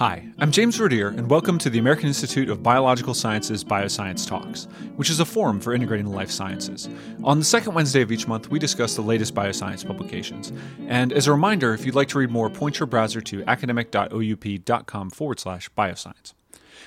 Hi, 0.00 0.26
I'm 0.38 0.50
James 0.50 0.76
Verdier, 0.76 1.08
and 1.08 1.28
welcome 1.28 1.58
to 1.58 1.68
the 1.68 1.78
American 1.78 2.06
Institute 2.06 2.48
of 2.48 2.62
Biological 2.62 3.12
Sciences 3.12 3.62
Bioscience 3.62 4.26
Talks, 4.26 4.66
which 4.96 5.10
is 5.10 5.20
a 5.20 5.26
forum 5.26 5.60
for 5.60 5.74
integrating 5.74 6.06
the 6.06 6.16
life 6.16 6.30
sciences. 6.30 6.88
On 7.22 7.38
the 7.38 7.44
second 7.44 7.74
Wednesday 7.74 8.00
of 8.00 8.10
each 8.10 8.26
month, 8.26 8.50
we 8.50 8.58
discuss 8.58 8.96
the 8.96 9.02
latest 9.02 9.34
bioscience 9.34 9.86
publications. 9.86 10.54
And 10.86 11.12
as 11.12 11.26
a 11.26 11.32
reminder, 11.32 11.74
if 11.74 11.84
you'd 11.84 11.94
like 11.94 12.08
to 12.08 12.18
read 12.18 12.30
more, 12.30 12.48
point 12.48 12.78
your 12.80 12.86
browser 12.86 13.20
to 13.20 13.44
academic.oup.com 13.46 15.10
forward 15.10 15.38
slash 15.38 15.68
bioscience. 15.76 16.32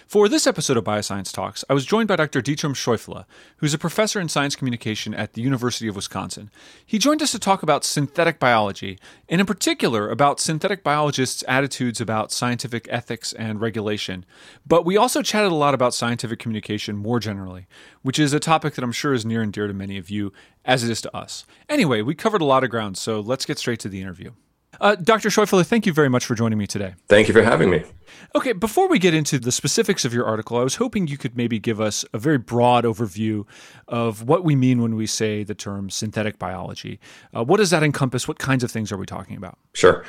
For 0.08 0.28
this 0.28 0.46
episode 0.46 0.76
of 0.76 0.84
Bioscience 0.84 1.32
Talks, 1.32 1.64
I 1.70 1.74
was 1.74 1.86
joined 1.86 2.08
by 2.10 2.18
Dr. 2.18 2.42
Dietram 2.42 2.76
Scheufele, 2.76 3.26
who's 3.58 3.74
a 3.74 3.80
professor 3.80 4.20
in 4.20 4.28
science 4.28 4.56
communication 4.56 5.14
at 5.14 5.34
the 5.34 5.42
University 5.42 5.88
of 5.88 5.96
Wisconsin. 5.96 6.52
He 6.86 7.00
joined 7.00 7.22
us 7.22 7.32
to 7.32 7.40
talk 7.40 7.64
about 7.64 7.86
synthetic 7.86 8.38
biology, 8.38 9.00
and 9.30 9.40
in 9.40 9.48
particular 9.48 10.10
about 10.10 10.42
synthetic 10.42 10.84
biologists' 10.84 11.44
attitudes 11.48 12.02
about 12.02 12.32
scientific 12.32 12.86
ethics 12.90 13.34
and 13.34 13.62
regulation. 13.62 14.26
But 14.68 14.86
we 14.86 14.98
also 14.98 15.22
chatted 15.22 15.52
a 15.52 15.56
lot 15.56 15.74
about 15.74 15.94
scientific 15.94 16.38
communication 16.38 16.98
more 16.98 17.20
generally, 17.20 17.66
which 18.02 18.20
is 18.20 18.34
a 18.34 18.40
topic 18.40 18.76
that 18.76 18.84
I'm 18.84 18.92
sure 18.92 19.14
is 19.14 19.26
near 19.26 19.42
and 19.42 19.54
dear 19.54 19.68
to 19.68 19.74
many 19.74 19.98
of 19.98 20.10
you, 20.10 20.34
as 20.66 20.84
it 20.84 20.92
is 20.92 21.02
to 21.02 21.16
us. 21.16 21.46
Anyway, 21.70 22.02
we 22.02 22.14
covered 22.14 22.42
a 22.42 22.46
lot 22.46 22.64
of 22.64 22.70
ground, 22.70 22.98
so 22.98 23.22
let's 23.22 23.46
get 23.46 23.58
straight 23.58 23.80
to 23.80 23.90
the 23.90 24.02
interview. 24.02 24.32
Uh, 24.82 24.96
Dr. 24.96 25.30
Scheufele, 25.30 25.66
thank 25.66 25.86
you 25.86 25.94
very 25.94 26.10
much 26.10 26.26
for 26.26 26.36
joining 26.36 26.58
me 26.58 26.68
today. 26.68 26.96
Thank 27.08 27.28
you 27.28 27.34
for 27.34 27.44
having 27.44 27.70
me. 27.70 27.84
Okay, 28.36 28.54
before 28.54 28.88
we 28.88 28.98
get 29.00 29.14
into 29.14 29.40
the 29.40 29.52
specifics 29.52 30.06
of 30.06 30.14
your 30.14 30.26
article, 30.26 30.58
I 30.58 30.64
was 30.64 30.76
hoping 30.76 31.08
you 31.08 31.18
could 31.18 31.38
maybe 31.38 31.60
give 31.60 31.80
us 31.80 32.04
a 32.14 32.18
very 32.18 32.38
broad 32.38 32.84
overview 32.84 33.46
of 33.88 34.28
what 34.28 34.44
we 34.44 34.56
mean 34.56 34.82
when 34.82 34.96
we 34.96 35.06
say 35.06 35.44
the 35.44 35.54
term 35.54 35.90
synthetic 35.90 36.40
biology. 36.40 37.00
Uh, 37.36 37.44
what 37.44 37.58
does 37.58 37.70
that 37.70 37.84
encompass? 37.84 38.28
What 38.28 38.40
kinds 38.40 38.64
of 38.64 38.72
things 38.72 38.92
are 38.92 38.98
we 38.98 39.06
talking 39.06 39.38
about? 39.38 39.58
Sure. 39.74 40.04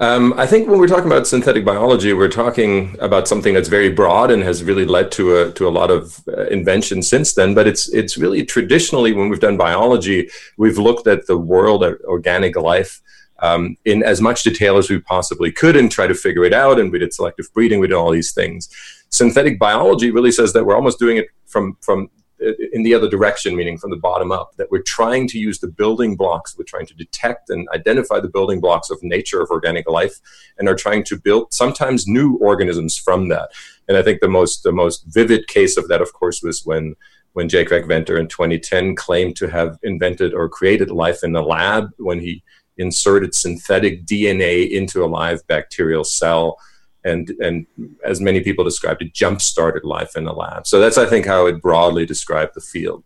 Um, 0.00 0.32
I 0.38 0.46
think 0.46 0.66
when 0.66 0.80
we're 0.80 0.88
talking 0.88 1.06
about 1.06 1.26
synthetic 1.26 1.62
biology, 1.62 2.14
we're 2.14 2.28
talking 2.28 2.96
about 3.00 3.28
something 3.28 3.52
that's 3.52 3.68
very 3.68 3.90
broad 3.90 4.30
and 4.30 4.42
has 4.42 4.64
really 4.64 4.86
led 4.86 5.12
to 5.12 5.36
a 5.36 5.52
to 5.52 5.68
a 5.68 5.70
lot 5.70 5.90
of 5.90 6.26
uh, 6.26 6.46
invention 6.46 7.02
since 7.02 7.34
then. 7.34 7.54
But 7.54 7.66
it's 7.68 7.88
it's 7.90 8.16
really 8.16 8.44
traditionally 8.44 9.12
when 9.12 9.28
we've 9.28 9.40
done 9.40 9.58
biology, 9.58 10.30
we've 10.56 10.78
looked 10.78 11.06
at 11.06 11.26
the 11.26 11.36
world 11.36 11.84
of 11.84 12.00
organic 12.04 12.56
life 12.56 13.02
um, 13.40 13.76
in 13.84 14.02
as 14.02 14.20
much 14.20 14.42
detail 14.42 14.76
as 14.76 14.90
we 14.90 14.98
possibly 15.00 15.50
could 15.50 15.76
and 15.76 15.90
try 15.90 16.06
to 16.06 16.14
figure 16.14 16.44
it 16.44 16.52
out. 16.52 16.78
And 16.78 16.92
we 16.92 16.98
did 16.98 17.12
selective 17.12 17.52
breeding, 17.52 17.80
we 17.80 17.88
did 17.88 17.94
all 17.94 18.10
these 18.10 18.32
things. 18.32 18.68
Synthetic 19.08 19.58
biology 19.58 20.10
really 20.10 20.32
says 20.32 20.52
that 20.52 20.64
we're 20.64 20.76
almost 20.76 20.98
doing 20.98 21.16
it 21.16 21.26
from 21.46 21.76
from 21.80 22.10
uh, 22.44 22.52
in 22.72 22.82
the 22.82 22.94
other 22.94 23.08
direction, 23.08 23.54
meaning 23.56 23.76
from 23.76 23.90
the 23.90 23.96
bottom 23.96 24.32
up, 24.32 24.56
that 24.56 24.70
we're 24.70 24.82
trying 24.82 25.28
to 25.28 25.38
use 25.38 25.58
the 25.58 25.68
building 25.68 26.16
blocks, 26.16 26.56
we're 26.56 26.64
trying 26.64 26.86
to 26.86 26.94
detect 26.94 27.50
and 27.50 27.68
identify 27.74 28.18
the 28.18 28.28
building 28.28 28.60
blocks 28.60 28.88
of 28.88 29.02
nature 29.02 29.42
of 29.42 29.50
organic 29.50 29.88
life, 29.88 30.20
and 30.58 30.68
are 30.68 30.74
trying 30.74 31.04
to 31.04 31.18
build 31.18 31.52
sometimes 31.52 32.06
new 32.06 32.36
organisms 32.36 32.96
from 32.96 33.28
that. 33.28 33.50
And 33.88 33.96
I 33.96 34.02
think 34.02 34.20
the 34.20 34.28
most 34.28 34.62
the 34.62 34.72
most 34.72 35.04
vivid 35.06 35.48
case 35.48 35.76
of 35.76 35.88
that, 35.88 36.00
of 36.00 36.12
course, 36.12 36.42
was 36.42 36.64
when 36.64 36.94
when 37.32 37.48
J. 37.48 37.64
Craig 37.64 37.86
Venter 37.86 38.18
in 38.18 38.26
2010 38.26 38.96
claimed 38.96 39.36
to 39.36 39.48
have 39.48 39.78
invented 39.82 40.34
or 40.34 40.48
created 40.48 40.90
life 40.90 41.22
in 41.22 41.32
the 41.32 41.42
lab 41.42 41.90
when 41.98 42.20
he 42.20 42.42
inserted 42.80 43.34
synthetic 43.34 44.04
DNA 44.04 44.70
into 44.70 45.04
a 45.04 45.06
live 45.06 45.46
bacterial 45.46 46.02
cell 46.02 46.58
and 47.04 47.30
and 47.40 47.66
as 48.04 48.20
many 48.20 48.40
people 48.40 48.64
described 48.64 49.02
it 49.02 49.14
jump 49.14 49.40
started 49.40 49.84
life 49.84 50.16
in 50.16 50.24
the 50.24 50.32
lab. 50.32 50.66
So 50.66 50.80
that's 50.80 50.98
i 50.98 51.06
think 51.06 51.26
how 51.26 51.46
it 51.46 51.62
broadly 51.62 52.06
described 52.06 52.52
the 52.54 52.60
field. 52.60 53.04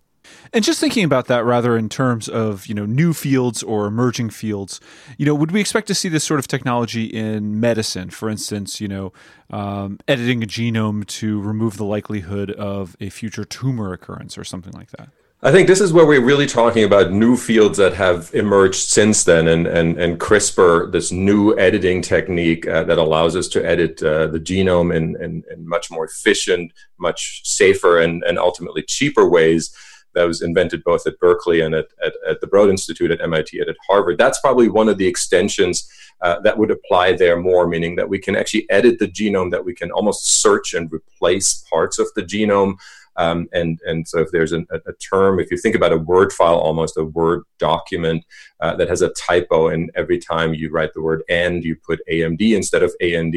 And 0.52 0.64
just 0.64 0.80
thinking 0.80 1.04
about 1.04 1.26
that 1.26 1.44
rather 1.44 1.76
in 1.76 1.88
terms 1.88 2.28
of 2.28 2.66
you 2.66 2.74
know 2.74 2.86
new 2.86 3.12
fields 3.12 3.62
or 3.62 3.86
emerging 3.86 4.30
fields 4.30 4.80
you 5.18 5.26
know 5.26 5.34
would 5.34 5.52
we 5.52 5.60
expect 5.60 5.86
to 5.88 5.94
see 5.94 6.08
this 6.08 6.24
sort 6.24 6.40
of 6.40 6.48
technology 6.48 7.04
in 7.04 7.60
medicine? 7.60 8.10
For 8.10 8.28
instance 8.30 8.80
you 8.80 8.88
know 8.88 9.12
um, 9.50 9.98
editing 10.08 10.42
a 10.42 10.46
genome 10.46 11.06
to 11.06 11.40
remove 11.40 11.76
the 11.76 11.84
likelihood 11.84 12.50
of 12.50 12.96
a 13.00 13.10
future 13.10 13.44
tumor 13.44 13.92
occurrence 13.92 14.36
or 14.38 14.44
something 14.44 14.72
like 14.72 14.90
that 14.92 15.10
I 15.46 15.52
think 15.52 15.68
this 15.68 15.82
is 15.82 15.92
where 15.92 16.06
we're 16.06 16.24
really 16.24 16.46
talking 16.46 16.84
about 16.84 17.12
new 17.12 17.36
fields 17.36 17.76
that 17.76 17.92
have 17.92 18.30
emerged 18.32 18.88
since 18.88 19.24
then, 19.24 19.46
and 19.46 19.66
and, 19.66 20.00
and 20.00 20.18
CRISPR, 20.18 20.90
this 20.90 21.12
new 21.12 21.54
editing 21.58 22.00
technique 22.00 22.66
uh, 22.66 22.84
that 22.84 22.96
allows 22.96 23.36
us 23.36 23.46
to 23.48 23.62
edit 23.62 24.02
uh, 24.02 24.28
the 24.28 24.40
genome 24.40 24.96
in, 24.96 25.22
in, 25.22 25.44
in, 25.52 25.68
much 25.68 25.90
more 25.90 26.06
efficient, 26.06 26.72
much 26.96 27.42
safer, 27.44 28.00
and, 28.00 28.24
and 28.24 28.38
ultimately 28.38 28.82
cheaper 28.82 29.28
ways. 29.28 29.76
That 30.14 30.24
was 30.24 30.40
invented 30.40 30.82
both 30.82 31.06
at 31.06 31.18
Berkeley 31.18 31.60
and 31.60 31.74
at, 31.74 31.88
at, 32.02 32.14
at 32.26 32.40
the 32.40 32.46
Broad 32.46 32.70
Institute 32.70 33.10
at 33.10 33.20
MIT 33.20 33.58
and 33.58 33.68
at 33.68 33.76
Harvard. 33.86 34.16
That's 34.16 34.40
probably 34.40 34.70
one 34.70 34.88
of 34.88 34.96
the 34.96 35.06
extensions 35.06 35.86
uh, 36.22 36.40
that 36.40 36.56
would 36.56 36.70
apply 36.70 37.12
there 37.12 37.38
more, 37.38 37.66
meaning 37.66 37.96
that 37.96 38.08
we 38.08 38.18
can 38.18 38.34
actually 38.34 38.64
edit 38.70 38.98
the 38.98 39.08
genome, 39.08 39.50
that 39.50 39.66
we 39.66 39.74
can 39.74 39.90
almost 39.90 40.40
search 40.40 40.72
and 40.72 40.90
replace 40.90 41.66
parts 41.68 41.98
of 41.98 42.06
the 42.16 42.22
genome. 42.22 42.76
Um, 43.16 43.48
and 43.52 43.78
and 43.86 44.06
so 44.06 44.18
if 44.20 44.30
there's 44.30 44.52
an, 44.52 44.66
a, 44.70 44.92
term, 44.94 45.38
if 45.38 45.50
you 45.50 45.56
think 45.56 45.74
about 45.74 45.92
a 45.92 45.98
Word 45.98 46.32
file, 46.32 46.56
almost 46.56 46.96
a 46.96 47.04
Word 47.04 47.42
document 47.58 48.24
uh, 48.60 48.74
that 48.76 48.88
has 48.88 49.02
a 49.02 49.10
typo, 49.10 49.68
and 49.68 49.90
every 49.94 50.18
time 50.18 50.54
you 50.54 50.70
write 50.70 50.94
the 50.94 51.02
word 51.02 51.22
"and," 51.28 51.64
you 51.64 51.76
put 51.76 52.00
AMD 52.10 52.40
instead 52.40 52.82
of 52.82 52.92
AND, 53.00 53.34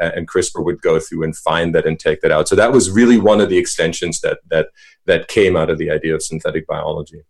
uh, 0.00 0.10
and 0.14 0.28
CRISPR 0.28 0.64
would 0.64 0.80
go 0.82 1.00
through 1.00 1.24
and 1.24 1.36
find 1.36 1.74
that 1.74 1.86
and 1.86 1.98
take 1.98 2.20
that 2.20 2.32
out. 2.32 2.48
So 2.48 2.56
that 2.56 2.72
was 2.72 2.90
really 2.90 3.18
one 3.18 3.40
of 3.40 3.48
the 3.48 3.58
extensions 3.58 4.20
that 4.20 4.40
that 4.50 4.68
that 5.06 5.28
came 5.28 5.56
out 5.56 5.70
of 5.70 5.78
the 5.78 5.90
idea 5.90 6.14
of 6.14 6.22
synthetic 6.22 6.66
biology 6.66 7.22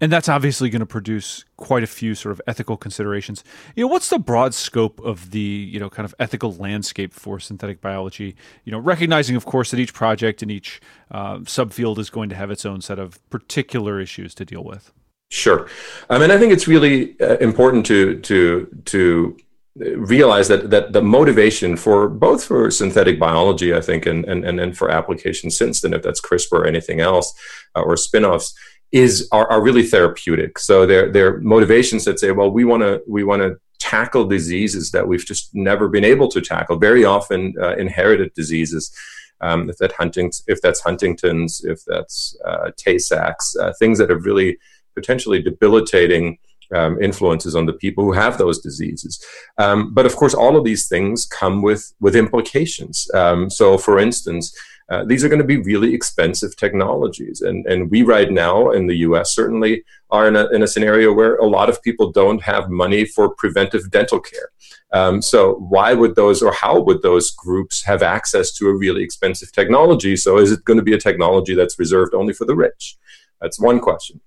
and 0.00 0.12
that's 0.12 0.28
obviously 0.28 0.68
going 0.68 0.80
to 0.80 0.86
produce 0.86 1.44
quite 1.56 1.82
a 1.82 1.86
few 1.86 2.14
sort 2.14 2.32
of 2.32 2.40
ethical 2.46 2.76
considerations. 2.76 3.42
You 3.74 3.84
know, 3.84 3.88
what's 3.88 4.10
the 4.10 4.18
broad 4.18 4.54
scope 4.54 5.00
of 5.00 5.30
the 5.30 5.38
you 5.38 5.80
know 5.80 5.88
kind 5.88 6.04
of 6.04 6.14
ethical 6.18 6.52
landscape 6.54 7.12
for 7.12 7.40
synthetic 7.40 7.80
biology? 7.80 8.36
You 8.64 8.72
know, 8.72 8.78
recognizing, 8.78 9.36
of 9.36 9.44
course, 9.44 9.70
that 9.70 9.80
each 9.80 9.94
project 9.94 10.42
and 10.42 10.50
each 10.50 10.80
uh, 11.10 11.38
subfield 11.38 11.98
is 11.98 12.10
going 12.10 12.28
to 12.28 12.34
have 12.34 12.50
its 12.50 12.66
own 12.66 12.80
set 12.80 12.98
of 12.98 13.18
particular 13.30 14.00
issues 14.00 14.34
to 14.34 14.44
deal 14.44 14.64
with. 14.64 14.92
Sure, 15.30 15.68
I 16.08 16.18
mean, 16.18 16.30
I 16.30 16.38
think 16.38 16.52
it's 16.52 16.68
really 16.68 17.18
uh, 17.20 17.36
important 17.38 17.86
to 17.86 18.20
to 18.20 18.68
to 18.86 19.36
realize 19.76 20.48
that 20.48 20.70
that 20.70 20.92
the 20.92 21.02
motivation 21.02 21.76
for 21.76 22.08
both 22.08 22.44
for 22.44 22.70
synthetic 22.70 23.18
biology, 23.18 23.74
I 23.74 23.80
think, 23.80 24.06
and 24.06 24.24
and 24.26 24.44
and, 24.44 24.60
and 24.60 24.76
for 24.76 24.90
applications 24.90 25.56
since 25.56 25.80
then, 25.80 25.94
if 25.94 26.02
that's 26.02 26.20
CRISPR 26.20 26.52
or 26.52 26.66
anything 26.66 27.00
else, 27.00 27.32
uh, 27.74 27.80
or 27.80 27.96
spin-offs 27.96 28.54
is 28.92 29.28
are, 29.32 29.50
are 29.50 29.62
really 29.62 29.82
therapeutic. 29.82 30.58
So 30.58 30.86
they're 30.86 31.10
they're 31.10 31.38
motivations 31.40 32.04
that 32.04 32.20
say, 32.20 32.30
well, 32.32 32.50
we 32.50 32.64
want 32.64 32.82
to 32.82 33.02
we 33.06 33.24
want 33.24 33.42
to 33.42 33.56
tackle 33.78 34.24
diseases 34.26 34.90
that 34.90 35.06
we've 35.06 35.24
just 35.24 35.54
never 35.54 35.88
been 35.88 36.04
able 36.04 36.28
to 36.28 36.40
tackle. 36.40 36.76
Very 36.76 37.04
often 37.04 37.54
uh, 37.60 37.76
inherited 37.76 38.32
diseases. 38.34 38.94
Um, 39.42 39.68
if 39.68 39.76
that 39.78 39.92
hunting, 39.92 40.32
if 40.46 40.62
that's 40.62 40.80
Huntington's, 40.80 41.62
if 41.62 41.84
that's 41.86 42.38
uh, 42.46 42.70
Tay-Sachs, 42.78 43.54
uh, 43.56 43.72
things 43.78 43.98
that 43.98 44.10
are 44.10 44.18
really 44.18 44.56
potentially 44.94 45.42
debilitating 45.42 46.38
um, 46.74 47.00
influences 47.02 47.54
on 47.54 47.66
the 47.66 47.74
people 47.74 48.02
who 48.02 48.12
have 48.12 48.38
those 48.38 48.60
diseases. 48.60 49.22
Um, 49.58 49.92
but 49.92 50.06
of 50.06 50.16
course, 50.16 50.34
all 50.34 50.56
of 50.56 50.64
these 50.64 50.88
things 50.88 51.26
come 51.26 51.62
with 51.62 51.92
with 52.00 52.16
implications. 52.16 53.08
Um, 53.14 53.50
so, 53.50 53.78
for 53.78 53.98
instance, 53.98 54.56
uh, 54.88 55.04
these 55.04 55.24
are 55.24 55.28
going 55.28 55.40
to 55.40 55.44
be 55.44 55.56
really 55.56 55.92
expensive 55.94 56.56
technologies. 56.56 57.40
And, 57.40 57.66
and 57.66 57.90
we 57.90 58.02
right 58.02 58.30
now 58.30 58.70
in 58.70 58.86
the 58.86 58.98
US 58.98 59.34
certainly 59.34 59.84
are 60.10 60.28
in 60.28 60.36
a, 60.36 60.48
in 60.50 60.62
a 60.62 60.68
scenario 60.68 61.12
where 61.12 61.36
a 61.36 61.46
lot 61.46 61.68
of 61.68 61.82
people 61.82 62.12
don't 62.12 62.42
have 62.42 62.70
money 62.70 63.04
for 63.04 63.34
preventive 63.34 63.90
dental 63.90 64.20
care. 64.20 64.50
Um, 64.92 65.20
so 65.20 65.54
why 65.54 65.94
would 65.94 66.14
those 66.14 66.40
or 66.40 66.52
how 66.52 66.80
would 66.80 67.02
those 67.02 67.32
groups 67.32 67.82
have 67.82 68.02
access 68.02 68.52
to 68.54 68.68
a 68.68 68.76
really 68.76 69.02
expensive 69.02 69.50
technology? 69.50 70.16
So 70.16 70.38
is 70.38 70.52
it 70.52 70.64
going 70.64 70.78
to 70.78 70.84
be 70.84 70.94
a 70.94 71.00
technology 71.00 71.54
that's 71.54 71.78
reserved 71.78 72.14
only 72.14 72.32
for 72.32 72.44
the 72.44 72.54
rich? 72.54 72.96
That's 73.40 73.60
one 73.60 73.80
question. 73.80 74.20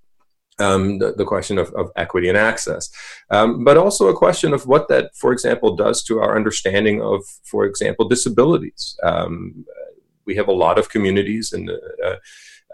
Um, 0.60 1.00
the, 1.00 1.14
the, 1.14 1.24
question 1.24 1.58
of, 1.58 1.72
of, 1.74 1.90
equity 1.96 2.28
and 2.28 2.38
access, 2.38 2.90
um, 3.30 3.64
but 3.64 3.78
also 3.78 4.10
a 4.10 4.14
question 4.14 4.54
of 4.54 4.68
what 4.68 4.90
that, 4.90 5.16
for 5.16 5.32
example, 5.32 5.78
does 5.78 6.04
to 6.04 6.20
our 6.20 6.36
understanding 6.36 7.02
of, 7.02 7.24
for 7.46 7.64
example, 7.64 8.10
disabilities. 8.10 9.00
Um, 9.02 9.66
we 10.30 10.36
have 10.36 10.48
a 10.48 10.60
lot 10.66 10.78
of 10.80 10.90
communities 10.96 11.46
and 11.56 11.66
uh, 11.70 12.18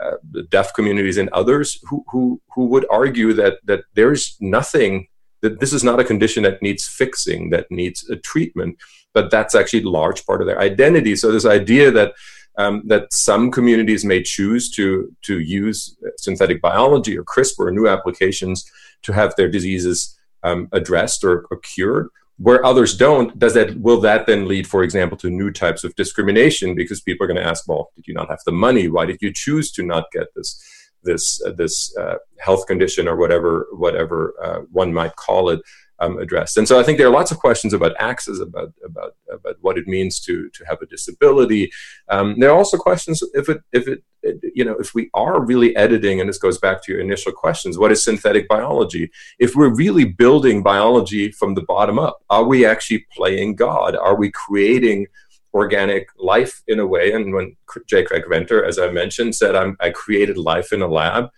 uh, 0.03 0.17
the 0.35 0.43
deaf 0.55 0.73
communities 0.73 1.17
and 1.17 1.29
others 1.29 1.67
who, 1.87 2.03
who, 2.11 2.23
who 2.53 2.63
would 2.65 2.85
argue 3.01 3.31
that, 3.41 3.53
that 3.63 3.81
there's 3.93 4.35
nothing, 4.41 5.07
that 5.41 5.59
this 5.61 5.71
is 5.71 5.83
not 5.83 6.01
a 6.01 6.09
condition 6.11 6.43
that 6.43 6.61
needs 6.61 6.83
fixing, 6.85 7.49
that 7.51 7.65
needs 7.71 7.99
a 8.09 8.17
treatment, 8.17 8.77
but 9.13 9.31
that's 9.31 9.55
actually 9.55 9.83
a 9.83 9.97
large 10.01 10.25
part 10.25 10.41
of 10.41 10.47
their 10.47 10.59
identity. 10.59 11.15
So 11.15 11.31
this 11.31 11.45
idea 11.45 11.91
that 11.91 12.13
um, 12.57 12.83
that 12.87 13.11
some 13.11 13.51
communities 13.51 14.05
may 14.05 14.21
choose 14.21 14.69
to 14.77 15.13
to 15.27 15.39
use 15.39 15.97
synthetic 16.17 16.61
biology 16.61 17.17
or 17.17 17.23
CRISPR 17.23 17.67
or 17.67 17.71
new 17.71 17.87
applications 17.95 18.57
to 19.03 19.11
have 19.13 19.35
their 19.35 19.49
diseases 19.49 20.17
um, 20.43 20.69
addressed 20.71 21.23
or, 21.23 21.45
or, 21.51 21.57
cured, 21.59 22.07
where 22.37 22.65
others 22.65 22.97
don't 22.97 23.37
does 23.39 23.53
that 23.53 23.79
will 23.79 24.01
that 24.01 24.25
then 24.25 24.47
lead 24.47 24.67
for 24.67 24.83
example 24.83 25.17
to 25.17 25.29
new 25.29 25.51
types 25.51 25.83
of 25.83 25.95
discrimination? 25.95 26.75
Because 26.75 27.01
people 27.01 27.23
are 27.23 27.27
going 27.27 27.41
to 27.41 27.47
ask 27.47 27.67
well 27.67 27.91
did 27.95 28.07
you 28.07 28.13
not 28.13 28.29
have 28.29 28.39
the 28.45 28.51
money? 28.51 28.87
Why 28.87 29.05
did 29.05 29.19
you 29.21 29.31
choose 29.33 29.71
to 29.73 29.83
not 29.83 30.05
get 30.11 30.27
this 30.35 30.61
this 31.03 31.41
uh, 31.45 31.51
this 31.51 31.95
uh, 31.97 32.15
health 32.39 32.65
condition 32.67 33.07
or 33.07 33.15
whatever 33.15 33.67
whatever 33.71 34.33
uh, 34.43 34.59
one 34.71 34.93
might 34.93 35.15
call 35.15 35.49
it 35.49 35.61
um, 35.99 36.19
addressed. 36.19 36.57
And 36.57 36.67
so 36.67 36.79
I 36.79 36.83
think 36.83 36.97
there 36.97 37.07
are 37.07 37.11
lots 37.11 37.31
of 37.31 37.37
questions 37.37 37.73
about 37.73 37.93
access, 37.99 38.39
about 38.39 38.73
about 38.83 39.15
about 39.31 39.55
what 39.61 39.77
it 39.77 39.87
means 39.87 40.19
to 40.21 40.49
to 40.49 40.65
have 40.65 40.81
a 40.81 40.85
disability. 40.85 41.71
Um, 42.09 42.39
there 42.39 42.49
are 42.49 42.57
also 42.57 42.77
questions 42.77 43.23
if 43.33 43.49
it 43.49 43.61
if 43.71 43.87
it, 43.87 44.03
it, 44.21 44.39
you 44.53 44.65
know 44.65 44.75
if 44.79 44.93
we 44.93 45.09
are 45.13 45.43
really 45.43 45.75
editing, 45.75 46.19
and 46.19 46.29
this 46.29 46.37
goes 46.37 46.57
back 46.57 46.83
to 46.83 46.91
your 46.91 47.01
initial 47.01 47.31
questions: 47.31 47.77
what 47.77 47.91
is 47.91 48.03
synthetic 48.03 48.47
biology? 48.47 49.11
If 49.39 49.55
we're 49.55 49.73
really 49.73 50.05
building 50.05 50.63
biology 50.63 51.31
from 51.31 51.55
the 51.55 51.63
bottom 51.63 51.99
up, 51.99 52.17
are 52.29 52.43
we 52.43 52.65
actually 52.65 53.05
playing 53.15 53.55
God? 53.55 53.95
Are 53.95 54.15
we 54.15 54.31
creating 54.31 55.07
organic 55.53 56.09
life 56.17 56.61
in 56.67 56.79
a 56.81 56.85
way? 56.85 57.13
And 57.13 57.33
when 57.33 57.55
J. 57.87 58.03
Craig 58.03 58.25
Venter, 58.29 58.65
as 58.65 58.77
I 58.77 58.89
mentioned, 58.91 59.35
said, 59.35 59.55
"I'm 59.55 59.77
"I 59.79 59.91
created 59.91 60.37
life 60.37 60.73
in 60.73 60.81
a 60.81 60.87
lab." 60.87 61.29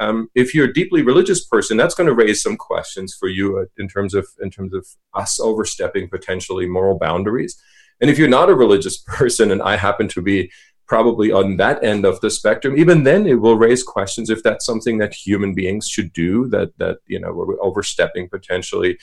Um, 0.00 0.30
if 0.34 0.54
you're 0.54 0.68
a 0.68 0.72
deeply 0.72 1.02
religious 1.02 1.44
person, 1.44 1.76
that's 1.76 1.94
going 1.94 2.08
to 2.08 2.14
raise 2.14 2.42
some 2.42 2.56
questions 2.56 3.14
for 3.14 3.28
you 3.28 3.58
uh, 3.58 3.66
in 3.76 3.86
terms 3.86 4.14
of 4.14 4.26
in 4.40 4.50
terms 4.50 4.72
of 4.74 4.86
us 5.14 5.38
overstepping 5.38 6.08
potentially 6.08 6.66
moral 6.66 6.98
boundaries. 6.98 7.60
And 8.00 8.10
if 8.10 8.18
you're 8.18 8.28
not 8.28 8.48
a 8.48 8.54
religious 8.54 8.96
person, 9.06 9.50
and 9.50 9.62
I 9.62 9.76
happen 9.76 10.08
to 10.08 10.22
be 10.22 10.50
probably 10.86 11.30
on 11.30 11.56
that 11.58 11.84
end 11.84 12.04
of 12.04 12.20
the 12.20 12.30
spectrum, 12.30 12.76
even 12.76 13.04
then 13.04 13.26
it 13.26 13.40
will 13.40 13.56
raise 13.56 13.84
questions 13.84 14.30
if 14.30 14.42
that's 14.42 14.66
something 14.66 14.98
that 14.98 15.14
human 15.14 15.54
beings 15.54 15.86
should 15.86 16.12
do. 16.14 16.48
That 16.48 16.76
that 16.78 16.98
you 17.06 17.20
know 17.20 17.32
we're 17.34 17.62
overstepping 17.62 18.30
potentially 18.30 18.98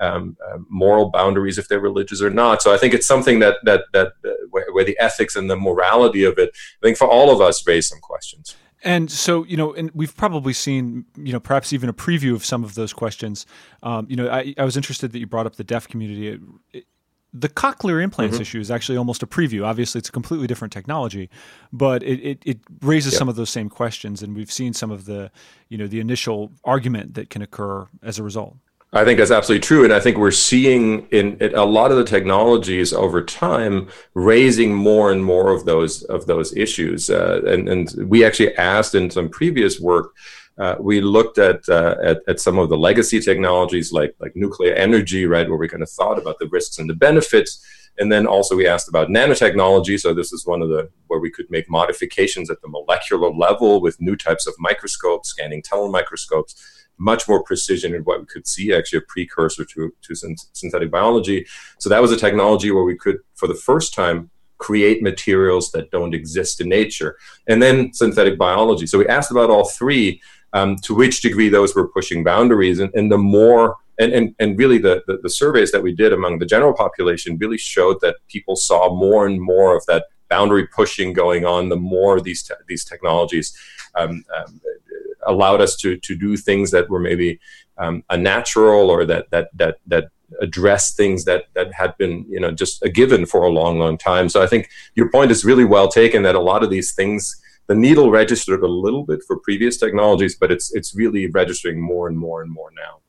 um, 0.00 0.36
uh, 0.44 0.58
moral 0.68 1.10
boundaries 1.10 1.58
if 1.58 1.68
they're 1.68 1.78
religious 1.78 2.20
or 2.20 2.30
not. 2.30 2.60
So 2.60 2.74
I 2.74 2.76
think 2.76 2.92
it's 2.92 3.06
something 3.06 3.38
that 3.38 3.58
that 3.62 3.84
that 3.92 4.08
uh, 4.24 4.30
where, 4.50 4.72
where, 4.72 4.84
the 4.84 4.98
ethics 4.98 5.36
and 5.36 5.48
the 5.48 5.56
morality 5.56 6.24
of 6.24 6.38
it, 6.38 6.50
I 6.52 6.80
think 6.82 6.96
for 6.96 7.08
all 7.08 7.30
of 7.30 7.40
us, 7.40 7.64
raise 7.68 7.88
some 7.88 8.00
questions. 8.00 8.56
And 8.82 9.10
so, 9.10 9.44
you 9.44 9.56
know, 9.56 9.74
and 9.74 9.90
we've 9.92 10.16
probably 10.16 10.52
seen, 10.52 11.04
you 11.16 11.32
know, 11.32 11.40
perhaps 11.40 11.72
even 11.72 11.88
a 11.88 11.92
preview 11.92 12.34
of 12.34 12.44
some 12.44 12.64
of 12.64 12.74
those 12.74 12.92
questions. 12.92 13.44
Um, 13.82 14.06
you 14.08 14.16
know, 14.16 14.28
I, 14.28 14.54
I, 14.56 14.64
was 14.64 14.76
interested 14.76 15.12
that 15.12 15.18
you 15.18 15.26
brought 15.26 15.46
up 15.46 15.56
the 15.56 15.64
deaf 15.64 15.86
community. 15.86 16.28
It, 16.28 16.40
it, 16.72 16.84
the 17.32 17.48
cochlear 17.48 18.02
implants 18.02 18.36
mm-hmm. 18.36 18.42
issue 18.42 18.60
is 18.60 18.70
actually 18.70 18.98
almost 18.98 19.22
a 19.22 19.26
preview. 19.26 19.64
Obviously, 19.64 19.98
it's 19.98 20.08
a 20.08 20.12
completely 20.12 20.46
different 20.46 20.72
technology, 20.72 21.30
but 21.72 22.02
it, 22.02 22.20
it, 22.20 22.38
it 22.44 22.58
raises 22.80 23.16
some 23.16 23.28
of 23.28 23.36
those 23.36 23.50
same 23.50 23.68
questions, 23.68 24.22
and 24.22 24.34
we've 24.34 24.50
seen 24.50 24.72
some 24.72 24.90
of 24.90 25.04
the, 25.04 25.30
you 25.68 25.78
know, 25.78 25.86
the 25.86 26.00
initial 26.00 26.50
argument 26.64 27.14
that 27.14 27.30
can 27.30 27.42
occur 27.42 27.86
as 28.02 28.18
a 28.18 28.22
result. 28.22 28.56
I 28.92 29.04
think 29.04 29.18
that's 29.18 29.30
absolutely 29.30 29.60
true, 29.60 29.84
and 29.84 29.92
I 29.92 30.00
think 30.00 30.16
we're 30.16 30.32
seeing 30.32 31.06
in, 31.12 31.38
a 31.54 31.64
lot 31.64 31.92
of 31.92 31.96
the 31.96 32.04
technologies 32.04 32.92
over 32.92 33.24
time 33.24 33.88
raising 34.14 34.74
more 34.74 35.12
and 35.12 35.24
more 35.24 35.52
of 35.52 35.64
those 35.64 36.02
of 36.04 36.26
those 36.26 36.56
issues. 36.56 37.08
Uh, 37.08 37.40
and, 37.46 37.68
and 37.68 37.94
we 38.08 38.24
actually 38.24 38.56
asked 38.56 38.96
in 38.96 39.08
some 39.08 39.28
previous 39.28 39.78
work, 39.78 40.16
uh, 40.58 40.74
we 40.80 41.00
looked 41.00 41.38
at, 41.38 41.68
uh, 41.68 41.94
at, 42.02 42.18
at 42.26 42.40
some 42.40 42.58
of 42.58 42.68
the 42.68 42.76
legacy 42.76 43.20
technologies 43.20 43.92
like 43.92 44.12
like 44.18 44.34
nuclear 44.34 44.74
energy, 44.74 45.24
right, 45.24 45.48
where 45.48 45.58
we 45.58 45.68
kind 45.68 45.84
of 45.84 45.90
thought 45.90 46.18
about 46.18 46.40
the 46.40 46.48
risks 46.48 46.78
and 46.78 46.90
the 46.90 46.94
benefits. 46.94 47.64
And 47.98 48.10
then 48.10 48.26
also 48.26 48.56
we 48.56 48.66
asked 48.66 48.88
about 48.88 49.08
nanotechnology. 49.08 50.00
So 50.00 50.14
this 50.14 50.32
is 50.32 50.46
one 50.46 50.62
of 50.62 50.68
the 50.68 50.90
where 51.06 51.20
we 51.20 51.30
could 51.30 51.48
make 51.48 51.70
modifications 51.70 52.50
at 52.50 52.60
the 52.60 52.68
molecular 52.68 53.30
level 53.30 53.80
with 53.80 54.00
new 54.00 54.16
types 54.16 54.48
of 54.48 54.54
microscopes, 54.58 55.28
scanning 55.28 55.62
tunnel 55.62 55.92
microscopes 55.92 56.79
much 57.00 57.26
more 57.26 57.42
precision 57.42 57.94
in 57.94 58.02
what 58.02 58.20
we 58.20 58.26
could 58.26 58.46
see, 58.46 58.72
actually 58.72 58.98
a 58.98 59.02
precursor 59.08 59.64
to, 59.64 59.92
to 60.02 60.14
synthetic 60.52 60.90
biology. 60.90 61.46
So 61.78 61.88
that 61.88 62.02
was 62.02 62.12
a 62.12 62.16
technology 62.16 62.70
where 62.70 62.84
we 62.84 62.96
could, 62.96 63.18
for 63.34 63.48
the 63.48 63.54
first 63.54 63.94
time, 63.94 64.30
create 64.58 65.02
materials 65.02 65.72
that 65.72 65.90
don't 65.90 66.14
exist 66.14 66.60
in 66.60 66.68
nature. 66.68 67.16
And 67.48 67.62
then 67.62 67.94
synthetic 67.94 68.36
biology. 68.38 68.86
So 68.86 68.98
we 68.98 69.08
asked 69.08 69.30
about 69.30 69.48
all 69.48 69.66
three, 69.66 70.20
um, 70.52 70.76
to 70.84 70.94
which 70.94 71.22
degree 71.22 71.48
those 71.48 71.74
were 71.74 71.88
pushing 71.88 72.22
boundaries. 72.22 72.78
And, 72.80 72.94
and 72.94 73.10
the 73.10 73.18
more, 73.18 73.76
and, 73.98 74.12
and, 74.12 74.34
and 74.38 74.58
really 74.58 74.76
the, 74.76 75.02
the, 75.06 75.18
the 75.22 75.30
surveys 75.30 75.72
that 75.72 75.82
we 75.82 75.94
did 75.94 76.12
among 76.12 76.38
the 76.38 76.46
general 76.46 76.74
population 76.74 77.38
really 77.38 77.56
showed 77.56 77.98
that 78.02 78.16
people 78.28 78.56
saw 78.56 78.94
more 78.94 79.26
and 79.26 79.40
more 79.40 79.74
of 79.74 79.84
that 79.86 80.04
boundary 80.28 80.66
pushing 80.66 81.14
going 81.14 81.46
on, 81.46 81.70
the 81.70 81.76
more 81.76 82.20
these, 82.20 82.42
te- 82.42 82.54
these 82.68 82.84
technologies 82.84 83.56
um, 83.94 84.22
um, 84.36 84.60
allowed 85.26 85.60
us 85.60 85.76
to 85.76 85.96
to 85.96 86.14
do 86.14 86.36
things 86.36 86.70
that 86.70 86.88
were 86.88 87.00
maybe 87.00 87.40
um, 87.78 88.04
unnatural 88.10 88.90
or 88.90 89.04
that 89.04 89.30
that 89.30 89.50
that 89.54 89.78
that 89.86 90.08
address 90.40 90.94
things 90.94 91.24
that 91.24 91.44
that 91.54 91.72
had 91.72 91.96
been 91.98 92.24
you 92.28 92.38
know 92.38 92.50
just 92.50 92.82
a 92.82 92.88
given 92.88 93.26
for 93.26 93.42
a 93.42 93.50
long 93.50 93.78
long 93.78 93.98
time. 93.98 94.28
So 94.28 94.42
i 94.42 94.46
think 94.46 94.68
your 94.94 95.10
point 95.10 95.30
is 95.30 95.44
really 95.44 95.64
well 95.64 95.88
taken 95.88 96.22
that 96.22 96.34
a 96.34 96.40
lot 96.40 96.62
of 96.62 96.70
these 96.70 96.92
things 96.92 97.40
the 97.66 97.74
needle 97.74 98.10
registered 98.10 98.62
a 98.62 98.68
little 98.68 99.04
bit 99.04 99.22
for 99.26 99.38
previous 99.38 99.76
technologies 99.76 100.36
but 100.36 100.50
it's 100.50 100.74
it's 100.74 100.94
really 100.94 101.26
registering 101.28 101.80
more 101.80 102.08
and 102.08 102.18
more 102.18 102.42
and 102.42 102.50
more 102.50 102.70
now 102.76 102.99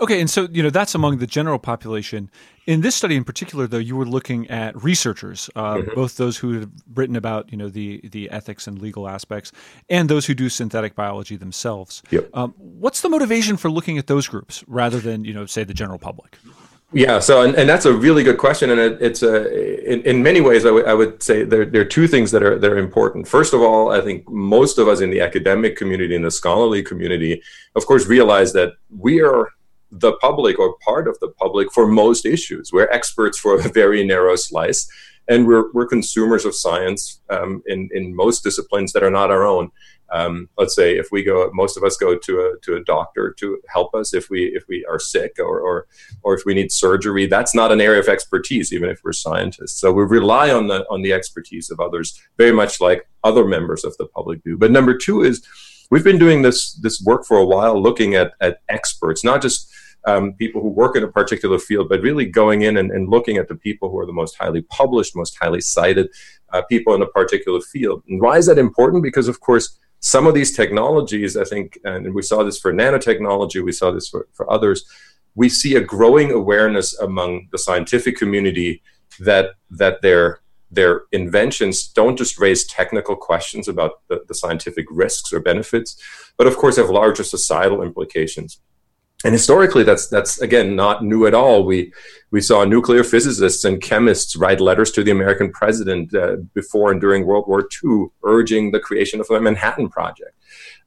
Okay, 0.00 0.18
and 0.18 0.30
so 0.30 0.48
you 0.50 0.62
know 0.62 0.70
that's 0.70 0.94
among 0.94 1.18
the 1.18 1.26
general 1.26 1.58
population. 1.58 2.30
In 2.66 2.80
this 2.80 2.94
study 2.94 3.16
in 3.16 3.24
particular, 3.24 3.66
though, 3.66 3.78
you 3.78 3.96
were 3.96 4.06
looking 4.06 4.48
at 4.48 4.80
researchers, 4.82 5.50
uh, 5.56 5.74
mm-hmm. 5.74 5.94
both 5.94 6.16
those 6.16 6.38
who 6.38 6.60
have 6.60 6.70
written 6.94 7.16
about 7.16 7.50
you 7.52 7.58
know 7.58 7.68
the 7.68 8.00
the 8.04 8.30
ethics 8.30 8.66
and 8.66 8.80
legal 8.80 9.08
aspects, 9.08 9.52
and 9.90 10.08
those 10.08 10.24
who 10.26 10.34
do 10.34 10.48
synthetic 10.48 10.94
biology 10.94 11.36
themselves. 11.36 12.02
Yep. 12.10 12.30
Um, 12.32 12.54
what's 12.56 13.02
the 13.02 13.10
motivation 13.10 13.56
for 13.56 13.70
looking 13.70 13.98
at 13.98 14.06
those 14.06 14.26
groups 14.26 14.64
rather 14.66 15.00
than 15.00 15.24
you 15.24 15.34
know 15.34 15.44
say 15.44 15.64
the 15.64 15.74
general 15.74 15.98
public? 15.98 16.38
Yeah, 16.92 17.20
so 17.20 17.42
and, 17.42 17.54
and 17.54 17.68
that's 17.68 17.84
a 17.84 17.92
really 17.92 18.24
good 18.24 18.38
question, 18.38 18.70
and 18.70 18.80
it, 18.80 19.00
it's 19.00 19.22
a 19.22 19.92
in, 19.92 20.02
in 20.02 20.22
many 20.22 20.40
ways 20.40 20.64
I, 20.64 20.68
w- 20.68 20.86
I 20.86 20.94
would 20.94 21.22
say 21.22 21.44
there, 21.44 21.64
there 21.64 21.82
are 21.82 21.84
two 21.84 22.08
things 22.08 22.30
that 22.32 22.42
are 22.42 22.58
that 22.58 22.70
are 22.70 22.78
important. 22.78 23.28
First 23.28 23.52
of 23.52 23.60
all, 23.60 23.92
I 23.92 24.00
think 24.00 24.28
most 24.28 24.78
of 24.78 24.88
us 24.88 25.00
in 25.00 25.10
the 25.10 25.20
academic 25.20 25.76
community, 25.76 26.16
in 26.16 26.22
the 26.22 26.30
scholarly 26.30 26.82
community, 26.82 27.42
of 27.76 27.86
course, 27.86 28.06
realize 28.06 28.54
that 28.54 28.72
we 28.98 29.20
are 29.20 29.50
the 29.90 30.12
public 30.14 30.58
or 30.58 30.76
part 30.78 31.08
of 31.08 31.18
the 31.20 31.28
public 31.28 31.72
for 31.72 31.86
most 31.86 32.24
issues. 32.24 32.72
We're 32.72 32.90
experts 32.90 33.38
for 33.38 33.58
a 33.58 33.68
very 33.68 34.04
narrow 34.04 34.36
slice, 34.36 34.90
and 35.28 35.46
we're, 35.46 35.70
we're 35.72 35.86
consumers 35.86 36.44
of 36.44 36.54
science 36.54 37.20
um, 37.30 37.62
in, 37.66 37.88
in 37.92 38.14
most 38.14 38.42
disciplines 38.42 38.92
that 38.92 39.02
are 39.02 39.10
not 39.10 39.30
our 39.30 39.44
own. 39.44 39.70
Um, 40.12 40.48
let's 40.58 40.74
say 40.74 40.96
if 40.96 41.08
we 41.12 41.22
go, 41.22 41.50
most 41.54 41.76
of 41.76 41.84
us 41.84 41.96
go 41.96 42.18
to 42.18 42.40
a 42.40 42.58
to 42.62 42.74
a 42.74 42.82
doctor 42.82 43.32
to 43.38 43.60
help 43.68 43.94
us 43.94 44.12
if 44.12 44.28
we 44.28 44.46
if 44.46 44.64
we 44.68 44.84
are 44.86 44.98
sick 44.98 45.36
or 45.38 45.60
or 45.60 45.86
or 46.22 46.34
if 46.34 46.44
we 46.44 46.52
need 46.52 46.72
surgery. 46.72 47.26
That's 47.26 47.54
not 47.54 47.70
an 47.70 47.80
area 47.80 48.00
of 48.00 48.08
expertise, 48.08 48.72
even 48.72 48.90
if 48.90 49.00
we're 49.04 49.12
scientists. 49.12 49.80
So 49.80 49.92
we 49.92 50.02
rely 50.02 50.50
on 50.50 50.66
the 50.66 50.84
on 50.90 51.02
the 51.02 51.12
expertise 51.12 51.70
of 51.70 51.78
others, 51.78 52.20
very 52.38 52.52
much 52.52 52.80
like 52.80 53.08
other 53.22 53.44
members 53.44 53.84
of 53.84 53.96
the 53.98 54.06
public 54.06 54.42
do. 54.42 54.56
But 54.56 54.72
number 54.72 54.96
two 54.96 55.22
is 55.22 55.46
we've 55.90 56.04
been 56.04 56.18
doing 56.18 56.42
this 56.42 56.72
this 56.74 57.00
work 57.00 57.24
for 57.24 57.36
a 57.36 57.46
while, 57.46 57.80
looking 57.80 58.16
at 58.16 58.32
at 58.40 58.62
experts, 58.68 59.22
not 59.22 59.42
just 59.42 59.69
um, 60.06 60.32
people 60.34 60.62
who 60.62 60.68
work 60.68 60.96
in 60.96 61.02
a 61.02 61.08
particular 61.08 61.58
field, 61.58 61.88
but 61.88 62.00
really 62.00 62.26
going 62.26 62.62
in 62.62 62.76
and, 62.76 62.90
and, 62.90 63.08
looking 63.08 63.36
at 63.36 63.48
the 63.48 63.54
people 63.54 63.90
who 63.90 63.98
are 63.98 64.06
the 64.06 64.12
most 64.12 64.36
highly 64.36 64.62
published, 64.62 65.14
most 65.14 65.36
highly 65.38 65.60
cited 65.60 66.08
uh, 66.52 66.62
people 66.62 66.94
in 66.94 67.02
a 67.02 67.06
particular 67.06 67.60
field. 67.60 68.02
And 68.08 68.20
why 68.20 68.38
is 68.38 68.46
that 68.46 68.58
important? 68.58 69.02
Because, 69.02 69.28
of 69.28 69.40
course, 69.40 69.78
some 70.00 70.26
of 70.26 70.34
these 70.34 70.56
technologies, 70.56 71.36
I 71.36 71.44
think, 71.44 71.78
and 71.84 72.14
we 72.14 72.22
saw 72.22 72.42
this 72.42 72.58
for 72.58 72.72
nanotechnology, 72.72 73.62
we 73.62 73.72
saw 73.72 73.90
this 73.90 74.08
for, 74.08 74.26
for 74.32 74.50
others, 74.50 74.84
we 75.34 75.48
see 75.48 75.76
a 75.76 75.80
growing 75.80 76.32
awareness 76.32 76.98
among 76.98 77.48
the 77.52 77.58
scientific 77.58 78.16
community 78.16 78.82
that 79.20 79.50
that 79.70 80.00
their 80.02 80.40
their 80.72 81.02
inventions 81.12 81.88
don't 81.88 82.16
just 82.16 82.38
raise 82.38 82.64
technical 82.64 83.16
questions 83.16 83.66
about 83.66 84.06
the, 84.08 84.22
the 84.28 84.34
scientific 84.34 84.86
risks 84.88 85.32
or 85.32 85.40
benefits, 85.40 85.96
but 86.38 86.46
of 86.46 86.56
course 86.56 86.76
have 86.76 86.90
larger 86.90 87.24
societal 87.24 87.82
implications 87.82 88.60
and 89.24 89.34
historically 89.34 89.82
that's 89.82 90.08
that's 90.08 90.40
again 90.40 90.74
not 90.74 91.04
new 91.04 91.26
at 91.26 91.34
all. 91.34 91.64
We 91.64 91.92
we 92.30 92.40
saw 92.40 92.64
nuclear 92.64 93.04
physicists 93.04 93.64
and 93.64 93.80
chemists 93.80 94.36
write 94.36 94.60
letters 94.60 94.90
to 94.92 95.02
the 95.02 95.10
american 95.10 95.50
president 95.52 96.14
uh, 96.14 96.36
before 96.54 96.90
and 96.90 97.00
during 97.00 97.26
world 97.26 97.46
war 97.46 97.68
ii 97.84 98.06
urging 98.24 98.70
the 98.70 98.80
creation 98.80 99.20
of 99.20 99.28
the 99.28 99.40
manhattan 99.40 99.88
project. 99.88 100.36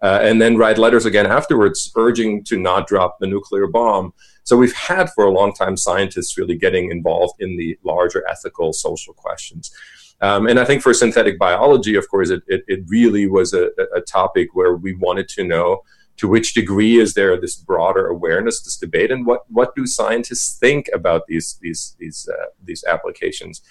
Uh, 0.01 0.19
and 0.21 0.41
then 0.41 0.57
write 0.57 0.77
letters 0.77 1.05
again 1.05 1.25
afterwards 1.25 1.91
urging 1.95 2.43
to 2.43 2.59
not 2.59 2.87
drop 2.87 3.17
the 3.19 3.27
nuclear 3.27 3.67
bomb. 3.67 4.13
So 4.43 4.57
we've 4.57 4.75
had 4.75 5.09
for 5.11 5.23
a 5.23 5.31
long 5.31 5.53
time 5.53 5.77
scientists 5.77 6.37
really 6.37 6.57
getting 6.57 6.91
involved 6.91 7.35
in 7.39 7.55
the 7.55 7.77
larger 7.83 8.27
ethical 8.27 8.73
social 8.73 9.13
questions. 9.13 9.71
Um, 10.19 10.47
and 10.47 10.59
I 10.59 10.65
think 10.65 10.81
for 10.81 10.93
synthetic 10.93 11.39
biology, 11.39 11.95
of 11.95 12.09
course, 12.09 12.29
it, 12.29 12.43
it, 12.47 12.63
it 12.67 12.81
really 12.87 13.27
was 13.27 13.53
a, 13.53 13.69
a 13.95 14.01
topic 14.01 14.49
where 14.53 14.75
we 14.75 14.93
wanted 14.93 15.29
to 15.29 15.45
know 15.45 15.83
to 16.17 16.27
which 16.27 16.53
degree 16.53 16.99
is 16.99 17.13
there 17.13 17.39
this 17.39 17.55
broader 17.55 18.07
awareness, 18.07 18.61
this 18.61 18.77
debate, 18.77 19.11
and 19.11 19.25
what 19.25 19.43
what 19.49 19.75
do 19.75 19.85
scientists 19.85 20.57
think 20.57 20.89
about 20.93 21.27
these 21.27 21.57
these 21.61 21.95
these 21.99 22.29
uh, 22.31 22.45
these 22.63 22.83
applications? 22.85 23.61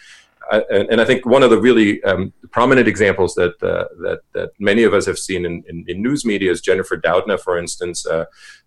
Uh, 0.51 0.61
and, 0.71 0.91
and, 0.91 1.01
I 1.01 1.05
think 1.05 1.25
one 1.25 1.45
of 1.45 1.51
the 1.51 1.61
really 1.61 2.03
um, 2.03 2.33
prominent 2.51 2.89
examples 2.89 3.37
that, 3.37 3.63
uh, 3.63 3.87
that 4.01 4.23
that 4.33 4.51
many 4.59 4.83
of 4.83 4.93
us 4.93 5.07
have 5.07 5.19
seen 5.19 5.47
in, 5.47 5.63
in, 5.69 5.85
in 5.87 6.03
news 6.03 6.25
media 6.25 6.51
is 6.51 6.61
Jennifer 6.61 6.97
Doudna, 6.97 7.39
for 7.39 7.57
instance, 7.57 8.05
uh, 8.05 8.25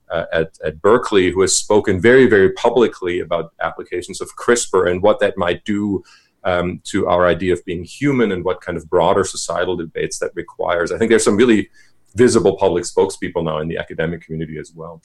uh, 0.10 0.26
at, 0.32 0.58
at 0.64 0.82
Berkeley, 0.82 1.32
who 1.32 1.42
has 1.42 1.54
spoken 1.54 2.00
very 2.00 2.28
very 2.28 2.54
publicly 2.54 3.20
about 3.20 3.54
applications 3.60 4.22
of 4.22 4.30
CRISPR 4.38 4.90
and 4.90 5.02
what 5.02 5.20
that 5.20 5.38
might 5.38 5.66
do 5.66 6.02
um, 6.46 6.80
to 6.86 7.08
our 7.08 7.26
idea 7.26 7.54
of 7.54 7.66
being 7.66 7.84
human 7.84 8.32
and 8.32 8.46
what 8.46 8.62
kind 8.62 8.78
of 8.78 8.90
broader 8.90 9.24
societal 9.24 9.76
debates 9.76 10.20
that 10.20 10.32
requires. 10.36 10.92
I 10.92 10.98
think 10.98 11.10
there's 11.10 11.26
some 11.26 11.38
really 11.38 11.70
visible 12.16 12.58
public 12.58 12.84
spokespeople 12.86 13.44
now 13.44 13.60
in 13.60 13.68
the 13.68 13.78
academic 13.78 14.22
community 14.22 14.58
as 14.58 14.72
well. 14.74 15.02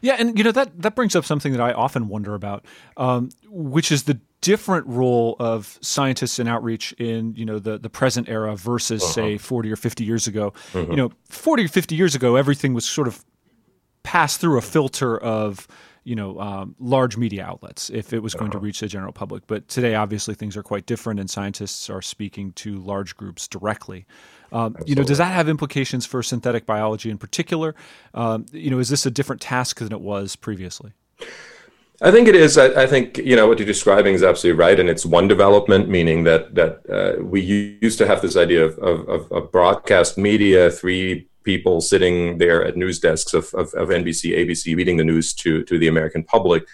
Yeah, 0.00 0.16
and 0.18 0.36
you 0.36 0.44
know 0.44 0.52
that 0.52 0.82
that 0.82 0.94
brings 0.94 1.16
up 1.16 1.24
something 1.24 1.52
that 1.52 1.60
I 1.60 1.72
often 1.72 2.08
wonder 2.08 2.34
about, 2.34 2.64
um, 2.96 3.30
which 3.48 3.90
is 3.90 4.04
the 4.04 4.20
different 4.40 4.86
role 4.86 5.36
of 5.38 5.78
scientists 5.80 6.38
and 6.38 6.48
outreach 6.48 6.92
in 6.98 7.34
you 7.36 7.46
know 7.46 7.58
the 7.58 7.78
the 7.78 7.88
present 7.88 8.28
era 8.28 8.54
versus 8.56 9.02
uh-huh. 9.02 9.12
say 9.12 9.38
40 9.38 9.72
or 9.72 9.76
50 9.76 10.04
years 10.04 10.26
ago. 10.26 10.52
Mm-hmm. 10.72 10.90
You 10.90 10.96
know, 10.96 11.12
40 11.30 11.64
or 11.64 11.68
50 11.68 11.94
years 11.94 12.14
ago, 12.14 12.36
everything 12.36 12.74
was 12.74 12.84
sort 12.84 13.08
of 13.08 13.24
passed 14.02 14.40
through 14.40 14.58
a 14.58 14.62
filter 14.62 15.16
of 15.16 15.66
you 16.04 16.14
know 16.14 16.38
um, 16.40 16.74
large 16.78 17.16
media 17.16 17.44
outlets 17.44 17.90
if 17.90 18.12
it 18.12 18.22
was 18.22 18.34
going 18.34 18.50
uh-huh. 18.50 18.60
to 18.60 18.64
reach 18.64 18.80
the 18.80 18.86
general 18.86 19.12
public. 19.12 19.46
But 19.46 19.68
today, 19.68 19.94
obviously, 19.94 20.34
things 20.34 20.56
are 20.56 20.62
quite 20.62 20.86
different, 20.86 21.18
and 21.20 21.28
scientists 21.28 21.90
are 21.90 22.02
speaking 22.02 22.52
to 22.52 22.76
large 22.78 23.16
groups 23.16 23.48
directly. 23.48 24.06
Um, 24.52 24.76
you 24.86 24.94
know, 24.94 25.02
does 25.02 25.18
that 25.18 25.32
have 25.32 25.48
implications 25.48 26.06
for 26.06 26.22
synthetic 26.22 26.64
biology 26.64 27.10
in 27.10 27.18
particular? 27.18 27.74
Um, 28.14 28.46
you 28.52 28.70
know, 28.70 28.78
is 28.78 28.88
this 28.88 29.04
a 29.04 29.10
different 29.10 29.42
task 29.42 29.80
than 29.80 29.92
it 29.92 30.00
was 30.00 30.36
previously? 30.36 30.92
I 32.02 32.10
think 32.10 32.28
it 32.28 32.34
is. 32.34 32.58
I, 32.58 32.82
I, 32.82 32.86
think 32.86 33.18
you 33.18 33.36
know 33.36 33.46
what 33.46 33.58
you're 33.58 33.66
describing 33.66 34.14
is 34.14 34.22
absolutely 34.22 34.58
right, 34.58 34.78
and 34.78 34.88
it's 34.88 35.06
one 35.06 35.28
development, 35.28 35.88
meaning 35.88 36.24
that 36.24 36.54
that 36.54 36.82
uh, 36.90 37.22
we 37.22 37.40
used 37.80 37.98
to 37.98 38.06
have 38.06 38.20
this 38.20 38.36
idea 38.36 38.64
of, 38.64 38.78
of, 38.78 39.30
of, 39.30 39.52
broadcast 39.52 40.18
media, 40.18 40.70
three 40.70 41.28
people 41.44 41.80
sitting 41.80 42.38
there 42.38 42.64
at 42.64 42.76
news 42.76 42.98
desks 42.98 43.34
of, 43.34 43.52
of, 43.54 43.72
of 43.74 43.88
NBC, 43.88 44.36
ABC, 44.36 44.76
reading 44.76 44.96
the 44.96 45.04
news 45.04 45.32
to 45.34 45.62
to 45.64 45.78
the 45.78 45.88
American 45.88 46.24
public, 46.24 46.66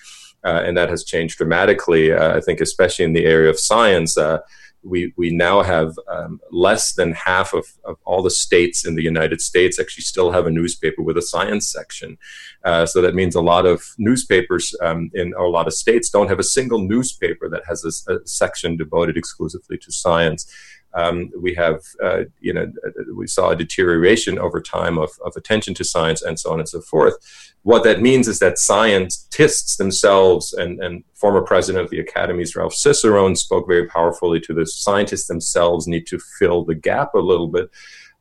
uh, 0.45 0.63
and 0.65 0.77
that 0.77 0.89
has 0.89 1.05
changed 1.05 1.39
dramatically. 1.39 2.13
Uh, 2.13 2.37
I 2.37 2.41
think, 2.41 2.61
especially 2.61 3.05
in 3.05 3.13
the 3.13 3.27
area 3.27 3.51
of 3.51 3.59
science. 3.59 4.17
Uh, 4.17 4.39
we, 4.83 5.13
we 5.17 5.31
now 5.31 5.63
have 5.63 5.95
um, 6.09 6.41
less 6.51 6.93
than 6.93 7.13
half 7.13 7.53
of, 7.53 7.67
of 7.85 7.99
all 8.05 8.23
the 8.23 8.31
states 8.31 8.87
in 8.87 8.95
the 8.95 9.03
United 9.03 9.41
States 9.41 9.79
actually 9.79 10.03
still 10.03 10.31
have 10.31 10.47
a 10.47 10.51
newspaper 10.51 11.03
with 11.03 11.19
a 11.19 11.23
science 11.23 11.71
section. 11.71 12.17
Uh, 12.65 12.87
so 12.87 13.03
that 13.03 13.15
means 13.15 13.35
a 13.35 13.41
lot 13.41 13.67
of 13.67 13.95
newspapers 13.99 14.75
um, 14.81 15.11
in 15.15 15.35
a 15.35 15.43
lot 15.43 15.67
of 15.67 15.75
states 15.75 16.11
don't 16.11 16.29
have 16.29 16.39
a 16.39 16.45
single 16.45 16.79
newspaper 16.79 17.49
that 17.49 17.63
has 17.67 17.85
a, 17.85 18.13
a 18.13 18.27
section 18.27 18.77
devoted 18.77 19.17
exclusively 19.17 19.77
to 19.79 19.93
science 19.93 20.51
um, 20.95 21.31
we 21.39 21.55
have, 21.55 21.83
uh, 22.03 22.23
you 22.41 22.53
know, 22.53 22.73
we 23.15 23.27
saw 23.27 23.51
a 23.51 23.57
deterioration 23.57 24.39
over 24.39 24.61
time 24.61 24.99
of, 24.99 25.11
of 25.25 25.37
attention 25.37 25.75
to 25.75 25.85
science 25.85 26.23
and 26.23 26.39
so 26.39 26.53
on 26.53 26.59
and 26.59 26.69
so 26.69 26.81
forth. 26.81 27.15
What 27.63 27.85
that 27.85 28.01
means 28.01 28.27
is 28.27 28.39
that 28.39 28.59
scientists 28.59 29.77
themselves, 29.77 30.53
and, 30.53 30.83
and 30.83 31.05
former 31.15 31.43
president 31.43 31.85
of 31.85 31.91
the 31.91 32.01
academies, 32.01 32.57
Ralph 32.57 32.75
Cicerone, 32.75 33.37
spoke 33.37 33.69
very 33.69 33.87
powerfully 33.87 34.41
to 34.41 34.55
this. 34.55 34.75
Scientists 34.75 35.27
themselves 35.27 35.87
need 35.87 36.07
to 36.07 36.19
fill 36.19 36.65
the 36.65 36.75
gap 36.75 37.15
a 37.15 37.19
little 37.19 37.49
bit. 37.49 37.71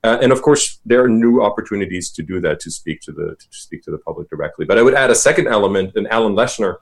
Uh, 0.03 0.17
and 0.21 0.31
of 0.31 0.41
course, 0.41 0.79
there 0.85 1.03
are 1.03 1.09
new 1.09 1.41
opportunities 1.41 2.09
to 2.11 2.23
do 2.23 2.39
that 2.39 2.59
to 2.61 2.71
speak 2.71 3.01
to 3.01 3.11
the 3.11 3.35
to 3.35 3.47
speak 3.49 3.83
to 3.83 3.91
the 3.91 3.97
public 3.97 4.29
directly. 4.29 4.65
But 4.65 4.77
I 4.77 4.81
would 4.81 4.93
add 4.93 5.09
a 5.09 5.15
second 5.15 5.47
element. 5.47 5.93
And 5.95 6.07
Alan 6.07 6.35
Leshner, 6.35 6.77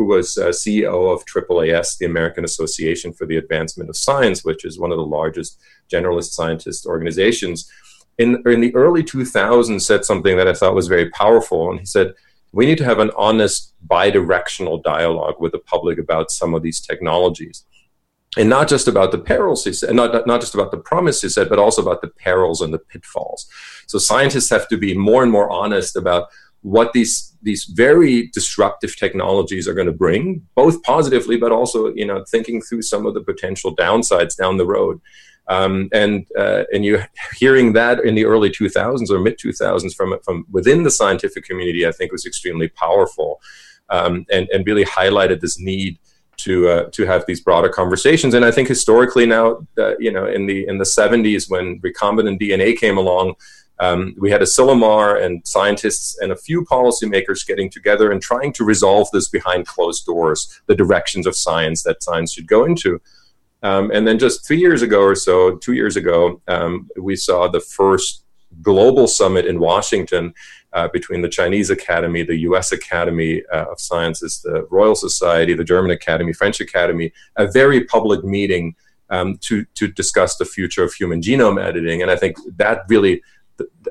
who 0.00 0.06
was 0.06 0.38
uh, 0.38 0.46
CEO 0.46 1.12
of 1.12 1.26
AAAS, 1.26 1.98
the 1.98 2.06
American 2.06 2.42
Association 2.42 3.12
for 3.12 3.26
the 3.26 3.36
Advancement 3.36 3.90
of 3.90 3.98
Science, 3.98 4.42
which 4.42 4.64
is 4.64 4.78
one 4.78 4.92
of 4.92 4.96
the 4.96 5.04
largest 5.04 5.60
generalist 5.92 6.30
scientist 6.30 6.86
organizations, 6.86 7.70
in, 8.16 8.42
in 8.46 8.62
the 8.62 8.74
early 8.74 9.02
2000s 9.02 9.82
said 9.82 10.06
something 10.06 10.38
that 10.38 10.48
I 10.48 10.54
thought 10.54 10.74
was 10.74 10.88
very 10.88 11.10
powerful. 11.10 11.70
And 11.70 11.80
he 11.80 11.84
said, 11.84 12.14
we 12.52 12.64
need 12.64 12.78
to 12.78 12.84
have 12.86 12.98
an 12.98 13.10
honest 13.14 13.74
bidirectional 13.86 14.82
dialogue 14.82 15.34
with 15.38 15.52
the 15.52 15.58
public 15.58 15.98
about 15.98 16.30
some 16.30 16.54
of 16.54 16.62
these 16.62 16.80
technologies. 16.80 17.66
And 18.38 18.48
not 18.48 18.68
just 18.70 18.88
about 18.88 19.12
the 19.12 19.18
perils, 19.18 19.64
he 19.64 19.74
said, 19.74 19.94
not, 19.94 20.26
not 20.26 20.40
just 20.40 20.54
about 20.54 20.70
the 20.70 20.78
promise, 20.78 21.20
he 21.20 21.28
said, 21.28 21.50
but 21.50 21.58
also 21.58 21.82
about 21.82 22.00
the 22.00 22.08
perils 22.08 22.62
and 22.62 22.72
the 22.72 22.78
pitfalls. 22.78 23.46
So 23.86 23.98
scientists 23.98 24.48
have 24.48 24.66
to 24.68 24.78
be 24.78 24.96
more 24.96 25.22
and 25.22 25.30
more 25.30 25.50
honest 25.50 25.94
about 25.94 26.28
what 26.62 26.92
these 26.92 27.36
these 27.42 27.64
very 27.64 28.28
disruptive 28.34 28.96
technologies 28.96 29.66
are 29.66 29.74
going 29.74 29.86
to 29.86 29.92
bring, 29.92 30.46
both 30.54 30.82
positively, 30.82 31.36
but 31.36 31.52
also 31.52 31.92
you 31.94 32.06
know 32.06 32.24
thinking 32.30 32.60
through 32.60 32.82
some 32.82 33.06
of 33.06 33.14
the 33.14 33.20
potential 33.20 33.74
downsides 33.74 34.36
down 34.36 34.56
the 34.56 34.66
road. 34.66 35.00
Um, 35.48 35.88
and 35.92 36.26
uh, 36.38 36.64
and 36.72 36.84
you 36.84 37.02
hearing 37.36 37.72
that 37.72 38.00
in 38.00 38.14
the 38.14 38.24
early 38.24 38.50
2000s 38.50 39.10
or 39.10 39.18
mid 39.18 39.38
2000s 39.38 39.94
from 39.94 40.18
from 40.24 40.46
within 40.50 40.84
the 40.84 40.90
scientific 40.90 41.44
community, 41.44 41.86
I 41.86 41.92
think 41.92 42.12
was 42.12 42.26
extremely 42.26 42.68
powerful, 42.68 43.40
um, 43.88 44.26
and 44.30 44.48
and 44.52 44.66
really 44.66 44.84
highlighted 44.84 45.40
this 45.40 45.58
need 45.58 45.98
to 46.38 46.68
uh, 46.68 46.90
to 46.92 47.06
have 47.06 47.24
these 47.26 47.40
broader 47.40 47.68
conversations. 47.68 48.34
And 48.34 48.44
I 48.44 48.50
think 48.50 48.68
historically 48.68 49.26
now, 49.26 49.66
uh, 49.78 49.96
you 49.98 50.12
know, 50.12 50.26
in 50.26 50.46
the 50.46 50.66
in 50.66 50.78
the 50.78 50.84
70s 50.84 51.50
when 51.50 51.80
recombinant 51.80 52.40
DNA 52.40 52.76
came 52.76 52.98
along, 52.98 53.34
um, 53.80 54.14
we 54.18 54.30
had 54.30 54.42
Asilomar 54.42 55.20
and 55.20 55.46
scientists 55.46 56.18
and 56.20 56.30
a 56.30 56.36
few 56.36 56.64
policymakers 56.64 57.46
getting 57.46 57.70
together 57.70 58.12
and 58.12 58.20
trying 58.20 58.52
to 58.52 58.64
resolve 58.64 59.08
this 59.10 59.28
behind 59.28 59.66
closed 59.66 60.04
doors, 60.04 60.60
the 60.66 60.74
directions 60.74 61.26
of 61.26 61.34
science 61.34 61.82
that 61.84 62.02
science 62.02 62.34
should 62.34 62.46
go 62.46 62.66
into. 62.66 63.00
Um, 63.62 63.90
and 63.90 64.06
then 64.06 64.18
just 64.18 64.46
three 64.46 64.58
years 64.58 64.82
ago 64.82 65.00
or 65.00 65.14
so, 65.14 65.56
two 65.56 65.72
years 65.72 65.96
ago, 65.96 66.42
um, 66.46 66.88
we 67.00 67.16
saw 67.16 67.48
the 67.48 67.60
first 67.60 68.24
global 68.60 69.06
summit 69.06 69.46
in 69.46 69.60
Washington 69.60 70.34
uh, 70.74 70.88
between 70.88 71.22
the 71.22 71.28
Chinese 71.28 71.70
Academy, 71.70 72.22
the 72.22 72.38
US 72.50 72.72
Academy 72.72 73.42
uh, 73.52 73.64
of 73.66 73.80
Sciences, 73.80 74.42
the 74.42 74.66
Royal 74.70 74.94
Society, 74.94 75.54
the 75.54 75.64
German 75.64 75.90
Academy, 75.90 76.34
French 76.34 76.60
Academy, 76.60 77.12
a 77.36 77.50
very 77.50 77.84
public 77.84 78.24
meeting 78.24 78.74
um, 79.08 79.38
to, 79.38 79.64
to 79.74 79.88
discuss 79.88 80.36
the 80.36 80.44
future 80.44 80.84
of 80.84 80.92
human 80.92 81.20
genome 81.20 81.62
editing. 81.62 82.02
And 82.02 82.10
I 82.10 82.16
think 82.16 82.36
that 82.56 82.82
really 82.88 83.22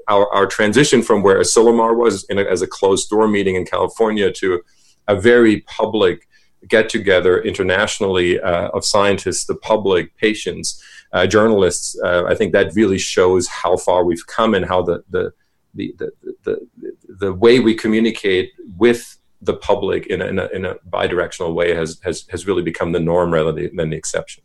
our, 0.10 0.32
our 0.34 0.46
transition 0.46 1.02
from 1.02 1.22
where 1.24 1.40
Asilomar 1.40 1.96
was 1.96 2.26
a, 2.30 2.52
as 2.52 2.62
a 2.62 2.68
closed 2.68 3.10
door 3.10 3.28
meeting 3.28 3.56
in 3.56 3.66
California 3.66 4.32
to 4.34 4.62
a 5.08 5.16
very 5.16 5.62
public 5.62 6.28
get 6.68 6.90
together 6.90 7.42
internationally 7.42 8.40
uh, 8.40 8.70
of 8.70 8.84
scientists, 8.84 9.46
the 9.46 9.56
public, 9.56 10.16
patients, 10.18 10.84
uh, 11.14 11.26
journalists. 11.26 11.98
Uh, 12.04 12.24
I 12.28 12.36
think 12.36 12.52
that 12.54 12.74
really 12.76 12.98
shows 12.98 13.48
how 13.48 13.78
far 13.78 14.04
we've 14.04 14.28
come 14.28 14.54
and 14.54 14.66
how 14.66 14.82
the, 14.82 15.04
the, 15.10 15.32
the, 15.74 15.96
the, 15.98 16.12
the, 16.44 16.68
the 17.08 17.34
way 17.34 17.60
we 17.60 17.76
communicate 17.76 18.52
with 18.78 19.18
the 19.42 19.54
public 19.54 20.08
in 20.08 20.22
a, 20.22 20.26
in 20.26 20.40
a, 20.40 20.48
in 20.48 20.66
a 20.66 20.76
bidirectional 20.90 21.54
way 21.54 21.74
has, 21.74 22.00
has, 22.04 22.26
has 22.30 22.46
really 22.46 22.62
become 22.62 22.92
the 22.92 23.00
norm 23.00 23.34
rather 23.34 23.54
than 23.54 23.90
the 23.90 23.96
exception. 23.96 24.44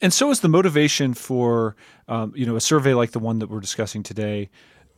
And 0.00 0.12
so 0.12 0.30
is 0.30 0.40
the 0.40 0.48
motivation 0.48 1.12
for 1.14 1.74
um, 2.06 2.32
you 2.36 2.46
know 2.46 2.56
a 2.56 2.60
survey 2.60 2.94
like 2.94 3.10
the 3.10 3.18
one 3.18 3.40
that 3.40 3.50
we're 3.50 3.60
discussing 3.60 4.02
today 4.04 4.48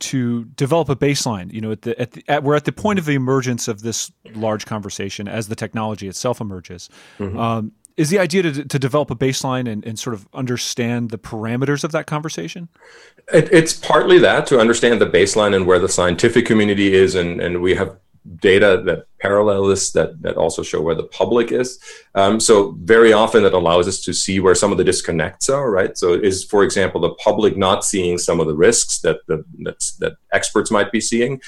to 0.01 0.45
develop 0.57 0.89
a 0.89 0.97
baseline. 0.97 1.53
You 1.53 1.61
know, 1.61 1.73
at 1.73 1.83
the, 1.83 2.01
at 2.01 2.13
the 2.13 2.25
at, 2.29 2.43
we're 2.43 2.57
at 2.57 2.65
the 2.65 2.73
point 2.73 2.99
of 2.99 3.05
the 3.05 3.15
emergence 3.15 3.69
of 3.69 3.83
this 3.83 4.11
large 4.35 4.67
conversation 4.67 5.29
as 5.29 5.49
the 5.49 5.57
technology 5.57 6.09
itself 6.09 6.41
emerges. 6.41 6.89
Mm-hmm. 7.19 7.39
Um, 7.39 7.73
is 7.97 8.09
the 8.09 8.19
idea 8.19 8.43
to, 8.43 8.65
to 8.65 8.79
develop 8.79 9.11
a 9.11 9.17
baseline 9.17 9.71
and, 9.71 9.85
and 9.85 9.99
sort 9.99 10.15
of 10.15 10.27
understand 10.33 11.11
the 11.11 11.19
parameters 11.19 11.85
of 11.85 11.93
that 11.93 12.07
conversation? 12.07 12.69
It, 13.33 13.53
it's 13.53 13.75
partly 13.75 14.19
that 14.21 14.47
to 14.47 14.59
understand 14.59 15.01
the 15.01 15.07
baseline 15.07 15.55
and 15.55 15.67
where 15.67 15.79
the 15.79 15.89
scientific 15.89 16.47
community 16.47 16.95
is, 16.95 17.15
and, 17.15 17.41
and 17.41 17.61
we 17.61 17.75
have 17.75 17.97
data 18.37 18.83
that 18.85 19.07
parallel 19.19 19.67
this 19.67 19.91
that, 19.93 20.21
that 20.23 20.37
also 20.37 20.63
show 20.63 20.81
where 20.81 20.95
the 20.95 21.05
public 21.05 21.53
is. 21.53 21.79
Um, 22.15 22.41
so 22.41 22.73
very 22.83 23.13
often 23.13 23.43
that 23.43 23.55
allows 23.55 23.89
us 23.89 24.01
to 24.03 24.13
see 24.13 24.41
where 24.41 24.55
some 24.55 24.73
of 24.73 24.79
the 24.79 24.85
disconnects 24.85 25.49
are, 25.49 25.71
right? 25.71 25.97
So 25.97 26.15
is, 26.15 26.45
for 26.45 26.63
example, 26.63 27.01
the 27.01 27.15
public 27.15 27.57
not 27.57 27.85
seeing 27.85 28.19
some 28.19 28.41
of 28.41 28.47
the 28.47 28.55
risks 28.55 29.01
that, 29.01 29.19
the, 29.27 29.45
that 29.99 30.17
experts 30.33 30.71
might 30.71 30.93
be 30.93 31.01
seeing. 31.01 31.41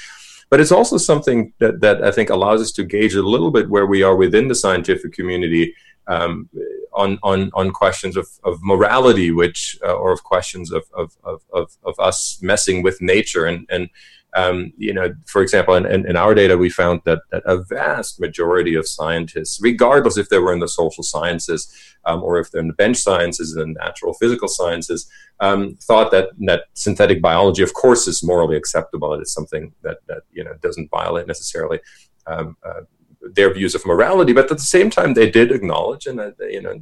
But 0.49 0.59
it's 0.59 0.71
also 0.71 0.97
something 0.97 1.53
that, 1.59 1.81
that 1.81 2.03
I 2.03 2.11
think 2.11 2.29
allows 2.29 2.61
us 2.61 2.71
to 2.73 2.83
gauge 2.83 3.15
a 3.15 3.23
little 3.23 3.49
bit 3.49 3.69
where 3.69 3.87
we 3.87 4.03
are 4.03 4.15
within 4.15 4.49
the 4.49 4.55
scientific 4.55 5.13
community 5.13 5.73
um, 6.07 6.49
on, 6.93 7.17
on, 7.23 7.49
on 7.53 7.71
questions 7.71 8.17
of, 8.17 8.27
of 8.43 8.59
morality, 8.61 9.31
which, 9.31 9.79
uh, 9.83 9.93
or 9.93 10.11
of 10.11 10.23
questions 10.23 10.71
of, 10.71 10.83
of, 10.93 11.15
of, 11.23 11.41
of, 11.83 11.99
us 11.99 12.39
messing 12.41 12.83
with 12.83 13.01
nature. 13.01 13.45
And, 13.45 13.65
and 13.69 13.89
um, 14.35 14.73
you 14.77 14.93
know, 14.93 15.13
for 15.25 15.41
example, 15.41 15.75
in, 15.75 15.85
in, 15.85 16.07
in, 16.07 16.15
our 16.15 16.33
data, 16.33 16.57
we 16.57 16.69
found 16.69 17.01
that, 17.05 17.19
that 17.31 17.43
a 17.45 17.57
vast 17.57 18.19
majority 18.19 18.73
of 18.75 18.87
scientists, 18.87 19.59
regardless 19.61 20.17
if 20.17 20.29
they 20.29 20.39
were 20.39 20.53
in 20.53 20.59
the 20.59 20.67
social 20.67 21.03
sciences 21.03 21.71
um, 22.05 22.23
or 22.23 22.39
if 22.39 22.49
they're 22.49 22.61
in 22.61 22.67
the 22.67 22.73
bench 22.73 22.97
sciences 22.97 23.55
and 23.55 23.75
natural 23.79 24.13
physical 24.13 24.47
sciences, 24.47 25.07
um, 25.39 25.75
thought 25.75 26.09
that, 26.11 26.29
that 26.39 26.65
synthetic 26.73 27.21
biology, 27.21 27.61
of 27.61 27.73
course, 27.73 28.07
is 28.07 28.23
morally 28.23 28.55
acceptable. 28.55 29.13
It 29.13 29.21
is 29.21 29.31
something 29.31 29.71
that, 29.83 29.97
that 30.07 30.23
you 30.31 30.43
know 30.43 30.53
doesn't 30.61 30.89
violate 30.89 31.27
necessarily 31.27 31.79
um, 32.25 32.57
uh, 32.63 32.81
their 33.21 33.53
views 33.53 33.75
of 33.75 33.85
morality, 33.85 34.33
but 34.33 34.51
at 34.51 34.57
the 34.57 34.63
same 34.63 34.89
time, 34.89 35.13
they 35.13 35.29
did 35.29 35.51
acknowledge, 35.51 36.07
and 36.07 36.19
uh, 36.19 36.31
you 36.39 36.61
know, 36.61 36.81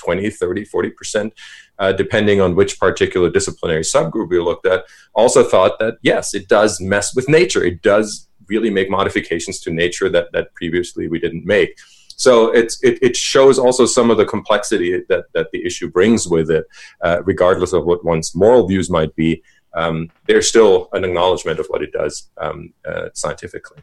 20, 0.00 0.30
30, 0.30 0.64
40%, 0.64 1.32
uh, 1.78 1.92
depending 1.92 2.40
on 2.40 2.54
which 2.54 2.78
particular 2.78 3.30
disciplinary 3.30 3.82
subgroup 3.82 4.30
we 4.30 4.40
looked 4.40 4.66
at, 4.66 4.84
also 5.14 5.44
thought 5.44 5.78
that 5.78 5.98
yes, 6.02 6.34
it 6.34 6.48
does 6.48 6.80
mess 6.80 7.14
with 7.14 7.28
nature. 7.28 7.62
It 7.62 7.82
does 7.82 8.28
really 8.48 8.70
make 8.70 8.90
modifications 8.90 9.60
to 9.60 9.70
nature 9.70 10.08
that, 10.08 10.32
that 10.32 10.52
previously 10.54 11.08
we 11.08 11.20
didn't 11.20 11.46
make. 11.46 11.78
So 12.16 12.50
it, 12.50 12.74
it 12.82 13.16
shows 13.16 13.58
also 13.58 13.86
some 13.86 14.10
of 14.10 14.18
the 14.18 14.26
complexity 14.26 15.02
that, 15.08 15.24
that 15.32 15.50
the 15.52 15.64
issue 15.64 15.88
brings 15.88 16.28
with 16.28 16.50
it, 16.50 16.66
uh, 17.02 17.22
regardless 17.24 17.72
of 17.72 17.86
what 17.86 18.04
one's 18.04 18.34
moral 18.34 18.66
views 18.66 18.90
might 18.90 19.14
be. 19.16 19.42
Um, 19.72 20.10
there's 20.26 20.46
still 20.46 20.90
an 20.92 21.04
acknowledgement 21.04 21.60
of 21.60 21.66
what 21.68 21.82
it 21.82 21.92
does 21.92 22.28
um, 22.36 22.74
uh, 22.84 23.08
scientifically. 23.14 23.82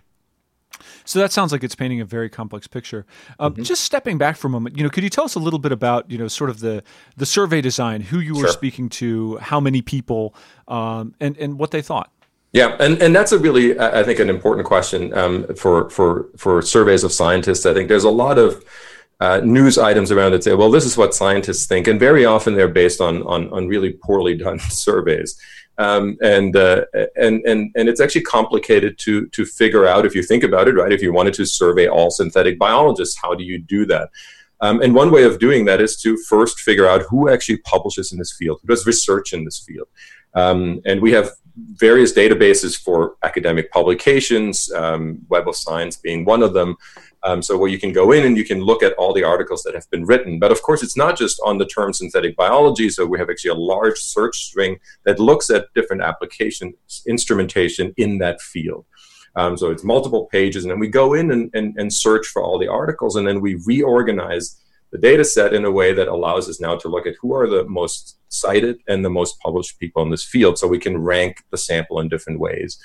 So 1.08 1.20
that 1.20 1.32
sounds 1.32 1.54
like 1.54 1.64
it's 1.64 1.74
painting 1.74 2.02
a 2.02 2.06
very 2.06 2.30
complex 2.30 2.68
picture. 2.68 3.06
Um, 3.40 3.54
mm-hmm. 3.54 3.64
Just 3.64 3.86
stepping 3.86 4.18
back 4.18 4.36
for 4.36 4.48
a 4.48 4.50
moment, 4.50 4.78
you 4.78 4.84
know, 4.84 4.90
could 4.90 5.06
you 5.06 5.10
tell 5.10 5.24
us 5.24 5.36
a 5.36 5.40
little 5.40 5.58
bit 5.58 5.72
about 5.72 6.12
you 6.12 6.18
know 6.18 6.28
sort 6.28 6.50
of 6.50 6.60
the 6.60 6.84
the 7.16 7.26
survey 7.26 7.62
design, 7.62 8.02
who 8.02 8.20
you 8.20 8.36
were 8.36 8.50
speaking 8.50 8.90
to, 8.90 9.38
how 9.38 9.60
many 9.60 9.82
people, 9.82 10.36
um, 10.68 11.16
and 11.22 11.38
and 11.38 11.58
what 11.58 11.72
they 11.72 11.82
thought? 11.82 12.12
Yeah, 12.52 12.76
and, 12.80 13.02
and 13.02 13.16
that's 13.16 13.32
a 13.32 13.40
really 13.40 13.80
I 13.80 14.04
think 14.04 14.20
an 14.20 14.30
important 14.30 14.68
question 14.68 15.14
um, 15.14 15.48
for 15.56 15.90
for 15.90 16.28
for 16.36 16.62
surveys 16.62 17.04
of 17.04 17.14
scientists. 17.14 17.66
I 17.66 17.74
think 17.74 17.88
there's 17.88 18.04
a 18.04 18.10
lot 18.10 18.38
of 18.38 18.64
uh, 19.20 19.42
news 19.44 19.78
items 19.78 20.12
around 20.12 20.32
that 20.32 20.44
say, 20.44 20.54
well, 20.54 20.72
this 20.72 20.86
is 20.86 20.98
what 20.98 21.14
scientists 21.14 21.66
think, 21.66 21.88
and 21.88 22.00
very 22.00 22.26
often 22.26 22.56
they're 22.56 22.68
based 22.68 23.00
on 23.00 23.24
on, 23.24 23.50
on 23.54 23.68
really 23.68 23.94
poorly 23.94 24.36
done 24.36 24.60
surveys. 24.70 25.40
Um, 25.80 26.18
and 26.22 26.56
uh, 26.56 26.86
and 27.16 27.46
and 27.46 27.72
and 27.76 27.88
it's 27.88 28.02
actually 28.02 28.22
complicated 28.24 28.98
to 29.00 29.28
to 29.28 29.46
figure 29.46 29.86
out 29.86 30.06
if 30.06 30.16
you 30.16 30.24
think 30.24 30.44
about 30.44 30.68
it, 30.68 30.74
right? 30.74 30.92
If 30.92 31.04
you 31.04 31.14
wanted 31.14 31.36
to 31.36 31.46
survey 31.46 31.88
all 31.88 32.10
synthetic 32.10 32.58
biologists, 32.58 33.16
how 33.22 33.36
do 33.36 33.44
you 33.44 33.60
do 33.60 33.86
that? 33.86 34.10
Um, 34.60 34.82
and 34.82 34.96
one 34.96 35.12
way 35.12 35.24
of 35.24 35.40
doing 35.40 35.66
that 35.66 35.82
is 35.82 36.02
to 36.02 36.18
first 36.18 36.60
figure 36.62 36.88
out 36.88 37.04
who 37.04 37.30
actually 37.30 37.58
publishes 37.58 38.12
in 38.12 38.18
this 38.18 38.34
field, 38.34 38.60
who 38.62 38.68
does 38.68 38.88
research 38.88 39.34
in 39.34 39.46
this 39.46 39.60
field. 39.60 39.88
Um, 40.34 40.82
and 40.86 41.02
we 41.02 41.12
have 41.12 41.30
various 41.56 42.14
databases 42.14 42.80
for 42.80 43.16
academic 43.24 43.72
publications, 43.72 44.72
um, 44.74 45.20
Web 45.30 45.48
of 45.48 45.56
Science 45.56 45.98
being 45.98 46.26
one 46.26 46.44
of 46.44 46.54
them. 46.54 46.76
Um, 47.24 47.42
so 47.42 47.58
where 47.58 47.70
you 47.70 47.80
can 47.80 47.92
go 47.92 48.12
in 48.12 48.26
and 48.26 48.38
you 48.38 48.46
can 48.46 48.62
look 48.62 48.84
at 48.84 48.94
all 48.94 49.14
the 49.14 49.24
articles 49.24 49.64
that 49.64 49.74
have 49.74 49.90
been 49.90 50.06
written. 50.06 50.40
But 50.40 50.52
of 50.52 50.62
course, 50.62 50.84
it's 50.84 50.96
not 50.96 51.18
just 51.18 51.40
on 51.44 51.58
the 51.58 51.66
term 51.66 51.92
synthetic 51.92 52.36
biology. 52.36 52.90
So 52.90 53.06
we 53.06 53.18
have 53.18 53.30
actually 53.30 53.52
a 53.52 53.56
large 53.56 53.98
search 53.98 54.38
string 54.38 54.80
that 55.04 55.20
looks 55.20 55.50
at 55.50 55.74
different 55.74 56.04
applications, 56.04 56.76
instrumentation 57.08 57.94
in 57.98 58.20
that 58.20 58.40
field. 58.40 58.86
Um, 59.36 59.56
so 59.56 59.70
it's 59.70 59.84
multiple 59.84 60.26
pages, 60.32 60.64
and 60.64 60.72
then 60.72 60.80
we 60.80 60.88
go 60.88 61.14
in 61.14 61.32
and, 61.32 61.52
and, 61.54 61.78
and 61.78 61.94
search 61.94 62.26
for 62.26 62.42
all 62.42 62.58
the 62.58 62.68
articles, 62.68 63.16
and 63.16 63.28
then 63.28 63.40
we 63.40 63.62
reorganize 63.66 64.60
the 64.92 64.98
data 64.98 65.24
set 65.24 65.54
in 65.54 65.64
a 65.64 65.72
way 65.72 65.94
that 65.94 66.08
allows 66.08 66.50
us 66.50 66.60
now 66.60 66.76
to 66.76 66.88
look 66.88 67.06
at 67.06 67.16
who 67.22 67.36
are 67.36 67.48
the 67.48 67.64
most 67.66 68.18
cited 68.30 68.80
and 68.88 69.06
the 69.06 69.10
most 69.10 69.40
published 69.40 69.80
people 69.80 70.02
in 70.02 70.10
this 70.10 70.24
field 70.24 70.58
so 70.58 70.68
we 70.68 70.80
can 70.80 70.98
rank 70.98 71.44
the 71.52 71.58
sample 71.58 72.00
in 72.00 72.10
different 72.10 72.40
ways. 72.40 72.80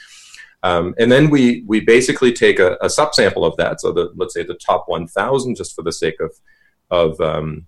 Um, 0.62 0.94
and 0.98 1.10
then 1.10 1.30
we 1.30 1.64
we 1.66 1.80
basically 1.80 2.32
take 2.32 2.58
a, 2.58 2.74
a 2.74 2.86
subsample 2.86 3.44
of 3.44 3.56
that, 3.56 3.80
so 3.80 3.92
the 3.92 4.12
let's 4.14 4.34
say 4.34 4.42
the 4.42 4.54
top 4.54 4.88
1,000, 4.88 5.56
just 5.56 5.74
for 5.74 5.82
the 5.82 5.92
sake 5.92 6.20
of 6.20 6.32
of 6.90 7.20
um, 7.20 7.66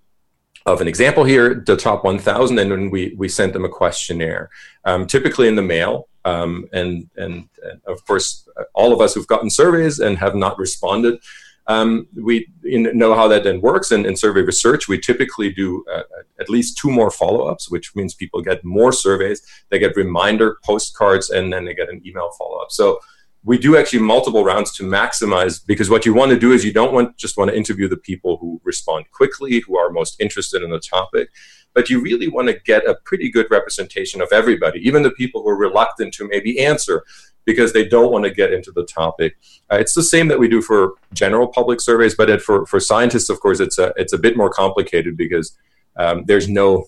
of 0.67 0.81
an 0.81 0.89
example 0.89 1.25
here, 1.25 1.63
the 1.67 1.77
top 1.77 2.05
1,000, 2.05 2.59
and 2.59 2.71
then 2.71 2.91
we 2.91 3.15
we 3.17 3.29
sent 3.29 3.53
them 3.53 3.65
a 3.65 3.69
questionnaire, 3.69 4.49
um, 4.85 5.07
typically 5.07 5.49
in 5.49 5.57
the 5.57 5.63
mail, 5.63 6.09
um, 6.25 6.67
and, 6.73 7.09
and, 7.17 7.49
and 7.63 7.81
of 7.87 8.05
course 8.07 8.49
all 8.75 8.93
of 8.93 9.01
us 9.01 9.15
who've 9.15 9.27
gotten 9.27 9.51
surveys 9.51 9.99
and 9.99 10.19
have 10.19 10.35
not 10.35 10.59
responded 10.59 11.19
um, 11.67 12.07
we 12.15 12.47
know 12.63 13.15
how 13.15 13.27
that 13.29 13.45
then 13.45 13.61
works. 13.61 13.91
And 13.91 14.05
in 14.07 14.17
survey 14.17 14.43
research, 14.43 14.87
we 14.89 14.99
typically 14.99 15.51
do 15.51 15.85
uh, 15.93 16.03
at 16.39 16.51
least 16.51 16.77
two 16.77 16.91
more 16.91 17.11
follow 17.11 17.47
ups, 17.47 17.71
which 17.71 17.95
means 17.97 18.15
people 18.15 18.43
get 18.43 18.65
more 18.65 18.93
surveys. 18.93 19.43
They 19.71 19.79
get 19.79 19.97
reminder 19.97 20.59
postcards, 20.65 21.31
and 21.31 21.53
then 21.53 21.65
they 21.65 21.75
get 21.75 21.89
an 21.89 22.03
email 22.07 22.31
follow 22.39 22.59
up. 22.59 22.71
So 22.71 23.01
we 23.45 23.59
do 23.59 23.77
actually 23.77 24.01
multiple 24.01 24.45
rounds 24.45 24.73
to 24.77 24.83
maximize 24.83 25.65
because 25.65 25.91
what 25.91 26.07
you 26.07 26.15
want 26.15 26.31
to 26.31 26.39
do 26.39 26.53
is 26.53 26.65
you 26.65 26.73
don't 26.73 26.93
want 26.93 27.17
just 27.17 27.37
want 27.37 27.51
to 27.51 27.57
interview 27.57 27.89
the 27.89 27.97
people 27.97 28.39
who 28.39 28.61
respond 28.65 29.05
quickly, 29.11 29.61
who 29.61 29.79
are 29.79 29.91
most 29.91 30.21
interested 30.21 30.63
in 30.63 30.71
the 30.71 30.81
topic, 30.81 31.29
but 31.75 31.91
you 31.91 32.01
really 32.01 32.29
want 32.29 32.49
to 32.49 32.59
get 32.65 32.87
a 32.89 32.95
pretty 33.05 33.31
good 33.31 33.47
representation 33.51 34.23
of 34.23 34.29
everybody, 34.33 34.81
even 34.81 35.03
the 35.03 35.11
people 35.11 35.43
who 35.43 35.49
are 35.51 35.57
reluctant 35.57 36.15
to 36.15 36.27
maybe 36.27 36.59
answer 36.59 37.05
because 37.45 37.73
they 37.73 37.87
don't 37.87 38.11
want 38.11 38.25
to 38.25 38.31
get 38.31 38.53
into 38.53 38.73
the 38.73 38.85
topic. 38.85 39.37
Uh, 39.71 39.77
it's 39.77 39.95
the 39.95 40.03
same 40.03 40.29
that 40.29 40.39
we 40.39 40.49
do 40.49 40.63
for 40.63 40.95
general 41.13 41.47
public 41.47 41.81
surveys, 41.81 42.15
but 42.15 42.31
it, 42.31 42.43
for 42.43 42.67
for 42.67 42.81
scientists, 42.81 43.29
of 43.29 43.41
course, 43.41 43.61
it's 43.61 43.79
a 43.79 43.93
it's 43.97 44.13
a 44.13 44.19
bit 44.19 44.37
more 44.37 44.51
complicated 44.51 45.17
because 45.17 45.57
um, 45.97 46.25
there's 46.27 46.49
no 46.49 46.87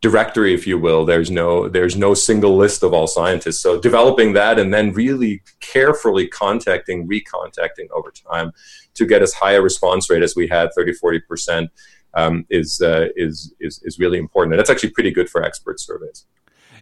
directory, 0.00 0.54
if 0.54 0.66
you 0.66 0.78
will. 0.78 1.04
There's 1.04 1.30
no 1.30 1.68
there's 1.68 1.96
no 1.96 2.14
single 2.14 2.56
list 2.56 2.82
of 2.82 2.92
all 2.92 3.06
scientists. 3.06 3.60
So 3.60 3.80
developing 3.80 4.32
that 4.34 4.58
and 4.58 4.72
then 4.72 4.92
really 4.92 5.42
carefully 5.60 6.28
contacting, 6.28 7.08
recontacting 7.08 7.88
over 7.92 8.10
time 8.10 8.52
to 8.94 9.06
get 9.06 9.22
as 9.22 9.32
high 9.32 9.52
a 9.52 9.62
response 9.62 10.08
rate 10.10 10.22
as 10.22 10.36
we 10.36 10.46
had, 10.48 10.70
30, 10.74 10.94
40 10.94 11.20
percent. 11.20 11.70
Um, 12.14 12.46
is, 12.48 12.80
uh, 12.80 13.08
is 13.14 13.52
is 13.60 13.82
is 13.82 13.98
really 13.98 14.16
important, 14.16 14.54
and 14.54 14.58
that's 14.58 14.70
actually 14.70 14.88
pretty 14.88 15.10
good 15.10 15.28
for 15.28 15.42
expert 15.42 15.78
surveys. 15.78 16.24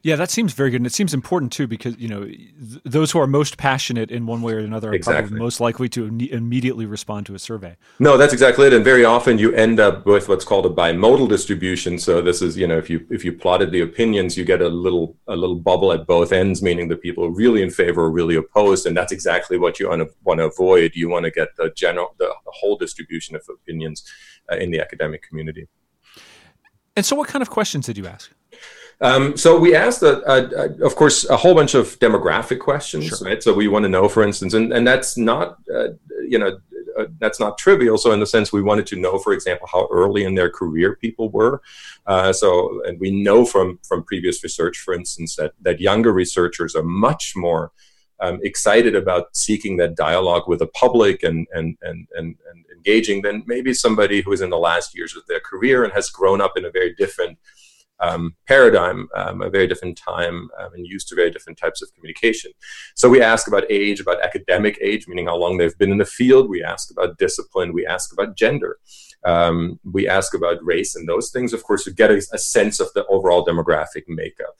Yeah, 0.04 0.16
that 0.16 0.30
seems 0.30 0.52
very 0.52 0.68
good, 0.68 0.82
and 0.82 0.86
it 0.86 0.92
seems 0.92 1.14
important 1.14 1.50
too 1.50 1.66
because 1.66 1.96
you 1.96 2.08
know 2.08 2.26
th- 2.26 2.82
those 2.84 3.10
who 3.10 3.18
are 3.20 3.26
most 3.26 3.56
passionate 3.56 4.10
in 4.10 4.26
one 4.26 4.42
way 4.42 4.52
or 4.52 4.58
another 4.58 4.90
are 4.90 4.94
exactly. 4.94 5.22
probably 5.22 5.38
most 5.38 5.60
likely 5.60 5.88
to 5.88 6.06
Im- 6.06 6.20
immediately 6.20 6.84
respond 6.84 7.24
to 7.24 7.34
a 7.34 7.38
survey. 7.38 7.74
No, 7.98 8.18
that's 8.18 8.34
exactly 8.34 8.66
it, 8.66 8.74
and 8.74 8.84
very 8.84 9.06
often 9.06 9.38
you 9.38 9.54
end 9.54 9.80
up 9.80 10.04
with 10.04 10.28
what's 10.28 10.44
called 10.44 10.66
a 10.66 10.68
bimodal 10.68 11.26
distribution. 11.26 11.98
So 11.98 12.20
this 12.20 12.42
is 12.42 12.54
you 12.54 12.66
know 12.66 12.76
if 12.76 12.90
you 12.90 13.06
if 13.08 13.24
you 13.24 13.32
plotted 13.32 13.72
the 13.72 13.80
opinions, 13.80 14.36
you 14.36 14.44
get 14.44 14.60
a 14.60 14.68
little 14.68 15.16
a 15.26 15.34
little 15.34 15.56
bubble 15.56 15.90
at 15.90 16.06
both 16.06 16.32
ends, 16.32 16.62
meaning 16.62 16.88
the 16.88 16.98
people 16.98 17.24
are 17.24 17.30
really 17.30 17.62
in 17.62 17.70
favor 17.70 18.02
or 18.02 18.10
really 18.10 18.36
opposed, 18.36 18.84
and 18.84 18.94
that's 18.94 19.10
exactly 19.10 19.56
what 19.56 19.80
you 19.80 19.88
want 19.88 20.38
to 20.38 20.44
avoid. 20.44 20.92
You 20.94 21.08
want 21.08 21.24
to 21.24 21.30
get 21.30 21.48
the 21.56 21.72
general 21.74 22.14
the, 22.18 22.26
the 22.26 22.52
whole 22.52 22.76
distribution 22.76 23.36
of 23.36 23.42
opinions 23.48 24.04
uh, 24.52 24.56
in 24.56 24.70
the 24.70 24.80
academic 24.80 25.22
community. 25.22 25.66
And 26.94 27.06
so, 27.06 27.16
what 27.16 27.28
kind 27.28 27.40
of 27.40 27.48
questions 27.48 27.86
did 27.86 27.96
you 27.96 28.06
ask? 28.06 28.30
Um, 29.00 29.36
so 29.36 29.58
we 29.58 29.74
asked, 29.74 30.02
a, 30.02 30.22
a, 30.30 30.66
a, 30.66 30.86
of 30.86 30.96
course, 30.96 31.28
a 31.28 31.36
whole 31.36 31.54
bunch 31.54 31.74
of 31.74 31.98
demographic 31.98 32.60
questions, 32.60 33.06
sure. 33.06 33.18
right? 33.26 33.42
So 33.42 33.52
we 33.52 33.68
want 33.68 33.84
to 33.84 33.88
know, 33.88 34.08
for 34.08 34.22
instance, 34.22 34.54
and, 34.54 34.72
and 34.72 34.86
that's 34.86 35.16
not, 35.16 35.58
uh, 35.74 35.88
you 36.28 36.38
know, 36.38 36.58
uh, 36.96 37.06
that's 37.18 37.40
not 37.40 37.58
trivial. 37.58 37.98
So 37.98 38.12
in 38.12 38.20
the 38.20 38.26
sense, 38.26 38.52
we 38.52 38.62
wanted 38.62 38.86
to 38.88 38.96
know, 38.96 39.18
for 39.18 39.32
example, 39.32 39.68
how 39.70 39.88
early 39.90 40.24
in 40.24 40.34
their 40.34 40.50
career 40.50 40.96
people 40.96 41.28
were. 41.28 41.60
Uh, 42.06 42.32
so, 42.32 42.82
and 42.84 43.00
we 43.00 43.10
know 43.10 43.44
from 43.44 43.78
from 43.82 44.04
previous 44.04 44.42
research, 44.42 44.78
for 44.78 44.94
instance, 44.94 45.36
that 45.36 45.52
that 45.62 45.80
younger 45.80 46.12
researchers 46.12 46.76
are 46.76 46.84
much 46.84 47.34
more 47.34 47.72
um, 48.20 48.38
excited 48.42 48.94
about 48.94 49.36
seeking 49.36 49.76
that 49.78 49.96
dialogue 49.96 50.44
with 50.46 50.60
the 50.60 50.68
public 50.68 51.22
and 51.22 51.46
and 51.52 51.76
and 51.82 52.06
and, 52.14 52.36
and 52.50 52.64
engaging 52.74 53.22
than 53.22 53.42
maybe 53.46 53.74
somebody 53.74 54.20
who 54.20 54.32
is 54.32 54.40
in 54.40 54.50
the 54.50 54.58
last 54.58 54.96
years 54.96 55.16
of 55.16 55.26
their 55.26 55.40
career 55.40 55.84
and 55.84 55.92
has 55.92 56.10
grown 56.10 56.40
up 56.40 56.56
in 56.56 56.64
a 56.64 56.70
very 56.70 56.94
different 56.94 57.38
um, 58.00 58.36
paradigm, 58.46 59.08
um, 59.16 59.42
a 59.42 59.50
very 59.50 59.66
different 59.66 59.96
time, 59.96 60.48
um, 60.58 60.74
and 60.74 60.86
used 60.86 61.08
to 61.08 61.14
very 61.14 61.30
different 61.30 61.58
types 61.58 61.82
of 61.82 61.92
communication. 61.94 62.52
So 62.94 63.08
we 63.08 63.22
ask 63.22 63.46
about 63.46 63.64
age, 63.70 64.00
about 64.00 64.22
academic 64.22 64.78
age, 64.80 65.06
meaning 65.08 65.26
how 65.26 65.36
long 65.36 65.56
they've 65.56 65.78
been 65.78 65.92
in 65.92 65.98
the 65.98 66.04
field. 66.04 66.48
We 66.48 66.62
ask 66.62 66.90
about 66.90 67.18
discipline. 67.18 67.72
We 67.72 67.86
ask 67.86 68.12
about 68.12 68.36
gender. 68.36 68.78
Um, 69.24 69.80
we 69.84 70.06
ask 70.08 70.34
about 70.34 70.64
race 70.64 70.96
and 70.96 71.08
those 71.08 71.30
things, 71.30 71.52
of 71.52 71.62
course, 71.62 71.84
to 71.84 71.92
get 71.92 72.10
a, 72.10 72.22
a 72.32 72.38
sense 72.38 72.78
of 72.78 72.88
the 72.94 73.06
overall 73.06 73.44
demographic 73.44 74.04
makeup. 74.06 74.54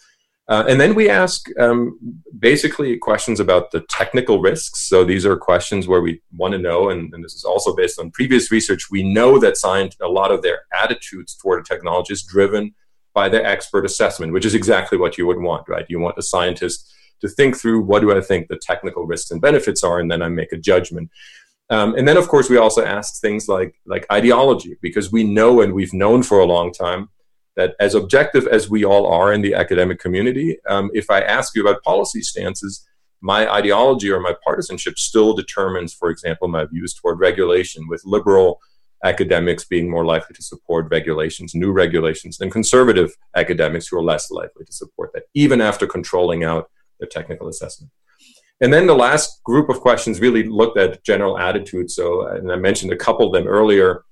Uh, 0.47 0.63
and 0.69 0.79
then 0.79 0.95
we 0.95 1.09
ask 1.09 1.49
um, 1.59 1.99
basically 2.39 2.99
questions 2.99 3.41
about 3.41 3.71
the 3.71 3.81
technical 3.89 4.41
risks. 4.41 4.81
So 4.81 5.03
these 5.03 5.25
are 5.25 5.37
questions 5.37 5.89
where 5.89 6.03
we 6.03 6.21
want 6.37 6.53
to 6.53 6.59
know, 6.59 6.91
and, 6.91 7.13
and, 7.15 7.25
this 7.25 7.35
is 7.35 7.45
also 7.45 7.75
based 7.75 7.99
on 7.99 8.11
previous 8.11 8.51
research. 8.51 8.91
We 8.91 9.03
know 9.03 9.39
that 9.39 9.57
science, 9.57 9.97
a 10.03 10.09
lot 10.09 10.31
of 10.31 10.43
their 10.43 10.65
attitudes 10.75 11.35
toward 11.35 11.65
technology 11.65 12.13
is 12.13 12.23
driven 12.23 12.75
by 13.15 13.29
their 13.29 13.47
expert 13.47 13.85
assessment, 13.85 14.33
which 14.33 14.45
is 14.45 14.55
exactly 14.55 14.99
what 14.99 15.17
you 15.17 15.27
would 15.27 15.41
want, 15.41 15.69
right? 15.69 15.87
You 15.89 16.01
want 16.01 16.19
a 16.19 16.23
scientist 16.23 16.93
to 17.21 17.29
think 17.29 17.57
through 17.57 17.81
what 17.81 18.01
do 18.01 18.17
I 18.17 18.21
think 18.21 18.49
the 18.49 18.57
technical 18.57 19.07
risks 19.07 19.31
and 19.31 19.41
benefits 19.41 19.85
are, 19.85 20.01
and 20.01 20.11
then 20.11 20.21
I 20.21 20.29
make 20.29 20.53
a 20.53 20.59
judgment. 20.59 21.11
Um, 21.71 21.95
and 21.95 22.07
then, 22.07 22.19
of 22.19 22.29
course, 22.29 22.51
we 22.51 22.59
also 22.59 22.85
ask 22.85 23.21
things 23.21 23.49
like 23.49 23.75
like 23.87 24.05
ideology, 24.13 24.77
because 24.83 25.11
we 25.11 25.25
know 25.25 25.63
and 25.63 25.73
we've 25.73 25.95
known 25.95 26.23
for 26.23 26.41
a 26.41 26.45
long 26.45 26.73
time 26.73 27.09
that 27.57 27.75
as 27.79 27.95
objective 27.95 28.47
as 28.49 28.69
we 28.69 28.85
all 28.85 29.07
are 29.07 29.33
in 29.33 29.41
the 29.41 29.55
academic 29.55 30.01
community, 30.01 30.59
um, 30.69 30.91
if 30.93 31.09
I 31.09 31.21
ask 31.21 31.55
you 31.55 31.63
about 31.63 31.85
policy 31.85 32.21
stances, 32.21 32.85
my 33.21 33.51
ideology 33.51 34.11
or 34.11 34.21
my 34.21 34.35
partisanship 34.45 34.99
still 34.99 35.33
determines, 35.35 35.95
for 35.95 36.11
example, 36.11 36.49
my 36.49 36.65
views 36.65 36.93
toward 36.93 37.21
regulation. 37.21 37.87
With 37.89 38.03
liberal 38.05 38.61
academics 39.03 39.65
being 39.65 39.91
more 39.91 40.05
likely 40.05 40.35
to 40.35 40.43
support 40.43 40.89
regulations, 40.91 41.55
new 41.55 41.73
regulations, 41.73 42.39
than 42.39 42.51
conservative 42.51 43.15
academics 43.37 43.89
who 43.89 43.99
are 43.99 44.03
less 44.03 44.31
likely 44.31 44.65
to 44.65 44.73
support 44.73 45.11
that, 45.15 45.25
even 45.35 45.61
after 45.61 45.87
controlling 45.87 46.45
out 46.45 46.71
the 47.01 47.07
technical 47.07 47.49
assessment. 47.49 47.91
And 48.61 48.73
then 48.73 48.87
the 48.87 48.95
last 48.95 49.43
group 49.43 49.69
of 49.69 49.81
questions 49.81 50.21
really 50.21 50.45
looked 50.45 50.79
at 50.79 51.05
general 51.05 51.39
attitudes. 51.39 51.95
So, 51.95 52.27
and 52.29 52.51
I 52.51 52.57
mentioned 52.57 52.93
a 52.93 52.97
couple 52.97 53.27
of 53.27 53.33
them 53.33 53.49
earlier. 53.49 54.05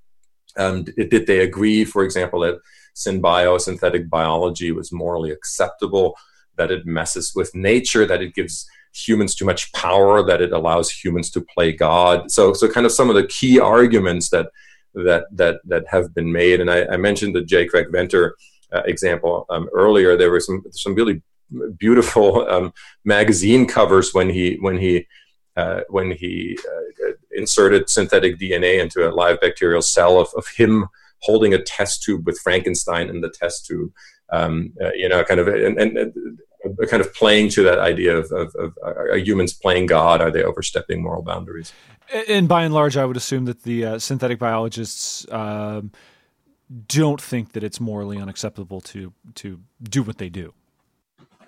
Um, 0.58 0.84
did 0.84 1.26
they 1.26 1.40
agree, 1.40 1.84
for 1.84 2.04
example, 2.04 2.40
that 2.40 2.58
synbio, 2.94 3.58
synthetic 3.60 4.10
biology, 4.10 4.72
was 4.72 4.92
morally 4.92 5.30
acceptable, 5.30 6.16
that 6.58 6.70
it 6.70 6.84
messes 6.84 7.34
with 7.34 7.54
nature, 7.54 8.04
that 8.04 8.20
it 8.20 8.34
gives 8.34 8.66
humans 8.92 9.34
too 9.34 9.46
much 9.46 9.72
power, 9.72 10.22
that 10.22 10.42
it 10.42 10.52
allows 10.52 10.90
humans 10.90 11.30
to 11.30 11.40
play 11.40 11.72
God? 11.72 12.30
So, 12.30 12.52
so 12.52 12.68
kind 12.68 12.84
of 12.84 12.92
some 12.92 13.08
of 13.08 13.16
the 13.16 13.26
key 13.26 13.58
arguments 13.58 14.28
that 14.30 14.50
that 14.94 15.24
that 15.32 15.60
that 15.64 15.84
have 15.88 16.14
been 16.14 16.32
made. 16.32 16.60
And 16.60 16.70
I, 16.70 16.84
I 16.86 16.96
mentioned 16.96 17.34
the 17.34 17.42
J. 17.42 17.66
Craig 17.66 17.88
Venter 17.90 18.36
uh, 18.72 18.82
example 18.84 19.46
um, 19.50 19.68
earlier. 19.72 20.16
There 20.16 20.30
were 20.30 20.40
some 20.40 20.62
some 20.70 20.94
really 20.94 21.22
beautiful 21.78 22.48
um, 22.48 22.72
magazine 23.04 23.66
covers 23.66 24.14
when 24.14 24.30
he 24.30 24.56
when 24.60 24.78
he 24.78 25.06
uh, 25.56 25.80
when 25.88 26.10
he 26.10 26.58
uh, 26.66 27.12
inserted 27.32 27.88
synthetic 27.88 28.38
DNA 28.38 28.80
into 28.80 29.08
a 29.08 29.12
live 29.12 29.40
bacterial 29.40 29.82
cell 29.82 30.18
of, 30.18 30.28
of 30.36 30.46
him 30.48 30.86
holding 31.20 31.54
a 31.54 31.62
test 31.62 32.02
tube 32.02 32.26
with 32.26 32.38
Frankenstein 32.38 33.08
in 33.08 33.20
the 33.20 33.30
test 33.30 33.66
tube. 33.66 33.92
Um, 34.32 34.72
uh, 34.82 34.92
you 34.94 35.08
know, 35.10 35.22
kind 35.24 35.40
of, 35.40 35.48
and, 35.48 35.78
and, 35.78 35.98
and, 35.98 36.38
kind 36.88 37.00
of 37.00 37.12
playing 37.14 37.48
to 37.50 37.62
that 37.62 37.78
idea 37.78 38.16
of, 38.16 38.30
of, 38.32 38.54
of, 38.56 38.78
are 38.82 39.16
humans 39.16 39.52
playing 39.52 39.86
God? 39.86 40.20
Are 40.20 40.30
they 40.30 40.42
overstepping 40.42 41.02
moral 41.02 41.22
boundaries? 41.22 41.72
And 42.28 42.48
by 42.48 42.64
and 42.64 42.74
large, 42.74 42.96
I 42.96 43.04
would 43.04 43.16
assume 43.16 43.46
that 43.46 43.62
the 43.62 43.84
uh, 43.84 43.98
synthetic 43.98 44.38
biologists 44.38 45.26
um, 45.32 45.92
don't 46.86 47.20
think 47.20 47.52
that 47.52 47.62
it's 47.62 47.80
morally 47.80 48.18
unacceptable 48.18 48.80
to 48.80 49.12
to 49.36 49.60
do 49.82 50.02
what 50.02 50.18
they 50.18 50.28
do. 50.28 50.52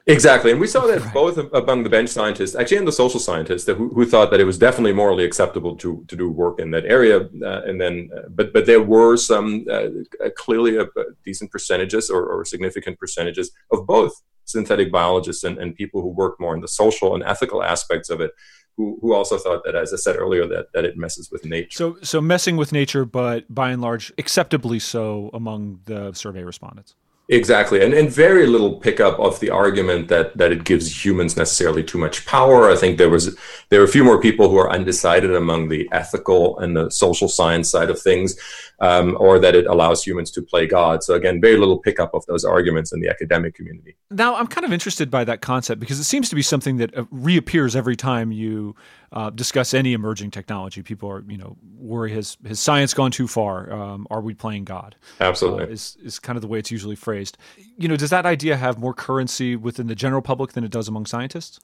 Exactly, 0.07 0.51
and 0.51 0.61
we 0.61 0.67
saw 0.67 0.87
that 0.87 1.01
right. 1.01 1.15
both 1.15 1.39
among 1.55 1.83
the 1.83 1.89
bench 1.89 2.11
scientists, 2.11 2.55
actually, 2.55 2.77
and 2.77 2.87
the 2.87 2.93
social 2.93 3.19
scientists, 3.19 3.67
who, 3.67 3.89
who 3.89 4.05
thought 4.05 4.31
that 4.31 4.41
it 4.41 4.45
was 4.45 4.59
definitely 4.59 4.93
morally 4.93 5.25
acceptable 5.25 5.75
to 5.77 6.05
to 6.09 6.17
do 6.17 6.29
work 6.29 6.61
in 6.61 6.71
that 6.73 6.85
area. 6.85 7.21
Uh, 7.43 7.63
and 7.63 7.81
then, 7.81 8.11
uh, 8.15 8.29
but 8.29 8.53
but 8.53 8.67
there 8.67 8.83
were 8.83 9.17
some 9.17 9.65
uh, 9.71 9.89
clearly 10.37 10.77
a, 10.77 10.83
a 10.83 11.05
decent 11.25 11.51
percentages 11.51 12.11
or, 12.11 12.27
or, 12.27 12.45
significant 12.45 12.99
percentages 12.99 13.51
of 13.73 13.87
both 13.87 14.13
synthetic 14.45 14.93
biologists 14.93 15.43
and, 15.43 15.57
and 15.57 15.75
people 15.75 16.03
who 16.03 16.09
work 16.09 16.39
more 16.39 16.55
in 16.55 16.61
the 16.61 16.69
social 16.69 17.15
and 17.15 17.25
ethical 17.25 17.63
aspects 17.63 18.11
of 18.11 18.21
it 18.21 18.33
who, 18.77 18.99
who 19.01 19.15
also 19.15 19.39
thought 19.39 19.65
that, 19.65 19.75
as 19.75 19.93
I 19.93 19.97
said 19.97 20.17
earlier, 20.17 20.47
that, 20.49 20.73
that 20.75 20.85
it 20.85 20.97
messes 20.97 21.31
with 21.31 21.45
nature. 21.45 21.77
So, 21.77 21.97
so 22.03 22.21
messing 22.21 22.57
with 22.57 22.73
nature, 22.73 23.05
but 23.05 23.53
by 23.53 23.71
and 23.71 23.81
large, 23.81 24.13
acceptably 24.19 24.79
so 24.79 25.31
among 25.33 25.81
the 25.85 26.13
survey 26.13 26.43
respondents. 26.43 26.95
Exactly, 27.31 27.83
and 27.83 27.95
and 27.95 28.11
very 28.11 28.47
little 28.47 28.75
pickup 28.75 29.19
of 29.19 29.41
the 29.41 29.49
argument 29.49 30.09
that 30.09 30.37
that 30.37 30.53
it 30.53 30.65
gives 30.65 31.03
humans 31.05 31.39
necessarily 31.39 31.83
too 31.83 31.97
much 31.97 32.27
power. 32.27 32.71
I 32.71 32.77
think 32.77 32.99
there 32.99 33.09
was 33.09 33.35
there 33.71 33.81
were 33.81 33.87
a 33.87 33.89
few 33.89 34.05
more 34.05 34.21
people 34.21 34.51
who 34.51 34.59
are 34.59 34.71
undecided 34.71 35.35
among 35.35 35.71
the 35.71 35.89
ethical 35.91 36.59
and 36.59 36.77
the 36.77 36.91
social 36.91 37.29
science 37.29 37.71
side 37.71 37.89
of 37.89 37.99
things, 37.99 38.39
um, 38.85 39.17
or 39.19 39.39
that 39.39 39.55
it 39.55 39.67
allows 39.67 40.05
humans 40.05 40.31
to 40.33 40.43
play 40.43 40.67
God. 40.67 41.03
So 41.03 41.15
again, 41.15 41.41
very 41.41 41.57
little 41.57 41.79
pickup 41.79 42.13
of 42.15 42.27
those 42.27 42.45
arguments 42.45 42.93
in 42.93 43.01
the 43.01 43.09
academic 43.09 43.55
community. 43.55 43.97
Now, 44.11 44.37
I'm 44.37 44.47
kind 44.47 44.65
of 44.65 44.73
interested 44.73 45.11
by 45.11 45.25
that 45.25 45.41
concept 45.41 45.81
because 45.81 45.99
it 45.99 46.05
seems 46.05 46.29
to 46.29 46.35
be 46.35 46.43
something 46.43 46.77
that 46.77 46.97
uh, 46.97 47.05
reappears 47.11 47.75
every 47.75 47.97
time 47.97 48.31
you 48.31 48.77
uh, 49.13 49.31
discuss 49.31 49.73
any 49.73 49.95
emerging 49.95 50.31
technology. 50.33 50.83
People 50.83 51.11
are, 51.11 51.25
you 51.27 51.39
know, 51.39 51.57
worry 51.77 52.13
has 52.13 52.37
has 52.47 52.61
science 52.61 52.93
gone 52.93 53.11
too 53.11 53.27
far? 53.27 53.73
Um, 53.73 54.07
are 54.11 54.21
we 54.21 54.35
playing 54.35 54.65
God? 54.65 54.97
Absolutely, 55.21 55.65
uh, 55.65 55.69
is 55.69 55.97
is 56.03 56.19
kind 56.19 56.37
of 56.37 56.43
the 56.43 56.49
way 56.49 56.59
it's 56.59 56.71
usually 56.71 56.97
phrased. 56.97 57.39
You 57.79 57.89
know, 57.89 57.97
does 57.97 58.11
that 58.11 58.27
idea 58.27 58.57
have 58.57 58.79
more 58.79 58.93
currency 58.93 59.57
within 59.57 59.87
the 59.87 59.95
general 59.95 60.21
public 60.21 60.53
than 60.53 60.65
it 60.65 60.71
does 60.71 60.89
among 60.89 61.07
scientists? 61.07 61.61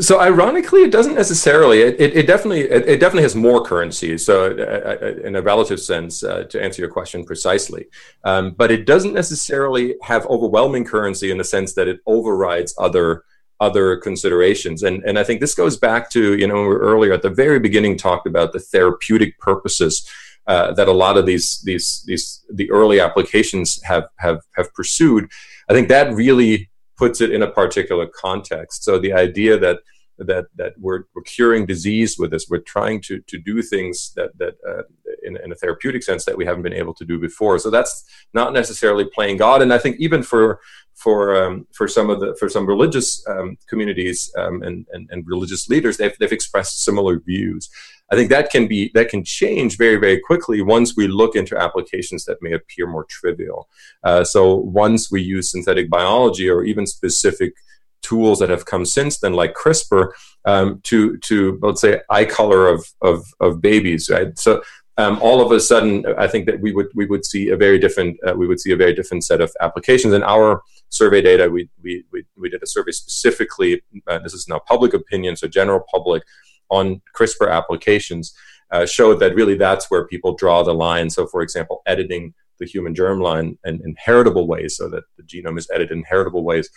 So 0.00 0.20
ironically, 0.20 0.82
it 0.82 0.90
doesn't 0.90 1.14
necessarily. 1.14 1.82
It, 1.82 2.00
it, 2.00 2.16
it 2.16 2.26
definitely 2.26 2.62
it, 2.62 2.88
it, 2.88 3.00
definitely 3.00 3.22
has 3.22 3.36
more 3.36 3.64
currency. 3.64 4.18
So 4.18 4.46
uh, 4.46 4.96
uh, 5.02 5.26
in 5.26 5.36
a 5.36 5.42
relative 5.42 5.78
sense, 5.78 6.24
uh, 6.24 6.44
to 6.44 6.62
answer 6.62 6.82
your 6.82 6.90
question 6.90 7.24
precisely, 7.24 7.86
um, 8.24 8.52
but 8.52 8.72
it 8.72 8.86
doesn't 8.86 9.14
necessarily 9.14 9.94
have 10.02 10.26
overwhelming 10.26 10.84
currency 10.84 11.30
in 11.30 11.38
the 11.38 11.44
sense 11.44 11.74
that 11.74 11.86
it 11.86 12.00
overrides 12.06 12.74
other 12.76 13.24
other 13.60 13.96
considerations. 13.96 14.82
And, 14.82 15.02
and 15.04 15.18
I 15.18 15.24
think 15.24 15.40
this 15.40 15.54
goes 15.54 15.76
back 15.76 16.10
to, 16.10 16.36
you 16.36 16.46
know, 16.46 16.62
we 16.62 16.74
earlier 16.74 17.12
at 17.12 17.22
the 17.22 17.30
very 17.30 17.60
beginning 17.60 17.96
talked 17.96 18.26
about 18.26 18.52
the 18.52 18.58
therapeutic 18.58 19.38
purposes 19.38 20.08
uh, 20.46 20.72
that 20.72 20.88
a 20.88 20.92
lot 20.92 21.16
of 21.16 21.24
these, 21.24 21.60
these, 21.62 22.02
these, 22.06 22.44
the 22.52 22.70
early 22.70 23.00
applications 23.00 23.82
have, 23.82 24.08
have, 24.16 24.40
have 24.56 24.72
pursued. 24.74 25.30
I 25.68 25.72
think 25.72 25.88
that 25.88 26.12
really 26.12 26.68
puts 26.96 27.20
it 27.20 27.30
in 27.30 27.42
a 27.42 27.50
particular 27.50 28.06
context. 28.06 28.84
So 28.84 28.98
the 28.98 29.12
idea 29.12 29.58
that, 29.58 29.78
that, 30.18 30.46
that 30.56 30.74
we're, 30.78 31.04
we're 31.14 31.22
curing 31.22 31.66
disease 31.66 32.16
with 32.18 32.30
this, 32.30 32.46
we're 32.48 32.58
trying 32.58 33.00
to, 33.02 33.20
to 33.26 33.38
do 33.38 33.62
things 33.62 34.12
that, 34.16 34.30
that 34.38 34.54
uh, 34.68 34.82
in, 35.24 35.36
in 35.42 35.52
a 35.52 35.54
therapeutic 35.56 36.02
sense 36.02 36.24
that 36.24 36.36
we 36.36 36.44
haven't 36.44 36.62
been 36.62 36.72
able 36.72 36.94
to 36.94 37.04
do 37.04 37.18
before. 37.18 37.58
So 37.58 37.70
that's 37.70 38.04
not 38.32 38.52
necessarily 38.52 39.06
playing 39.12 39.38
God. 39.38 39.62
And 39.62 39.72
I 39.72 39.78
think 39.78 39.96
even 39.98 40.22
for 40.22 40.60
for 40.94 41.42
um, 41.42 41.66
for 41.72 41.88
some 41.88 42.08
of 42.08 42.20
the 42.20 42.36
for 42.38 42.48
some 42.48 42.66
religious 42.66 43.26
um, 43.26 43.56
communities 43.68 44.32
um, 44.38 44.62
and, 44.62 44.86
and, 44.92 45.08
and 45.10 45.26
religious 45.26 45.68
leaders, 45.68 45.96
they've 45.96 46.16
they've 46.18 46.32
expressed 46.32 46.84
similar 46.84 47.18
views. 47.18 47.68
I 48.12 48.16
think 48.16 48.30
that 48.30 48.50
can 48.50 48.66
be 48.66 48.90
that 48.94 49.08
can 49.08 49.24
change 49.24 49.76
very 49.78 49.96
very 49.96 50.20
quickly 50.20 50.60
once 50.62 50.94
we 50.96 51.08
look 51.08 51.34
into 51.36 51.56
applications 51.56 52.24
that 52.24 52.42
may 52.42 52.52
appear 52.52 52.86
more 52.86 53.06
trivial. 53.08 53.68
Uh, 54.02 54.24
so 54.24 54.54
once 54.56 55.10
we 55.10 55.22
use 55.22 55.50
synthetic 55.50 55.88
biology 55.90 56.48
or 56.48 56.64
even 56.64 56.86
specific 56.86 57.54
tools 58.02 58.38
that 58.38 58.50
have 58.50 58.66
come 58.66 58.84
since 58.84 59.18
then, 59.18 59.32
like 59.32 59.54
CRISPR, 59.54 60.10
um, 60.44 60.80
to 60.84 61.16
to 61.18 61.58
let's 61.62 61.80
say 61.80 62.00
eye 62.10 62.24
color 62.24 62.68
of 62.68 62.86
of, 63.00 63.24
of 63.40 63.60
babies, 63.60 64.10
right? 64.10 64.38
So 64.38 64.62
um, 64.96 65.18
all 65.20 65.40
of 65.44 65.50
a 65.50 65.58
sudden, 65.58 66.04
I 66.18 66.28
think 66.28 66.46
that 66.46 66.60
we 66.60 66.72
would 66.72 66.88
we 66.94 67.06
would 67.06 67.24
see 67.24 67.48
a 67.48 67.56
very 67.56 67.78
different 67.78 68.16
uh, 68.26 68.34
we 68.34 68.46
would 68.46 68.60
see 68.60 68.72
a 68.72 68.76
very 68.76 68.94
different 68.94 69.24
set 69.24 69.40
of 69.40 69.50
applications. 69.60 70.14
In 70.14 70.22
our 70.22 70.62
survey 70.90 71.22
data, 71.22 71.50
we 71.50 71.68
we 71.82 72.04
we, 72.12 72.24
we 72.36 72.48
did 72.48 72.62
a 72.62 72.66
survey 72.66 72.92
specifically. 72.92 73.82
Uh, 74.06 74.18
this 74.18 74.34
is 74.34 74.46
now 74.46 74.60
public 74.68 74.94
opinion, 74.94 75.36
so 75.36 75.48
general 75.48 75.84
public 75.90 76.22
on 76.74 77.02
CRISPR 77.16 77.50
applications 77.50 78.34
uh, 78.70 78.86
showed 78.86 79.20
that 79.20 79.34
really 79.34 79.56
that's 79.56 79.90
where 79.90 80.06
people 80.06 80.34
draw 80.34 80.62
the 80.62 80.74
line. 80.74 81.10
So, 81.10 81.26
for 81.26 81.42
example, 81.42 81.82
editing 81.86 82.34
the 82.58 82.66
human 82.66 82.94
germline 82.94 83.58
in, 83.64 83.80
in 83.84 83.94
heritable 83.98 84.46
ways, 84.46 84.76
so 84.76 84.88
that 84.88 85.04
the 85.16 85.22
genome 85.22 85.58
is 85.58 85.68
edited 85.72 85.96
in 85.96 86.04
heritable 86.04 86.44
ways 86.44 86.70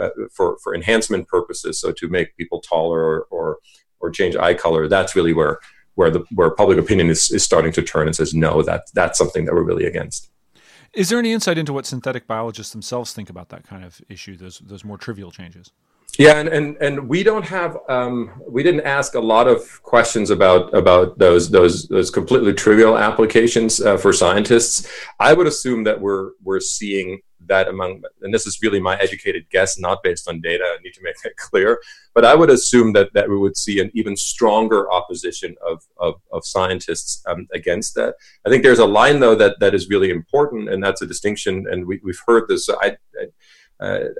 uh, 0.00 0.10
for 0.32 0.58
for 0.62 0.74
enhancement 0.74 1.28
purposes, 1.28 1.80
so 1.80 1.92
to 1.92 2.08
make 2.08 2.36
people 2.36 2.60
taller 2.60 3.00
or, 3.00 3.26
or 3.30 3.58
or 4.00 4.10
change 4.10 4.36
eye 4.36 4.54
color. 4.54 4.88
That's 4.88 5.16
really 5.16 5.32
where 5.32 5.58
where 5.94 6.10
the 6.10 6.24
where 6.34 6.50
public 6.50 6.78
opinion 6.78 7.08
is, 7.08 7.30
is 7.30 7.42
starting 7.42 7.72
to 7.72 7.82
turn 7.82 8.06
and 8.06 8.16
says 8.16 8.34
no 8.34 8.62
that 8.62 8.84
that's 8.94 9.18
something 9.18 9.44
that 9.44 9.54
we're 9.54 9.62
really 9.62 9.86
against 9.86 10.30
is 10.92 11.08
there 11.08 11.18
any 11.18 11.32
insight 11.32 11.58
into 11.58 11.72
what 11.72 11.86
synthetic 11.86 12.26
biologists 12.26 12.72
themselves 12.72 13.12
think 13.12 13.30
about 13.30 13.48
that 13.48 13.66
kind 13.66 13.84
of 13.84 14.00
issue 14.08 14.36
those 14.36 14.58
those 14.60 14.84
more 14.84 14.98
trivial 14.98 15.30
changes 15.30 15.72
yeah 16.18 16.38
and 16.38 16.48
and, 16.48 16.76
and 16.80 17.08
we 17.08 17.22
don't 17.22 17.44
have 17.44 17.76
um, 17.88 18.30
we 18.48 18.62
didn't 18.62 18.82
ask 18.82 19.14
a 19.14 19.20
lot 19.20 19.46
of 19.46 19.82
questions 19.82 20.30
about 20.30 20.72
about 20.74 21.18
those 21.18 21.50
those 21.50 21.88
those 21.88 22.10
completely 22.10 22.52
trivial 22.52 22.96
applications 22.98 23.80
uh, 23.80 23.96
for 23.96 24.12
scientists 24.12 24.88
i 25.20 25.32
would 25.32 25.46
assume 25.46 25.84
that 25.84 26.00
we're 26.00 26.30
we're 26.42 26.60
seeing 26.60 27.20
that 27.48 27.68
among, 27.68 28.02
and 28.22 28.32
this 28.32 28.46
is 28.46 28.60
really 28.62 28.80
my 28.80 28.96
educated 28.98 29.48
guess, 29.50 29.78
not 29.78 30.02
based 30.02 30.28
on 30.28 30.40
data. 30.40 30.64
I 30.64 30.82
need 30.82 30.94
to 30.94 31.02
make 31.02 31.16
that 31.22 31.36
clear. 31.36 31.80
But 32.14 32.24
I 32.24 32.34
would 32.34 32.50
assume 32.50 32.92
that, 32.94 33.12
that 33.14 33.28
we 33.28 33.36
would 33.36 33.56
see 33.56 33.80
an 33.80 33.90
even 33.94 34.16
stronger 34.16 34.90
opposition 34.92 35.56
of, 35.66 35.82
of, 35.98 36.14
of 36.32 36.44
scientists 36.44 37.22
um, 37.26 37.46
against 37.52 37.94
that. 37.96 38.14
I 38.46 38.50
think 38.50 38.62
there's 38.62 38.78
a 38.78 38.86
line, 38.86 39.20
though, 39.20 39.34
that, 39.34 39.58
that 39.60 39.74
is 39.74 39.88
really 39.88 40.10
important, 40.10 40.68
and 40.68 40.82
that's 40.82 41.02
a 41.02 41.06
distinction. 41.06 41.66
And 41.70 41.86
we, 41.86 42.00
we've 42.02 42.20
heard 42.26 42.48
this. 42.48 42.68
I, 42.68 42.96
I, 43.20 43.26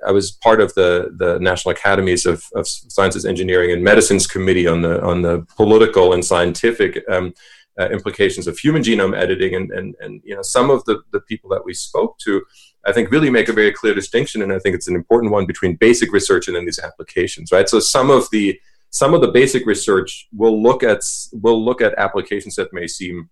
I, 0.06 0.10
was 0.10 0.32
part 0.32 0.60
of 0.60 0.74
the, 0.74 1.14
the 1.16 1.38
National 1.38 1.72
Academies 1.72 2.26
of, 2.26 2.44
of 2.54 2.66
Sciences, 2.68 3.24
Engineering, 3.24 3.72
and 3.72 3.82
Medicines 3.82 4.26
Committee 4.26 4.66
on 4.66 4.82
the, 4.82 5.02
on 5.02 5.22
the 5.22 5.46
political 5.56 6.12
and 6.12 6.24
scientific. 6.24 7.02
Um, 7.08 7.34
uh, 7.76 7.88
implications 7.88 8.46
of 8.46 8.56
human 8.56 8.82
genome 8.82 9.16
editing 9.16 9.56
and, 9.56 9.72
and, 9.72 9.96
and 9.98 10.20
you 10.22 10.32
know 10.32 10.42
some 10.42 10.70
of 10.70 10.84
the, 10.84 11.02
the 11.10 11.18
people 11.22 11.50
that 11.50 11.64
we 11.64 11.74
spoke 11.74 12.16
to 12.18 12.40
I 12.86 12.92
think 12.92 13.10
really 13.10 13.30
make 13.30 13.48
a 13.48 13.52
very 13.52 13.72
clear 13.72 13.94
distinction, 13.94 14.42
and 14.42 14.52
I 14.52 14.58
think 14.58 14.74
it's 14.74 14.88
an 14.88 14.94
important 14.94 15.32
one 15.32 15.46
between 15.46 15.76
basic 15.76 16.12
research 16.12 16.48
and 16.48 16.56
then 16.56 16.64
these 16.64 16.78
applications, 16.78 17.50
right? 17.50 17.68
So 17.68 17.80
some 17.80 18.10
of 18.10 18.28
the 18.30 18.58
some 18.90 19.14
of 19.14 19.22
the 19.22 19.32
basic 19.32 19.66
research 19.66 20.28
will 20.32 20.62
look 20.62 20.82
at 20.82 21.00
will 21.32 21.64
look 21.64 21.80
at 21.80 21.94
applications 21.98 22.56
that 22.56 22.72
may 22.72 22.86
seem 22.86 23.30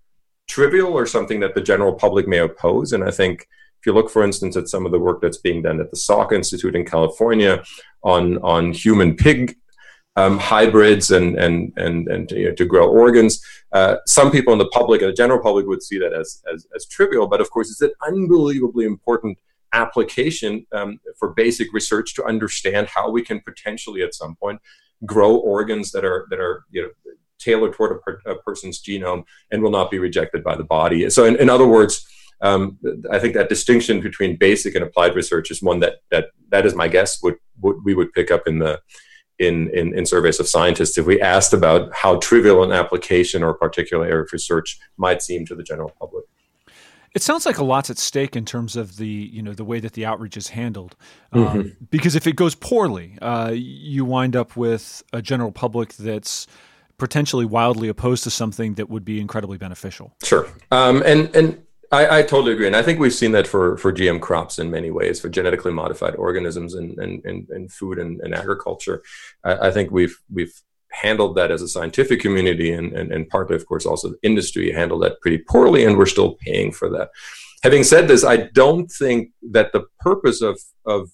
trivial 0.48 0.92
or 0.92 1.06
something 1.06 1.40
that 1.40 1.54
the 1.54 1.60
general 1.60 1.92
public 1.92 2.26
may 2.26 2.38
oppose, 2.38 2.92
and 2.92 3.04
I 3.04 3.10
think 3.10 3.46
if 3.82 3.86
you 3.86 3.92
look, 3.92 4.10
for 4.10 4.22
instance, 4.22 4.56
at 4.56 4.68
some 4.68 4.86
of 4.86 4.92
the 4.92 4.98
work 5.00 5.20
that's 5.20 5.38
being 5.38 5.60
done 5.60 5.80
at 5.80 5.90
the 5.90 5.96
Salk 5.96 6.30
Institute 6.30 6.76
in 6.76 6.84
California 6.84 7.64
on 8.04 8.38
on 8.38 8.72
human 8.72 9.16
pig 9.16 9.56
um, 10.14 10.38
hybrids 10.38 11.10
and 11.10 11.36
and 11.36 11.72
and 11.76 12.06
and 12.06 12.30
you 12.30 12.48
know, 12.48 12.54
to 12.54 12.64
grow 12.64 12.88
organs. 12.88 13.44
Uh, 13.72 13.96
some 14.06 14.30
people 14.30 14.52
in 14.52 14.60
the 14.60 14.68
public 14.68 15.02
and 15.02 15.10
the 15.10 15.16
general 15.16 15.42
public 15.42 15.66
would 15.66 15.82
see 15.82 15.98
that 15.98 16.12
as, 16.12 16.42
as, 16.52 16.64
as 16.76 16.86
trivial, 16.86 17.26
but 17.26 17.40
of 17.40 17.50
course, 17.50 17.70
it's 17.70 17.80
an 17.80 17.90
unbelievably 18.06 18.84
important 18.84 19.36
application 19.72 20.64
um, 20.72 21.00
for 21.18 21.32
basic 21.32 21.72
research 21.72 22.14
to 22.14 22.24
understand 22.24 22.86
how 22.86 23.10
we 23.10 23.22
can 23.22 23.40
potentially, 23.40 24.02
at 24.02 24.14
some 24.14 24.36
point, 24.36 24.60
grow 25.06 25.34
organs 25.34 25.90
that 25.90 26.04
are 26.04 26.28
that 26.30 26.38
are 26.38 26.64
you 26.70 26.82
know 26.82 26.90
tailored 27.40 27.72
toward 27.72 27.90
a, 27.90 27.94
per, 27.96 28.20
a 28.26 28.36
person's 28.36 28.80
genome 28.80 29.24
and 29.50 29.60
will 29.60 29.72
not 29.72 29.90
be 29.90 29.98
rejected 29.98 30.44
by 30.44 30.54
the 30.54 30.62
body. 30.62 31.10
So, 31.10 31.24
in, 31.24 31.34
in 31.34 31.50
other 31.50 31.66
words. 31.66 32.06
Um, 32.42 32.78
I 33.10 33.20
think 33.20 33.34
that 33.34 33.48
distinction 33.48 34.00
between 34.00 34.36
basic 34.36 34.74
and 34.74 34.84
applied 34.84 35.14
research 35.14 35.50
is 35.50 35.62
one 35.62 35.78
that 35.80 36.00
that 36.10 36.26
that 36.48 36.66
is 36.66 36.74
my 36.74 36.88
guess 36.88 37.22
would, 37.22 37.36
would 37.60 37.76
we 37.84 37.94
would 37.94 38.12
pick 38.12 38.30
up 38.30 38.46
in 38.46 38.58
the 38.58 38.80
in, 39.38 39.70
in, 39.70 39.96
in, 39.96 40.06
surveys 40.06 40.38
of 40.38 40.46
scientists 40.46 40.96
if 40.98 41.06
we 41.06 41.20
asked 41.20 41.52
about 41.52 41.92
how 41.92 42.16
trivial 42.16 42.62
an 42.62 42.70
application 42.70 43.42
or 43.42 43.50
a 43.50 43.54
particular 43.54 44.04
area 44.04 44.22
of 44.22 44.32
research 44.32 44.78
might 44.98 45.22
seem 45.22 45.44
to 45.46 45.54
the 45.54 45.62
general 45.62 45.90
public. 45.98 46.24
It 47.14 47.22
sounds 47.22 47.44
like 47.44 47.58
a 47.58 47.64
lot's 47.64 47.90
at 47.90 47.98
stake 47.98 48.36
in 48.36 48.44
terms 48.44 48.74
of 48.76 48.96
the 48.96 49.06
you 49.06 49.42
know 49.42 49.52
the 49.52 49.64
way 49.64 49.80
that 49.80 49.92
the 49.92 50.06
outreach 50.06 50.36
is 50.36 50.48
handled, 50.48 50.96
um, 51.32 51.44
mm-hmm. 51.44 51.84
because 51.90 52.14
if 52.14 52.26
it 52.26 52.36
goes 52.36 52.54
poorly, 52.54 53.18
uh, 53.20 53.52
you 53.54 54.04
wind 54.04 54.34
up 54.34 54.56
with 54.56 55.02
a 55.12 55.20
general 55.20 55.52
public 55.52 55.92
that's 55.94 56.46
potentially 56.96 57.44
wildly 57.44 57.88
opposed 57.88 58.24
to 58.24 58.30
something 58.30 58.74
that 58.74 58.88
would 58.88 59.04
be 59.04 59.20
incredibly 59.20 59.58
beneficial. 59.58 60.14
Sure, 60.22 60.48
um, 60.70 61.02
and 61.04 61.34
and 61.36 61.62
I, 61.92 62.20
I, 62.20 62.22
totally 62.22 62.54
agree, 62.54 62.66
and 62.66 62.74
I 62.74 62.82
think 62.82 62.98
we've 62.98 63.12
seen 63.12 63.32
that 63.32 63.46
for 63.46 63.76
for 63.76 63.92
GM 63.92 64.18
crops 64.18 64.58
in 64.58 64.70
many 64.70 64.90
ways, 64.90 65.20
for 65.20 65.28
genetically 65.28 65.72
modified 65.72 66.16
organisms 66.16 66.74
and 66.74 66.98
and 66.98 67.22
and, 67.50 67.70
food 67.70 67.98
and, 67.98 68.18
and 68.22 68.34
agriculture. 68.34 69.02
I, 69.44 69.68
I, 69.68 69.70
think 69.70 69.90
we've 69.90 70.18
we've 70.32 70.54
handled 70.90 71.36
that 71.36 71.50
as 71.50 71.60
a 71.60 71.68
scientific 71.68 72.20
community, 72.20 72.72
and, 72.72 72.94
and 72.94 73.12
and 73.12 73.28
partly, 73.28 73.56
of 73.56 73.66
course, 73.66 73.84
also 73.84 74.08
the 74.08 74.18
industry 74.22 74.72
handled 74.72 75.02
that 75.02 75.20
pretty 75.20 75.38
poorly, 75.38 75.84
and 75.84 75.98
we're 75.98 76.06
still 76.06 76.36
paying 76.36 76.72
for 76.72 76.88
that. 76.88 77.10
Having 77.62 77.84
said 77.84 78.08
this, 78.08 78.24
I 78.24 78.36
don't 78.38 78.90
think 78.90 79.32
that 79.50 79.72
the 79.72 79.84
purpose 80.00 80.40
of 80.40 80.58
of 80.86 81.10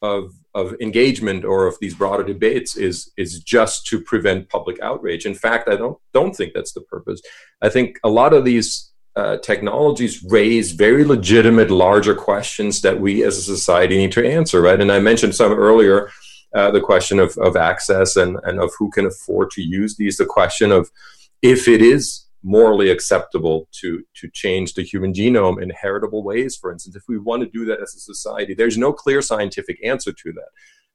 of 0.00 0.32
of 0.54 0.74
engagement 0.80 1.44
or 1.44 1.66
of 1.66 1.76
these 1.80 1.94
broader 1.94 2.24
debates 2.24 2.78
is 2.78 3.12
is 3.18 3.40
just 3.40 3.86
to 3.88 4.00
prevent 4.00 4.48
public 4.48 4.80
outrage. 4.80 5.26
In 5.26 5.34
fact, 5.34 5.68
I 5.68 5.76
don't 5.76 5.98
don't 6.14 6.34
think 6.34 6.54
that's 6.54 6.72
the 6.72 6.80
purpose. 6.80 7.20
I 7.60 7.68
think 7.68 7.98
a 8.02 8.08
lot 8.08 8.32
of 8.32 8.46
these 8.46 8.88
uh, 9.18 9.36
technologies 9.38 10.22
raise 10.22 10.70
very 10.70 11.04
legitimate, 11.04 11.72
larger 11.72 12.14
questions 12.14 12.82
that 12.82 13.00
we 13.00 13.24
as 13.24 13.36
a 13.36 13.42
society 13.42 13.96
need 13.96 14.12
to 14.12 14.24
answer, 14.24 14.62
right? 14.62 14.80
And 14.80 14.92
I 14.92 15.00
mentioned 15.00 15.34
some 15.34 15.52
earlier, 15.52 16.08
uh, 16.54 16.70
the 16.70 16.80
question 16.80 17.18
of, 17.18 17.36
of 17.38 17.56
access 17.56 18.14
and, 18.14 18.38
and 18.44 18.60
of 18.60 18.72
who 18.78 18.90
can 18.90 19.06
afford 19.06 19.50
to 19.50 19.62
use 19.62 19.96
these, 19.96 20.18
the 20.18 20.24
question 20.24 20.70
of 20.70 20.88
if 21.42 21.66
it 21.66 21.82
is 21.82 22.26
morally 22.44 22.90
acceptable 22.90 23.68
to, 23.72 24.04
to 24.14 24.30
change 24.30 24.74
the 24.74 24.84
human 24.84 25.12
genome 25.12 25.60
in 25.60 25.70
heritable 25.70 26.22
ways, 26.22 26.56
for 26.56 26.70
instance, 26.70 26.94
if 26.94 27.02
we 27.08 27.18
want 27.18 27.42
to 27.42 27.50
do 27.50 27.64
that 27.64 27.82
as 27.82 27.96
a 27.96 27.98
society, 27.98 28.54
there's 28.54 28.78
no 28.78 28.92
clear 28.92 29.20
scientific 29.20 29.84
answer 29.84 30.12
to 30.12 30.32
that. 30.32 30.50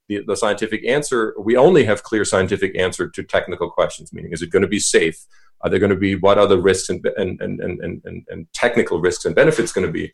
The, 0.09 0.23
the 0.27 0.35
scientific 0.35 0.85
answer, 0.85 1.33
we 1.39 1.55
only 1.55 1.85
have 1.85 2.03
clear 2.03 2.25
scientific 2.25 2.77
answer 2.77 3.09
to 3.09 3.23
technical 3.23 3.69
questions, 3.69 4.11
meaning 4.11 4.33
is 4.33 4.41
it 4.41 4.49
going 4.49 4.61
to 4.61 4.67
be 4.67 4.79
safe? 4.79 5.25
Are 5.61 5.69
there 5.69 5.79
going 5.79 5.91
to 5.91 5.95
be 5.95 6.15
what 6.15 6.37
are 6.37 6.47
the 6.47 6.59
risks 6.59 6.89
and, 6.89 7.05
and, 7.17 7.39
and, 7.41 7.61
and, 7.61 8.01
and, 8.03 8.25
and 8.29 8.53
technical 8.53 8.99
risks 8.99 9.23
and 9.25 9.33
benefits 9.33 9.71
going 9.71 9.87
to 9.87 9.93
be? 9.93 10.11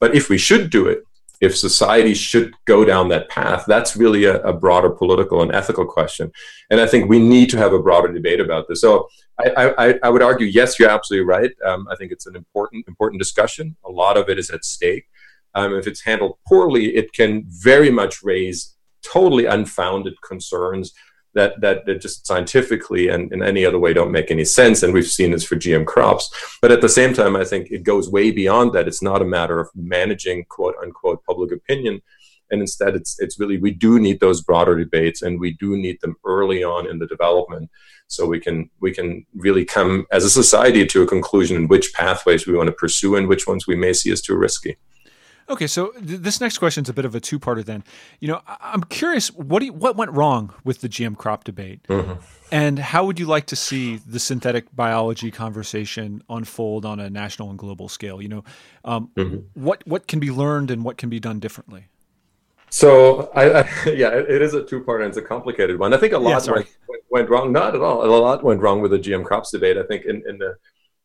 But 0.00 0.16
if 0.16 0.28
we 0.28 0.36
should 0.36 0.70
do 0.70 0.88
it, 0.88 1.04
if 1.40 1.56
society 1.56 2.12
should 2.12 2.54
go 2.66 2.84
down 2.84 3.08
that 3.08 3.28
path, 3.30 3.64
that's 3.66 3.96
really 3.96 4.24
a, 4.24 4.42
a, 4.42 4.52
broader 4.52 4.90
political 4.90 5.40
and 5.40 5.54
ethical 5.54 5.86
question. 5.86 6.30
And 6.68 6.80
I 6.80 6.86
think 6.86 7.08
we 7.08 7.18
need 7.18 7.48
to 7.50 7.56
have 7.56 7.72
a 7.72 7.78
broader 7.78 8.12
debate 8.12 8.40
about 8.40 8.68
this. 8.68 8.82
So 8.82 9.08
I, 9.38 9.72
I, 9.78 9.94
I 10.02 10.10
would 10.10 10.22
argue, 10.22 10.46
yes, 10.46 10.78
you're 10.78 10.90
absolutely 10.90 11.26
right. 11.26 11.50
Um, 11.64 11.88
I 11.90 11.96
think 11.96 12.12
it's 12.12 12.26
an 12.26 12.36
important, 12.36 12.86
important 12.88 13.20
discussion. 13.20 13.76
A 13.86 13.90
lot 13.90 14.18
of 14.18 14.28
it 14.28 14.38
is 14.38 14.50
at 14.50 14.66
stake. 14.66 15.06
Um, 15.54 15.74
if 15.74 15.86
it's 15.86 16.02
handled 16.02 16.36
poorly, 16.46 16.94
it 16.94 17.12
can 17.12 17.44
very 17.46 17.90
much 17.90 18.22
raise 18.22 18.76
totally 19.02 19.46
unfounded 19.46 20.20
concerns 20.22 20.92
that 21.34 21.60
that, 21.60 21.86
just 22.00 22.26
scientifically 22.26 23.08
and 23.08 23.32
in 23.32 23.42
any 23.42 23.64
other 23.64 23.78
way 23.78 23.92
don't 23.92 24.12
make 24.12 24.30
any 24.30 24.44
sense. 24.44 24.82
And 24.82 24.92
we've 24.92 25.06
seen 25.06 25.30
this 25.30 25.44
for 25.44 25.56
GM 25.56 25.86
crops. 25.86 26.30
But 26.60 26.72
at 26.72 26.80
the 26.80 26.88
same 26.88 27.14
time, 27.14 27.36
I 27.36 27.44
think 27.44 27.70
it 27.70 27.84
goes 27.84 28.10
way 28.10 28.30
beyond 28.30 28.72
that. 28.72 28.88
It's 28.88 29.02
not 29.02 29.22
a 29.22 29.26
matter 29.26 29.60
of 29.60 29.70
managing 29.74 30.44
quote 30.48 30.74
unquote 30.82 31.24
public 31.24 31.52
opinion. 31.52 32.02
And 32.50 32.60
instead, 32.60 32.96
it's 32.96 33.20
it's 33.20 33.38
really 33.38 33.58
we 33.58 33.70
do 33.70 34.00
need 34.00 34.18
those 34.18 34.42
broader 34.42 34.76
debates, 34.76 35.22
and 35.22 35.38
we 35.38 35.52
do 35.52 35.76
need 35.76 36.00
them 36.00 36.16
early 36.24 36.64
on 36.64 36.88
in 36.88 36.98
the 36.98 37.06
development, 37.06 37.70
so 38.08 38.26
we 38.26 38.40
can 38.40 38.70
we 38.80 38.92
can 38.92 39.24
really 39.36 39.64
come 39.64 40.04
as 40.10 40.24
a 40.24 40.30
society 40.30 40.84
to 40.86 41.02
a 41.02 41.06
conclusion 41.06 41.56
in 41.56 41.68
which 41.68 41.94
pathways 41.94 42.48
we 42.48 42.56
want 42.56 42.66
to 42.66 42.72
pursue 42.72 43.14
and 43.14 43.28
which 43.28 43.46
ones 43.46 43.68
we 43.68 43.76
may 43.76 43.92
see 43.92 44.10
as 44.10 44.20
too 44.20 44.34
risky. 44.36 44.76
Okay, 45.50 45.66
so 45.66 45.90
th- 45.90 46.20
this 46.20 46.40
next 46.40 46.58
question 46.58 46.84
is 46.84 46.88
a 46.88 46.92
bit 46.92 47.04
of 47.04 47.14
a 47.16 47.20
two-parter. 47.20 47.64
Then, 47.64 47.82
you 48.20 48.28
know, 48.28 48.40
I- 48.46 48.72
am 48.72 48.84
curious 48.84 49.32
what 49.32 49.62
you, 49.64 49.72
what 49.72 49.96
went 49.96 50.12
wrong 50.12 50.54
with 50.64 50.80
the 50.80 50.88
GM 50.88 51.16
crop 51.16 51.42
debate, 51.42 51.82
mm-hmm. 51.88 52.12
and 52.52 52.78
how 52.78 53.04
would 53.04 53.18
you 53.18 53.26
like 53.26 53.46
to 53.46 53.56
see 53.56 53.96
the 53.96 54.20
synthetic 54.20 54.74
biology 54.74 55.32
conversation 55.32 56.22
unfold 56.30 56.86
on 56.86 57.00
a 57.00 57.10
national 57.10 57.50
and 57.50 57.58
global 57.58 57.88
scale? 57.88 58.22
You 58.22 58.28
know, 58.28 58.44
um, 58.84 59.10
mm-hmm. 59.16 59.38
what 59.60 59.84
what 59.86 60.06
can 60.06 60.20
be 60.20 60.30
learned 60.30 60.70
and 60.70 60.84
what 60.84 60.96
can 60.96 61.10
be 61.10 61.18
done 61.18 61.40
differently. 61.40 61.86
So, 62.70 63.32
I, 63.34 63.62
I 63.62 63.68
yeah, 63.86 64.10
it, 64.10 64.30
it 64.30 64.42
is 64.42 64.54
a 64.54 64.62
two-part 64.62 65.00
and 65.00 65.08
it's 65.08 65.18
a 65.18 65.22
complicated 65.22 65.80
one. 65.80 65.92
I 65.92 65.96
think 65.96 66.12
a 66.12 66.18
lot 66.18 66.46
yeah, 66.46 66.52
went, 66.52 66.68
went, 67.10 67.28
wrong. 67.28 67.52
Not 67.52 67.74
at 67.74 67.82
all. 67.82 68.04
A 68.04 68.06
lot 68.06 68.44
went 68.44 68.60
wrong 68.60 68.80
with 68.80 68.92
the 68.92 68.98
GM 68.98 69.24
crops 69.24 69.50
debate. 69.50 69.76
I 69.76 69.82
think 69.82 70.04
in, 70.04 70.22
in 70.28 70.38
the 70.38 70.54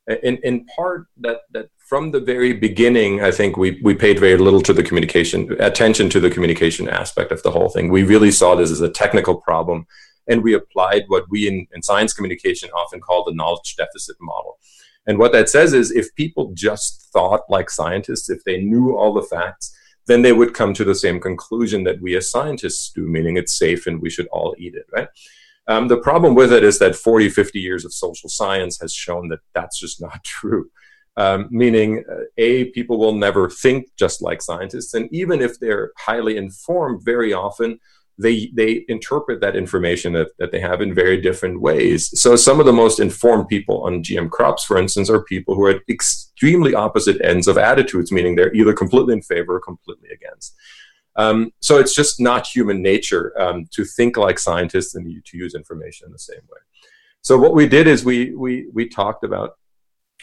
in 0.08 0.38
in 0.38 0.66
part 0.66 1.08
that 1.18 1.42
that 1.52 1.70
from 1.78 2.12
the 2.12 2.20
very 2.20 2.54
beginning, 2.54 3.22
I 3.22 3.32
think 3.32 3.58
we 3.58 3.80
we 3.84 3.96
paid 3.96 4.20
very 4.20 4.38
little 4.38 4.62
to 4.62 4.74
the 4.74 4.84
communication 4.84 5.56
attention 5.60 6.10
to 6.12 6.20
the 6.20 6.30
communication 6.30 6.90
aspect 6.90 7.32
of 7.32 7.44
the 7.44 7.52
whole 7.52 7.70
thing. 7.70 7.90
We 7.90 8.04
really 8.04 8.32
saw 8.32 8.56
this 8.56 8.72
as 8.72 8.82
a 8.82 8.90
technical 8.90 9.36
problem, 9.36 9.88
and 10.28 10.44
we 10.44 10.54
applied 10.54 11.04
what 11.08 11.26
we 11.30 11.48
in, 11.48 11.68
in 11.74 11.82
science 11.82 12.14
communication 12.14 12.70
often 12.72 13.02
call 13.02 13.24
the 13.24 13.34
knowledge 13.34 13.76
deficit 13.76 14.18
model. 14.20 14.60
And 15.08 15.20
what 15.20 15.32
that 15.34 15.50
says 15.50 15.74
is, 15.74 15.92
if 15.92 16.14
people 16.16 16.52
just 16.54 17.10
thought 17.14 17.42
like 17.50 17.70
scientists, 17.70 18.30
if 18.30 18.44
they 18.44 18.60
knew 18.60 18.96
all 18.96 19.14
the 19.14 19.22
facts, 19.22 19.76
then 20.08 20.22
they 20.22 20.34
would 20.34 20.54
come 20.54 20.74
to 20.74 20.84
the 20.84 20.96
same 20.96 21.20
conclusion 21.20 21.84
that 21.84 22.02
we 22.02 22.16
as 22.16 22.30
scientists 22.30 22.92
do, 22.92 23.08
meaning 23.08 23.38
it's 23.38 23.58
safe 23.58 23.88
and 23.88 24.02
we 24.02 24.10
should 24.10 24.28
all 24.28 24.56
eat 24.58 24.76
it, 24.76 24.86
right? 24.92 25.08
Um, 25.68 25.88
the 25.88 25.98
problem 25.98 26.36
with 26.36 26.54
it 26.54 26.64
is 26.64 26.80
that 26.80 26.96
40, 26.96 27.30
50 27.30 27.60
years 27.60 27.86
of 27.86 27.94
social 27.94 28.30
science 28.30 28.80
has 28.82 28.94
shown 28.94 29.30
that 29.30 29.40
that's 29.54 29.80
just 29.80 30.02
not 30.02 30.24
true. 30.24 30.70
Um, 31.18 31.48
meaning 31.50 32.04
uh, 32.12 32.24
a 32.38 32.66
people 32.72 33.00
will 33.00 33.16
never 33.16 33.50
think 33.50 33.88
just 33.98 34.22
like 34.22 34.42
scientists 34.42 34.94
and 34.94 35.08
even 35.14 35.42
if 35.42 35.58
they're 35.62 35.92
highly 35.98 36.36
informed 36.36 37.06
very 37.06 37.32
often 37.32 37.80
they 38.18 38.52
they 38.54 38.84
interpret 38.90 39.40
that 39.40 39.56
information 39.56 40.12
that, 40.12 40.38
that 40.40 40.52
they 40.52 40.60
have 40.60 40.82
in 40.82 40.94
very 40.94 41.22
different 41.22 41.62
ways. 41.62 42.20
So 42.20 42.36
some 42.36 42.60
of 42.60 42.66
the 42.66 42.74
most 42.74 43.00
informed 43.00 43.48
people 43.48 43.84
on 43.84 44.04
gm 44.04 44.30
crops 44.30 44.66
for 44.66 44.78
instance 44.78 45.10
are 45.10 45.24
people 45.24 45.56
who 45.56 45.64
are 45.64 45.72
at 45.72 45.84
extremely 45.88 46.76
opposite 46.76 47.24
ends 47.24 47.48
of 47.48 47.58
attitudes 47.58 48.12
meaning 48.12 48.36
they're 48.36 48.54
either 48.54 48.74
completely 48.74 49.14
in 49.14 49.22
favor 49.22 49.56
or 49.56 49.62
completely 49.62 50.10
against 50.10 50.54
um, 51.16 51.52
so 51.62 51.80
it's 51.80 51.96
just 51.96 52.20
not 52.20 52.48
human 52.48 52.82
nature 52.82 53.34
um, 53.42 53.68
to 53.72 53.86
think 53.86 54.18
like 54.18 54.40
scientists 54.40 54.96
and 54.96 55.24
to 55.26 55.38
use 55.38 55.56
information 55.56 56.08
in 56.08 56.12
the 56.12 56.20
same 56.20 56.42
way. 56.52 56.60
So 57.22 57.38
what 57.38 57.54
we 57.54 57.68
did 57.68 57.88
is 57.88 58.06
we 58.06 58.36
we 58.36 58.68
we 58.74 58.88
talked 58.88 59.24
about 59.24 59.58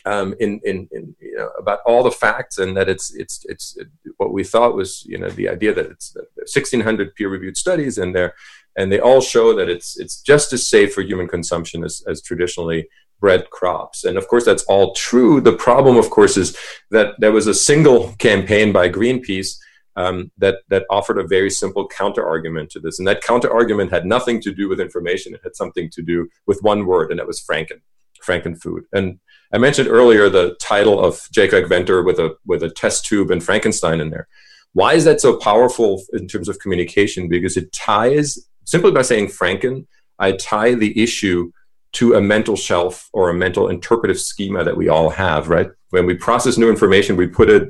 um, 0.04 0.34
in, 0.40 0.60
in, 0.64 0.88
in 0.92 1.14
you 1.20 1.36
know, 1.36 1.50
about 1.58 1.80
all 1.86 2.02
the 2.02 2.10
facts 2.10 2.58
and 2.58 2.76
that 2.76 2.88
it's 2.88 3.14
it's 3.14 3.44
it's 3.48 3.76
it, 3.76 3.88
what 4.16 4.32
we 4.32 4.44
thought 4.44 4.74
was 4.74 5.04
you 5.06 5.18
know 5.18 5.30
the 5.30 5.48
idea 5.48 5.72
that 5.74 5.86
it's 5.86 6.16
1600 6.36 7.14
peer-reviewed 7.14 7.56
studies 7.56 7.98
and 7.98 8.14
they 8.14 8.28
and 8.76 8.90
they 8.90 9.00
all 9.00 9.20
show 9.20 9.54
that 9.54 9.68
it's 9.68 9.98
it's 9.98 10.20
just 10.20 10.52
as 10.52 10.66
safe 10.66 10.94
for 10.94 11.02
human 11.02 11.28
consumption 11.28 11.84
as, 11.84 12.02
as 12.06 12.22
traditionally 12.22 12.88
bred 13.20 13.48
crops. 13.50 14.04
And 14.04 14.18
of 14.18 14.26
course 14.28 14.44
that's 14.44 14.64
all 14.64 14.92
true. 14.94 15.40
The 15.40 15.52
problem 15.52 15.96
of 15.96 16.10
course 16.10 16.36
is 16.36 16.56
that 16.90 17.14
there 17.18 17.32
was 17.32 17.46
a 17.46 17.54
single 17.54 18.12
campaign 18.18 18.72
by 18.72 18.88
greenpeace 18.88 19.56
um, 19.96 20.30
that 20.38 20.58
that 20.68 20.84
offered 20.90 21.18
a 21.18 21.26
very 21.26 21.50
simple 21.50 21.86
counter 21.86 22.26
argument 22.26 22.70
to 22.70 22.80
this 22.80 22.98
and 22.98 23.06
that 23.06 23.22
counter 23.22 23.52
argument 23.52 23.90
had 23.90 24.06
nothing 24.06 24.40
to 24.40 24.52
do 24.52 24.68
with 24.68 24.80
information 24.80 25.34
it 25.34 25.40
had 25.42 25.56
something 25.56 25.90
to 25.90 26.02
do 26.02 26.28
with 26.46 26.62
one 26.62 26.86
word 26.86 27.10
and 27.10 27.18
that 27.18 27.26
was 27.26 27.42
franken 27.42 27.80
frankenfood 28.24 28.82
and 28.92 29.18
I 29.54 29.58
mentioned 29.58 29.88
earlier 29.88 30.30
the 30.30 30.56
title 30.60 31.04
of 31.04 31.28
J. 31.30 31.46
Craig 31.46 31.68
Venter 31.68 32.02
with 32.02 32.18
a 32.18 32.34
with 32.46 32.62
a 32.62 32.70
test 32.70 33.04
tube 33.04 33.30
and 33.30 33.44
Frankenstein 33.44 34.00
in 34.00 34.08
there. 34.08 34.26
Why 34.72 34.94
is 34.94 35.04
that 35.04 35.20
so 35.20 35.36
powerful 35.36 36.02
in 36.14 36.26
terms 36.26 36.48
of 36.48 36.58
communication? 36.58 37.28
Because 37.28 37.58
it 37.58 37.70
ties 37.72 38.38
simply 38.64 38.92
by 38.92 39.02
saying 39.02 39.26
Franken, 39.26 39.86
I 40.18 40.32
tie 40.32 40.74
the 40.74 40.98
issue 41.00 41.52
to 41.94 42.14
a 42.14 42.20
mental 42.22 42.56
shelf 42.56 43.10
or 43.12 43.28
a 43.28 43.34
mental 43.34 43.68
interpretive 43.68 44.18
schema 44.18 44.64
that 44.64 44.78
we 44.78 44.88
all 44.88 45.10
have, 45.10 45.50
right? 45.50 45.70
When 45.90 46.06
we 46.06 46.14
process 46.14 46.56
new 46.56 46.70
information, 46.70 47.16
we 47.16 47.26
put 47.26 47.50
it 47.50 47.68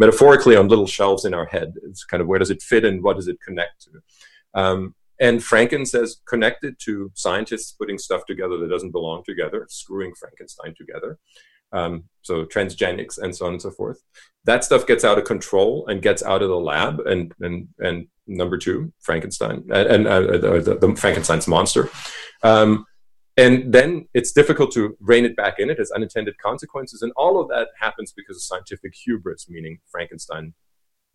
metaphorically 0.00 0.56
on 0.56 0.66
little 0.66 0.86
shelves 0.86 1.26
in 1.26 1.34
our 1.34 1.44
head. 1.44 1.74
It's 1.84 2.04
kind 2.04 2.22
of 2.22 2.26
where 2.26 2.38
does 2.38 2.50
it 2.50 2.62
fit 2.62 2.86
and 2.86 3.02
what 3.02 3.16
does 3.16 3.28
it 3.28 3.36
connect 3.46 3.82
to? 3.82 4.60
Um, 4.60 4.94
and 5.20 5.40
Franken 5.40 5.86
says 5.86 6.22
connected 6.26 6.76
to 6.86 7.12
scientists 7.14 7.72
putting 7.72 7.98
stuff 7.98 8.24
together 8.26 8.56
that 8.56 8.70
doesn't 8.70 8.92
belong 8.92 9.22
together, 9.24 9.66
screwing 9.68 10.14
Frankenstein 10.18 10.74
together. 10.74 11.18
Um, 11.72 12.04
so 12.22 12.46
transgenics 12.46 13.18
and 13.18 13.36
so 13.36 13.46
on 13.46 13.52
and 13.52 13.62
so 13.62 13.70
forth. 13.70 14.02
That 14.44 14.64
stuff 14.64 14.86
gets 14.86 15.04
out 15.04 15.18
of 15.18 15.24
control 15.24 15.86
and 15.86 16.00
gets 16.00 16.22
out 16.22 16.42
of 16.42 16.48
the 16.48 16.58
lab. 16.58 17.00
And 17.00 17.32
and 17.40 17.68
and 17.78 18.08
number 18.26 18.56
two, 18.56 18.92
Frankenstein 19.00 19.64
and, 19.70 20.06
uh, 20.06 20.20
the, 20.20 20.78
the, 20.80 20.96
Frankenstein's 20.96 21.46
monster. 21.46 21.90
Um, 22.42 22.86
and 23.40 23.72
then 23.72 24.06
it's 24.12 24.32
difficult 24.32 24.70
to 24.72 24.96
rein 25.00 25.24
it 25.24 25.34
back 25.34 25.58
in. 25.58 25.70
It 25.70 25.78
has 25.78 25.90
unintended 25.90 26.36
consequences, 26.36 27.00
and 27.00 27.10
all 27.16 27.40
of 27.40 27.48
that 27.48 27.68
happens 27.78 28.12
because 28.12 28.36
of 28.36 28.42
scientific 28.42 28.92
hubris, 28.94 29.48
meaning 29.48 29.78
Frankenstein 29.90 30.52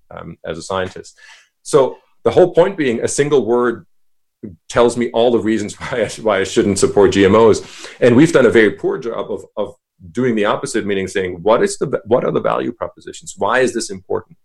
um, 0.09 0.37
as 0.43 0.57
a 0.57 0.63
scientist. 0.63 1.19
So 1.61 1.97
the 2.23 2.31
whole 2.31 2.51
point 2.51 2.77
being, 2.77 2.99
a 3.01 3.07
single 3.07 3.45
word 3.45 3.85
tells 4.69 4.97
me 4.97 5.11
all 5.11 5.31
the 5.31 5.39
reasons 5.39 5.75
why 5.79 6.03
I, 6.03 6.09
why 6.21 6.39
I 6.39 6.43
shouldn't 6.43 6.79
support 6.79 7.11
GMOs. 7.11 7.87
And 7.99 8.15
we've 8.15 8.33
done 8.33 8.47
a 8.47 8.51
very 8.51 8.71
poor 8.71 8.97
job 8.97 9.31
of, 9.31 9.45
of 9.55 9.75
doing 10.11 10.33
the 10.33 10.45
opposite, 10.45 10.83
meaning 10.83 11.07
saying, 11.07 11.43
what 11.43 11.61
is 11.63 11.77
the 11.77 12.01
what 12.05 12.25
are 12.25 12.31
the 12.31 12.41
value 12.41 12.71
propositions? 12.71 13.35
Why 13.37 13.59
is 13.59 13.75
this 13.75 13.91
important? 13.91 14.37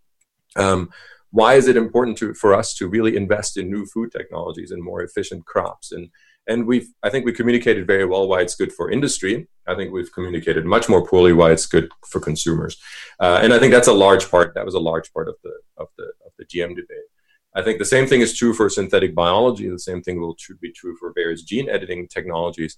Um, 0.56 0.90
why 1.30 1.54
is 1.54 1.66
it 1.66 1.76
important 1.76 2.18
to, 2.18 2.34
for 2.34 2.52
us 2.52 2.74
to 2.74 2.88
really 2.88 3.16
invest 3.16 3.56
in 3.56 3.70
new 3.70 3.86
food 3.86 4.10
technologies 4.12 4.70
and 4.70 4.82
more 4.82 5.02
efficient 5.02 5.46
crops 5.46 5.92
and 5.92 6.10
and 6.50 6.66
we've 6.66 6.88
I 7.02 7.08
think 7.10 7.24
we 7.24 7.32
communicated 7.32 7.86
very 7.86 8.04
well 8.04 8.28
why 8.28 8.40
it's 8.42 8.56
good 8.56 8.72
for 8.72 8.90
industry. 8.90 9.48
I 9.66 9.74
think 9.76 9.92
we've 9.92 10.12
communicated 10.12 10.64
much 10.66 10.88
more 10.88 11.06
poorly 11.06 11.32
why 11.32 11.52
it's 11.52 11.66
good 11.66 11.88
for 12.10 12.20
consumers, 12.20 12.76
uh, 13.20 13.38
and 13.42 13.54
I 13.54 13.58
think 13.58 13.72
that's 13.72 13.88
a 13.88 13.92
large 14.06 14.30
part. 14.30 14.54
That 14.54 14.64
was 14.64 14.74
a 14.74 14.80
large 14.90 15.12
part 15.14 15.28
of 15.28 15.36
the 15.44 15.54
of 15.76 15.88
the 15.96 16.06
of 16.26 16.32
the 16.38 16.44
GM 16.44 16.74
debate. 16.74 17.08
I 17.54 17.62
think 17.62 17.78
the 17.78 17.84
same 17.84 18.06
thing 18.06 18.20
is 18.20 18.36
true 18.36 18.52
for 18.52 18.68
synthetic 18.68 19.14
biology. 19.14 19.68
The 19.68 19.78
same 19.78 20.02
thing 20.02 20.20
will 20.20 20.36
be 20.60 20.72
true 20.72 20.96
for 20.98 21.12
various 21.14 21.42
gene 21.42 21.68
editing 21.68 22.08
technologies. 22.08 22.76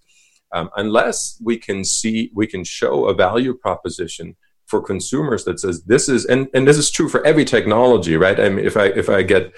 Um, 0.55 0.71
unless 0.77 1.41
we 1.43 1.57
can 1.57 1.83
see, 1.85 2.31
we 2.35 2.47
can 2.47 2.63
show 2.63 3.07
a 3.07 3.15
value 3.15 3.55
proposition 3.55 4.37
for 4.67 4.83
consumers 4.83 5.45
that 5.45 5.61
says 5.61 5.83
this 5.85 6.09
is, 6.09 6.25
and, 6.27 6.49
and 6.55 6.67
this 6.69 6.79
is 6.79 6.91
true 6.91 7.09
for 7.09 7.27
every 7.27 7.45
technology, 7.45 8.17
right? 8.17 8.39
I 8.39 8.49
mean, 8.49 8.65
if 8.65 8.77
I 8.77 8.87
if 8.87 9.09
I 9.09 9.23
get 9.23 9.53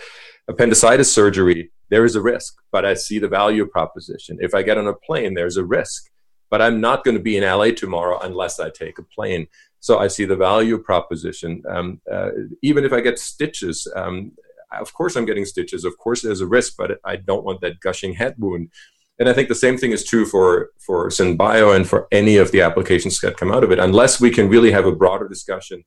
appendicitis 0.48 1.12
surgery, 1.12 1.70
there 1.90 2.04
is 2.04 2.16
a 2.16 2.22
risk, 2.22 2.56
but 2.72 2.84
I 2.84 2.94
see 2.94 3.18
the 3.18 3.28
value 3.28 3.66
proposition. 3.66 4.38
If 4.40 4.54
I 4.54 4.62
get 4.62 4.78
on 4.78 4.86
a 4.86 4.94
plane, 4.94 5.34
there's 5.34 5.56
a 5.56 5.64
risk, 5.64 6.10
but 6.50 6.62
I'm 6.62 6.80
not 6.80 7.04
going 7.04 7.16
to 7.16 7.22
be 7.22 7.36
in 7.36 7.44
LA 7.44 7.70
tomorrow 7.70 8.18
unless 8.20 8.60
I 8.60 8.70
take 8.70 8.98
a 8.98 9.02
plane. 9.02 9.46
So 9.80 9.98
I 9.98 10.08
see 10.08 10.24
the 10.24 10.36
value 10.36 10.78
proposition. 10.78 11.62
Um, 11.68 12.00
uh, 12.10 12.30
even 12.62 12.84
if 12.84 12.92
I 12.92 13.00
get 13.00 13.18
stitches, 13.18 13.86
um, 13.94 14.32
of 14.72 14.92
course 14.94 15.16
I'm 15.16 15.26
getting 15.26 15.44
stitches. 15.44 15.84
Of 15.84 15.98
course 15.98 16.22
there's 16.22 16.40
a 16.40 16.46
risk, 16.46 16.74
but 16.76 16.98
I 17.04 17.16
don't 17.16 17.44
want 17.44 17.60
that 17.60 17.80
gushing 17.80 18.14
head 18.14 18.34
wound. 18.38 18.70
And 19.18 19.28
I 19.28 19.32
think 19.32 19.48
the 19.48 19.54
same 19.54 19.78
thing 19.78 19.92
is 19.92 20.04
true 20.04 20.26
for 20.26 20.70
for 20.84 21.08
SynBio 21.08 21.76
and 21.76 21.88
for 21.88 22.08
any 22.10 22.36
of 22.36 22.50
the 22.50 22.62
applications 22.62 23.20
that 23.20 23.36
come 23.36 23.52
out 23.52 23.62
of 23.62 23.70
it. 23.70 23.78
Unless 23.78 24.20
we 24.20 24.30
can 24.30 24.48
really 24.48 24.72
have 24.72 24.86
a 24.86 24.92
broader 24.92 25.28
discussion 25.28 25.84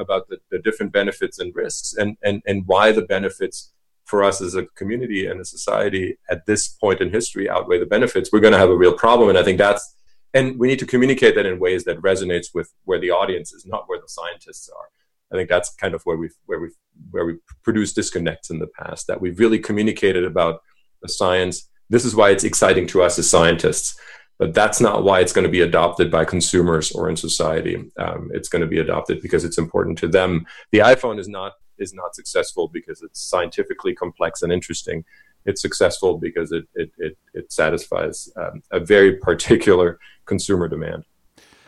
about 0.00 0.28
the, 0.28 0.38
the 0.50 0.58
different 0.58 0.92
benefits 0.92 1.38
and 1.38 1.54
risks 1.54 1.94
and, 1.96 2.16
and, 2.22 2.42
and 2.46 2.64
why 2.66 2.90
the 2.90 3.02
benefits 3.02 3.72
for 4.10 4.24
us 4.24 4.42
as 4.42 4.54
a 4.56 4.66
community 4.80 5.26
and 5.26 5.40
a 5.40 5.44
society 5.44 6.18
at 6.28 6.44
this 6.46 6.68
point 6.68 7.00
in 7.00 7.10
history 7.10 7.48
outweigh 7.48 7.78
the 7.78 7.86
benefits, 7.86 8.30
we're 8.30 8.40
going 8.40 8.52
to 8.52 8.58
have 8.58 8.68
a 8.70 8.76
real 8.76 8.92
problem. 8.92 9.28
And 9.28 9.38
I 9.38 9.44
think 9.44 9.58
that's, 9.58 9.94
and 10.34 10.58
we 10.58 10.68
need 10.68 10.80
to 10.80 10.86
communicate 10.86 11.34
that 11.36 11.46
in 11.46 11.58
ways 11.58 11.84
that 11.84 12.02
resonates 12.02 12.48
with 12.52 12.72
where 12.84 13.00
the 13.00 13.10
audience 13.10 13.52
is, 13.52 13.64
not 13.64 13.84
where 13.88 14.00
the 14.00 14.08
scientists 14.08 14.68
are. 14.68 14.88
I 15.32 15.36
think 15.36 15.48
that's 15.48 15.74
kind 15.74 15.94
of 15.94 16.02
where 16.02 16.16
we've 16.16 16.34
where 16.46 16.58
we've 16.58 16.76
where 17.12 17.24
we 17.24 17.36
produced 17.62 17.94
disconnects 17.94 18.50
in 18.50 18.58
the 18.58 18.66
past 18.66 19.06
that 19.06 19.20
we've 19.20 19.38
really 19.38 19.60
communicated 19.60 20.24
about 20.24 20.60
the 21.02 21.08
science. 21.08 21.68
This 21.88 22.04
is 22.04 22.16
why 22.16 22.30
it's 22.30 22.44
exciting 22.44 22.86
to 22.88 23.02
us 23.02 23.18
as 23.18 23.30
scientists, 23.30 23.98
but 24.40 24.54
that's 24.54 24.80
not 24.80 25.04
why 25.04 25.20
it's 25.20 25.32
going 25.32 25.46
to 25.46 25.50
be 25.50 25.60
adopted 25.60 26.10
by 26.10 26.24
consumers 26.24 26.90
or 26.92 27.08
in 27.08 27.16
society. 27.16 27.76
Um, 27.96 28.30
it's 28.34 28.48
going 28.48 28.62
to 28.62 28.68
be 28.68 28.80
adopted 28.80 29.22
because 29.22 29.44
it's 29.44 29.58
important 29.58 29.98
to 29.98 30.08
them. 30.08 30.46
The 30.72 30.78
iPhone 30.78 31.18
is 31.20 31.28
not 31.28 31.52
is 31.80 31.92
not 31.92 32.14
successful 32.14 32.68
because 32.68 33.02
it's 33.02 33.20
scientifically 33.20 33.94
complex 33.94 34.42
and 34.42 34.52
interesting. 34.52 35.04
It's 35.46 35.62
successful 35.62 36.18
because 36.18 36.52
it 36.52 36.64
it 36.74 36.90
it, 36.98 37.18
it 37.34 37.52
satisfies 37.52 38.28
um, 38.36 38.62
a 38.70 38.78
very 38.78 39.16
particular 39.28 39.98
consumer 40.26 40.68
demand. 40.68 41.04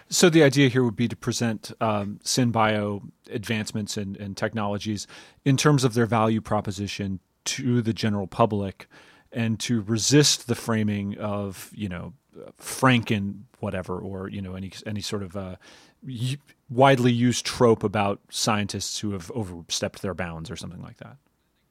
So 0.08 0.28
the 0.28 0.42
idea 0.42 0.68
here 0.68 0.84
would 0.84 0.96
be 0.96 1.08
to 1.08 1.16
present 1.16 1.72
um, 1.80 2.20
SynBio 2.22 3.10
advancements 3.30 3.96
and, 3.96 4.14
and 4.18 4.36
technologies 4.36 5.06
in 5.42 5.56
terms 5.56 5.84
of 5.84 5.94
their 5.94 6.04
value 6.04 6.42
proposition 6.42 7.20
to 7.46 7.80
the 7.80 7.94
general 7.94 8.26
public, 8.26 8.88
and 9.32 9.58
to 9.60 9.80
resist 9.80 10.48
the 10.48 10.54
framing 10.54 11.16
of 11.18 11.70
you 11.72 11.88
know 11.88 12.12
Franken 12.60 13.42
whatever 13.60 13.98
or 13.98 14.28
you 14.28 14.42
know 14.42 14.54
any 14.54 14.72
any 14.86 15.00
sort 15.00 15.22
of 15.22 15.36
uh, 15.36 15.56
widely 16.68 17.12
used 17.12 17.46
trope 17.46 17.84
about 17.84 18.20
scientists 18.28 18.98
who 18.98 19.12
have 19.12 19.30
overstepped 19.34 20.02
their 20.02 20.14
bounds 20.14 20.50
or 20.50 20.56
something 20.56 20.82
like 20.82 20.98
that. 20.98 21.16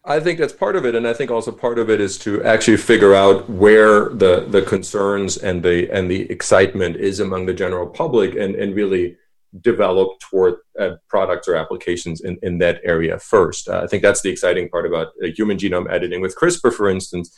I 0.04 0.20
think 0.20 0.40
that's 0.40 0.54
part 0.54 0.76
of 0.76 0.86
it, 0.86 0.96
and 0.96 1.08
I 1.08 1.14
think 1.14 1.30
also 1.30 1.52
part 1.52 1.78
of 1.78 1.90
it 1.90 2.02
is 2.02 2.18
to 2.20 2.44
actually 2.44 2.78
figure 2.78 3.14
out 3.14 3.50
where 3.50 4.10
the 4.10 4.48
the 4.50 4.62
concerns 4.62 5.38
and 5.38 5.62
the 5.62 5.92
and 5.92 6.10
the 6.10 6.22
excitement 6.32 6.96
is 6.96 7.20
among 7.20 7.46
the 7.46 7.54
general 7.54 7.88
public, 7.88 8.36
and 8.36 8.56
and 8.56 8.76
really 8.76 9.18
develop 9.60 10.18
toward 10.22 10.56
uh, 10.80 10.92
products 11.10 11.46
or 11.46 11.56
applications 11.56 12.22
in, 12.22 12.40
in 12.42 12.58
that 12.60 12.80
area 12.86 13.20
first. 13.20 13.68
Uh, 13.68 13.82
I 13.84 13.88
think 13.88 14.02
that's 14.02 14.22
the 14.22 14.30
exciting 14.30 14.70
part 14.70 14.86
about 14.86 15.08
uh, 15.22 15.28
human 15.36 15.58
genome 15.58 15.92
editing 15.92 16.22
with 16.22 16.38
CRISPR, 16.38 16.74
for 16.74 16.90
instance 16.90 17.38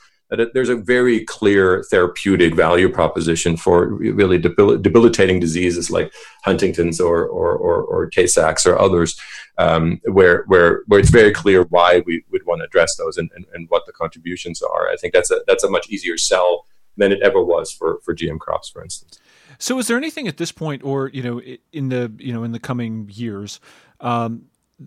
there's 0.53 0.69
a 0.69 0.75
very 0.75 1.23
clear 1.25 1.83
therapeutic 1.83 2.55
value 2.55 2.89
proposition 2.89 3.57
for 3.57 3.87
really 3.87 4.37
debil- 4.37 4.77
debilitating 4.77 5.39
diseases 5.39 5.91
like 5.91 6.11
Huntington's 6.43 6.99
or 6.99 7.25
or 7.25 7.55
or, 7.55 7.83
or 7.83 8.09
Tay-Sachs 8.09 8.65
or 8.65 8.79
others, 8.79 9.19
um, 9.57 9.99
where 10.05 10.43
where 10.47 10.81
where 10.87 10.99
it's 10.99 11.09
very 11.09 11.31
clear 11.31 11.63
why 11.63 12.03
we 12.05 12.23
would 12.31 12.45
want 12.45 12.61
to 12.61 12.65
address 12.65 12.95
those 12.95 13.17
and, 13.17 13.29
and, 13.35 13.45
and 13.53 13.69
what 13.69 13.85
the 13.85 13.91
contributions 13.91 14.61
are. 14.61 14.89
I 14.89 14.95
think 14.95 15.13
that's 15.13 15.31
a 15.31 15.41
that's 15.47 15.63
a 15.63 15.69
much 15.69 15.89
easier 15.89 16.17
sell 16.17 16.65
than 16.97 17.11
it 17.11 17.21
ever 17.21 17.43
was 17.43 17.71
for 17.71 17.99
for 18.03 18.15
GM 18.15 18.39
crops, 18.39 18.69
for 18.69 18.83
instance. 18.83 19.19
So, 19.59 19.77
is 19.79 19.87
there 19.87 19.97
anything 19.97 20.27
at 20.27 20.37
this 20.37 20.51
point, 20.51 20.83
or 20.83 21.09
you 21.09 21.23
know, 21.23 21.41
in 21.71 21.89
the 21.89 22.11
you 22.17 22.33
know 22.33 22.43
in 22.43 22.51
the 22.51 22.59
coming 22.59 23.09
years, 23.13 23.59
um, 23.99 24.45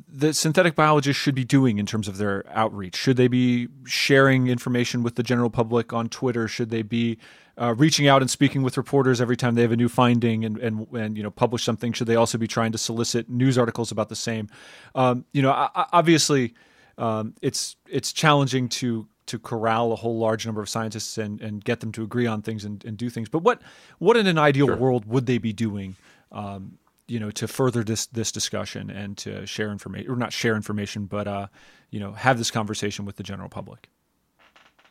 that 0.08 0.34
synthetic 0.34 0.74
biologists 0.74 1.20
should 1.20 1.34
be 1.34 1.44
doing 1.44 1.78
in 1.78 1.86
terms 1.86 2.08
of 2.08 2.16
their 2.18 2.44
outreach? 2.50 2.96
Should 2.96 3.16
they 3.16 3.28
be 3.28 3.68
sharing 3.84 4.48
information 4.48 5.02
with 5.02 5.16
the 5.16 5.22
general 5.22 5.50
public 5.50 5.92
on 5.92 6.08
Twitter? 6.08 6.48
Should 6.48 6.70
they 6.70 6.82
be 6.82 7.18
uh, 7.58 7.74
reaching 7.76 8.06
out 8.06 8.22
and 8.22 8.30
speaking 8.30 8.62
with 8.62 8.76
reporters 8.76 9.20
every 9.20 9.36
time 9.36 9.54
they 9.54 9.62
have 9.62 9.72
a 9.72 9.76
new 9.76 9.88
finding 9.88 10.44
and, 10.44 10.58
and, 10.58 10.86
and 10.92 11.16
you 11.16 11.22
know 11.22 11.30
publish 11.30 11.64
something? 11.64 11.92
Should 11.92 12.06
they 12.06 12.16
also 12.16 12.38
be 12.38 12.46
trying 12.46 12.72
to 12.72 12.78
solicit 12.78 13.28
news 13.28 13.58
articles 13.58 13.90
about 13.90 14.08
the 14.08 14.16
same? 14.16 14.48
Um, 14.94 15.24
you 15.32 15.42
know, 15.42 15.52
obviously, 15.74 16.54
um, 16.98 17.34
it's 17.42 17.76
it's 17.88 18.12
challenging 18.12 18.68
to 18.70 19.08
to 19.26 19.38
corral 19.38 19.92
a 19.92 19.96
whole 19.96 20.18
large 20.18 20.46
number 20.46 20.62
of 20.62 20.68
scientists 20.68 21.18
and, 21.18 21.40
and 21.40 21.64
get 21.64 21.80
them 21.80 21.92
to 21.92 22.02
agree 22.02 22.26
on 22.26 22.42
things 22.42 22.64
and, 22.64 22.84
and 22.84 22.96
do 22.96 23.10
things. 23.10 23.28
But 23.28 23.40
what 23.40 23.60
what 23.98 24.16
in 24.16 24.26
an 24.26 24.38
ideal 24.38 24.66
sure. 24.66 24.76
world 24.76 25.06
would 25.06 25.26
they 25.26 25.38
be 25.38 25.52
doing? 25.52 25.96
Um, 26.32 26.78
you 27.08 27.20
know, 27.20 27.30
to 27.30 27.46
further 27.46 27.84
this 27.84 28.06
this 28.06 28.32
discussion 28.32 28.90
and 28.90 29.16
to 29.18 29.46
share 29.46 29.70
information, 29.70 30.10
or 30.10 30.16
not 30.16 30.32
share 30.32 30.56
information, 30.56 31.06
but 31.06 31.28
uh, 31.28 31.46
you 31.90 32.00
know, 32.00 32.12
have 32.12 32.38
this 32.38 32.50
conversation 32.50 33.04
with 33.04 33.16
the 33.16 33.22
general 33.22 33.48
public. 33.48 33.88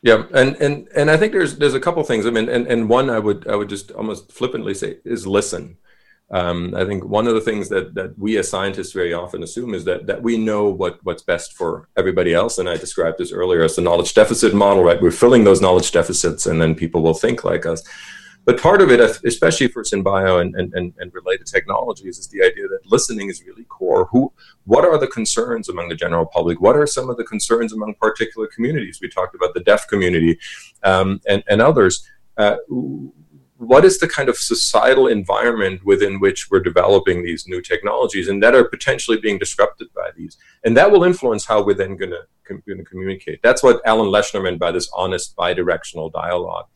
Yeah, 0.02 0.24
and 0.34 0.56
and 0.56 0.88
and 0.96 1.10
I 1.10 1.16
think 1.16 1.32
there's 1.32 1.58
there's 1.58 1.74
a 1.74 1.80
couple 1.80 2.02
things. 2.04 2.26
I 2.26 2.30
mean, 2.30 2.48
and 2.48 2.66
and 2.66 2.88
one 2.88 3.10
I 3.10 3.18
would 3.18 3.46
I 3.48 3.56
would 3.56 3.68
just 3.68 3.90
almost 3.92 4.32
flippantly 4.32 4.74
say 4.74 4.98
is 5.04 5.26
listen. 5.26 5.76
Um, 6.30 6.74
I 6.74 6.84
think 6.84 7.04
one 7.04 7.28
of 7.28 7.34
the 7.34 7.40
things 7.40 7.68
that 7.68 7.94
that 7.94 8.18
we 8.18 8.36
as 8.36 8.48
scientists 8.48 8.92
very 8.92 9.12
often 9.12 9.42
assume 9.42 9.74
is 9.74 9.84
that 9.84 10.06
that 10.06 10.22
we 10.22 10.36
know 10.36 10.68
what 10.68 10.98
what's 11.02 11.22
best 11.22 11.52
for 11.54 11.88
everybody 11.96 12.34
else. 12.34 12.58
And 12.58 12.68
I 12.68 12.76
described 12.76 13.18
this 13.18 13.32
earlier 13.32 13.62
as 13.62 13.76
the 13.76 13.82
knowledge 13.82 14.12
deficit 14.14 14.54
model. 14.54 14.84
Right, 14.84 15.00
we're 15.00 15.10
filling 15.10 15.44
those 15.44 15.60
knowledge 15.60 15.92
deficits, 15.92 16.46
and 16.46 16.60
then 16.60 16.74
people 16.74 17.02
will 17.02 17.14
think 17.14 17.44
like 17.44 17.66
us. 17.66 17.82
But 18.46 18.62
part 18.62 18.80
of 18.80 18.92
it, 18.92 19.00
especially 19.00 19.66
for 19.66 19.82
SynBio 19.82 20.40
and, 20.40 20.54
and, 20.54 20.72
and, 20.96 21.12
related 21.12 21.48
technologies, 21.48 22.16
is 22.16 22.28
the 22.28 22.42
idea 22.42 22.68
that 22.68 22.86
listening 22.86 23.28
is 23.28 23.42
really 23.44 23.64
core. 23.64 24.06
Who, 24.12 24.32
what 24.64 24.84
are 24.84 24.96
the 24.98 25.08
concerns 25.08 25.68
among 25.68 25.88
the 25.88 25.96
general 25.96 26.26
public? 26.26 26.60
What 26.60 26.76
are 26.76 26.86
some 26.86 27.10
of 27.10 27.16
the 27.16 27.24
concerns 27.24 27.72
among 27.72 27.94
particular 27.94 28.46
communities? 28.46 29.00
We 29.02 29.08
talked 29.08 29.34
about 29.34 29.52
the 29.54 29.64
deaf 29.64 29.88
community 29.88 30.38
um, 30.84 31.20
and, 31.28 31.42
and 31.48 31.60
others. 31.60 32.08
Uh, 32.36 32.58
what 33.56 33.84
is 33.84 33.98
the 33.98 34.06
kind 34.06 34.28
of 34.28 34.36
societal 34.36 35.08
environment 35.08 35.84
within 35.84 36.20
which 36.20 36.48
we're 36.48 36.60
developing 36.60 37.24
these 37.24 37.48
new 37.48 37.60
technologies 37.60 38.28
and 38.28 38.40
that 38.44 38.54
are 38.54 38.68
potentially 38.68 39.16
being 39.16 39.38
disrupted 39.38 39.88
by 39.92 40.10
these? 40.16 40.36
And 40.64 40.76
that 40.76 40.92
will 40.92 41.02
influence 41.02 41.46
how 41.46 41.64
we're 41.64 41.74
then 41.74 41.96
going 41.96 42.12
to 42.12 42.22
com- 42.46 42.62
communicate. 42.88 43.42
That's 43.42 43.64
what 43.64 43.80
Alan 43.84 44.08
Leshner 44.08 44.44
meant 44.44 44.60
by 44.60 44.70
this 44.70 44.88
honest 44.94 45.34
bidirectional 45.34 46.12
dialogue 46.12 46.66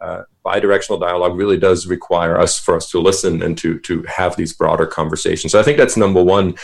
uh, 0.00 0.22
bidirectional 0.44 1.00
dialogue 1.00 1.36
really 1.36 1.58
does 1.58 1.86
require 1.86 2.38
us 2.38 2.58
for 2.58 2.74
us 2.74 2.90
to 2.90 2.98
listen 2.98 3.42
and 3.42 3.58
to 3.58 3.78
to 3.80 4.02
have 4.04 4.36
these 4.36 4.52
broader 4.52 4.86
conversations. 4.86 5.52
So 5.52 5.60
I 5.60 5.62
think 5.62 5.76
that's 5.76 5.96
number 5.96 6.22
one. 6.22 6.54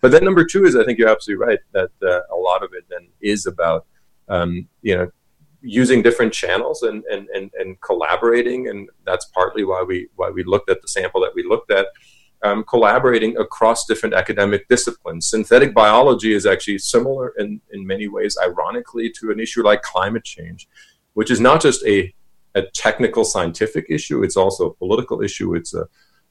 But 0.00 0.12
then 0.12 0.24
number 0.24 0.44
two 0.44 0.64
is 0.64 0.76
I 0.76 0.84
think 0.84 0.98
you're 0.98 1.08
absolutely 1.08 1.44
right 1.46 1.58
that 1.72 1.90
uh, 2.02 2.20
a 2.34 2.38
lot 2.38 2.62
of 2.62 2.70
it 2.72 2.84
then 2.88 3.08
is 3.20 3.46
about 3.46 3.86
um, 4.28 4.68
you 4.82 4.96
know 4.96 5.10
using 5.60 6.00
different 6.00 6.32
channels 6.32 6.82
and, 6.82 7.04
and 7.04 7.28
and 7.28 7.50
and 7.58 7.80
collaborating, 7.80 8.68
and 8.68 8.88
that's 9.04 9.26
partly 9.26 9.64
why 9.64 9.82
we 9.82 10.08
why 10.16 10.30
we 10.30 10.42
looked 10.42 10.70
at 10.70 10.80
the 10.80 10.88
sample 10.88 11.20
that 11.20 11.34
we 11.34 11.42
looked 11.42 11.70
at. 11.70 11.86
Um, 12.42 12.64
collaborating 12.64 13.36
across 13.38 13.86
different 13.86 14.14
academic 14.14 14.68
disciplines. 14.68 15.26
Synthetic 15.26 15.74
biology 15.74 16.34
is 16.34 16.44
actually 16.44 16.78
similar 16.78 17.32
in, 17.38 17.62
in 17.72 17.86
many 17.86 18.08
ways, 18.08 18.36
ironically, 18.40 19.10
to 19.18 19.30
an 19.30 19.40
issue 19.40 19.64
like 19.64 19.80
climate 19.80 20.22
change, 20.22 20.68
which 21.14 21.30
is 21.30 21.40
not 21.40 21.62
just 21.62 21.84
a 21.86 22.14
a 22.56 22.62
technical 22.72 23.24
scientific 23.24 23.86
issue. 23.88 24.22
It's 24.22 24.36
also 24.36 24.70
a 24.70 24.74
political 24.74 25.22
issue. 25.22 25.54
It's 25.54 25.74
a, 25.74 25.86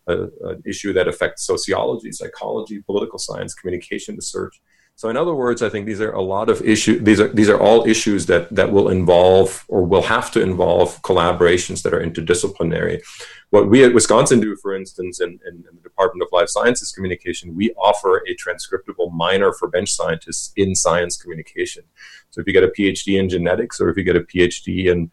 a, 0.07 0.23
an 0.49 0.63
issue 0.65 0.91
that 0.93 1.07
affects 1.07 1.45
sociology, 1.45 2.11
psychology, 2.11 2.81
political 2.81 3.19
science, 3.19 3.53
communication 3.53 4.15
research. 4.15 4.59
So, 4.97 5.09
in 5.09 5.17
other 5.17 5.35
words, 5.35 5.61
I 5.61 5.67
think 5.67 5.85
these 5.85 5.99
are 5.99 6.13
a 6.13 6.21
lot 6.21 6.49
of 6.49 6.61
issues. 6.61 7.03
These 7.03 7.19
are 7.19 7.27
these 7.27 7.49
are 7.49 7.59
all 7.59 7.85
issues 7.85 8.25
that 8.27 8.49
that 8.55 8.71
will 8.71 8.87
involve 8.87 9.65
or 9.67 9.83
will 9.83 10.03
have 10.03 10.31
to 10.31 10.41
involve 10.41 11.01
collaborations 11.01 11.83
that 11.83 11.93
are 11.93 11.99
interdisciplinary. 11.99 13.01
What 13.49 13.69
we 13.69 13.83
at 13.83 13.93
Wisconsin 13.93 14.39
do, 14.39 14.55
for 14.55 14.73
instance, 14.73 15.19
in, 15.19 15.31
in, 15.47 15.55
in 15.69 15.75
the 15.75 15.81
Department 15.83 16.23
of 16.23 16.29
Life 16.31 16.47
Sciences 16.47 16.93
Communication, 16.93 17.55
we 17.55 17.73
offer 17.73 18.23
a 18.25 18.35
transcriptable 18.35 19.11
minor 19.11 19.51
for 19.51 19.67
bench 19.67 19.91
scientists 19.91 20.53
in 20.55 20.75
science 20.75 21.17
communication. 21.17 21.83
So, 22.29 22.39
if 22.39 22.47
you 22.47 22.53
get 22.53 22.63
a 22.63 22.69
PhD 22.69 23.19
in 23.19 23.27
genetics 23.27 23.81
or 23.81 23.89
if 23.89 23.97
you 23.97 24.03
get 24.03 24.15
a 24.15 24.21
PhD 24.21 24.85
in 24.85 25.11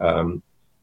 um, 0.00 0.42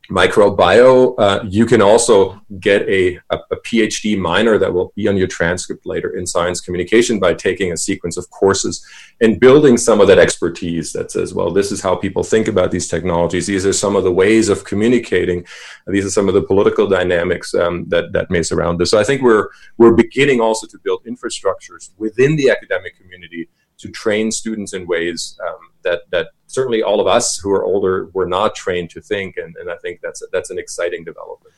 microbio, 0.10 1.14
uh, 1.18 1.44
you 1.46 1.66
can 1.66 1.82
also 1.82 2.40
get 2.60 2.88
a, 2.88 3.20
a, 3.30 3.40
PhD 3.66 4.18
minor 4.18 4.58
that 4.58 4.74
will 4.74 4.94
be 4.96 5.08
on 5.08 5.18
your 5.18 5.28
transcript 5.28 5.86
later 5.86 6.16
in 6.16 6.26
science 6.26 6.62
communication 6.62 7.20
by 7.20 7.34
taking 7.34 7.74
a 7.74 7.78
sequence 7.78 8.16
of 8.16 8.30
courses 8.30 8.86
and 9.20 9.40
building 9.40 9.76
some 9.76 10.00
of 10.00 10.08
that 10.08 10.18
expertise 10.18 10.94
that 10.94 11.12
says, 11.12 11.34
well, 11.34 11.52
this 11.52 11.72
is 11.72 11.82
how 11.82 11.96
people 11.96 12.24
think 12.24 12.48
about 12.48 12.72
these 12.72 12.88
technologies. 12.88 13.48
These 13.48 13.66
are 13.66 13.74
some 13.74 13.98
of 13.98 14.06
the 14.06 14.12
ways 14.12 14.48
of 14.48 14.64
communicating. 14.64 15.46
These 15.88 16.06
are 16.06 16.12
some 16.12 16.30
of 16.30 16.34
the 16.34 16.44
political 16.44 16.88
dynamics 16.88 17.54
um, 17.54 17.86
that, 17.90 18.14
that 18.14 18.32
may 18.32 18.44
surround 18.44 18.80
this. 18.80 18.92
So 18.92 19.00
I 19.00 19.04
think 19.04 19.22
we're, 19.22 19.50
we're 19.78 19.96
beginning 19.96 20.40
also 20.40 20.68
to 20.68 20.80
build 20.80 21.04
infrastructures 21.06 21.90
within 21.98 22.38
the 22.38 22.50
academic 22.50 22.98
community 22.98 23.50
to 23.80 23.90
train 23.90 24.32
students 24.32 24.74
in 24.74 24.88
ways 24.88 25.38
um, 25.48 25.58
that, 25.88 26.02
that 26.12 26.28
certainly 26.48 26.84
all 26.84 27.00
of 27.00 27.08
us 27.08 27.38
who 27.38 27.52
are 27.52 27.64
older 27.64 28.10
were 28.14 28.28
not 28.28 28.56
trained 28.56 28.90
to 28.92 29.02
think, 29.02 29.38
and, 29.38 29.56
and 29.58 29.72
I 29.72 29.78
think 29.78 30.02
that's 30.02 30.22
that's 30.32 30.50
an 30.50 30.60
exciting 30.60 31.04
development. 31.04 31.54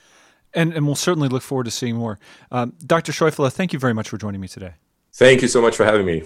And, 0.53 0.73
and 0.73 0.85
we'll 0.85 0.95
certainly 0.95 1.29
look 1.29 1.43
forward 1.43 1.65
to 1.65 1.71
seeing 1.71 1.95
more. 1.95 2.19
Um, 2.51 2.73
Dr. 2.85 3.11
Scheufele, 3.11 3.51
thank 3.51 3.71
you 3.71 3.79
very 3.79 3.93
much 3.93 4.09
for 4.09 4.17
joining 4.17 4.41
me 4.41 4.47
today. 4.47 4.73
Thank 5.13 5.41
you 5.41 5.47
so 5.47 5.61
much 5.61 5.75
for 5.75 5.85
having 5.85 6.05
me. 6.05 6.23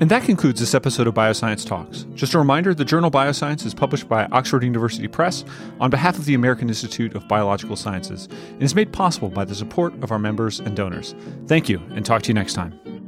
And 0.00 0.10
that 0.10 0.24
concludes 0.24 0.58
this 0.58 0.74
episode 0.74 1.06
of 1.06 1.14
Bioscience 1.14 1.64
Talks. 1.64 2.04
Just 2.14 2.34
a 2.34 2.38
reminder 2.38 2.74
the 2.74 2.84
journal 2.84 3.12
Bioscience 3.12 3.64
is 3.64 3.72
published 3.72 4.08
by 4.08 4.26
Oxford 4.32 4.64
University 4.64 5.06
Press 5.06 5.44
on 5.78 5.88
behalf 5.88 6.18
of 6.18 6.24
the 6.24 6.34
American 6.34 6.68
Institute 6.68 7.14
of 7.14 7.28
Biological 7.28 7.76
Sciences 7.76 8.28
and 8.50 8.62
is 8.62 8.74
made 8.74 8.92
possible 8.92 9.28
by 9.28 9.44
the 9.44 9.54
support 9.54 9.94
of 10.02 10.10
our 10.10 10.18
members 10.18 10.58
and 10.58 10.76
donors. 10.76 11.14
Thank 11.46 11.68
you, 11.68 11.80
and 11.94 12.04
talk 12.04 12.22
to 12.22 12.28
you 12.28 12.34
next 12.34 12.54
time. 12.54 13.03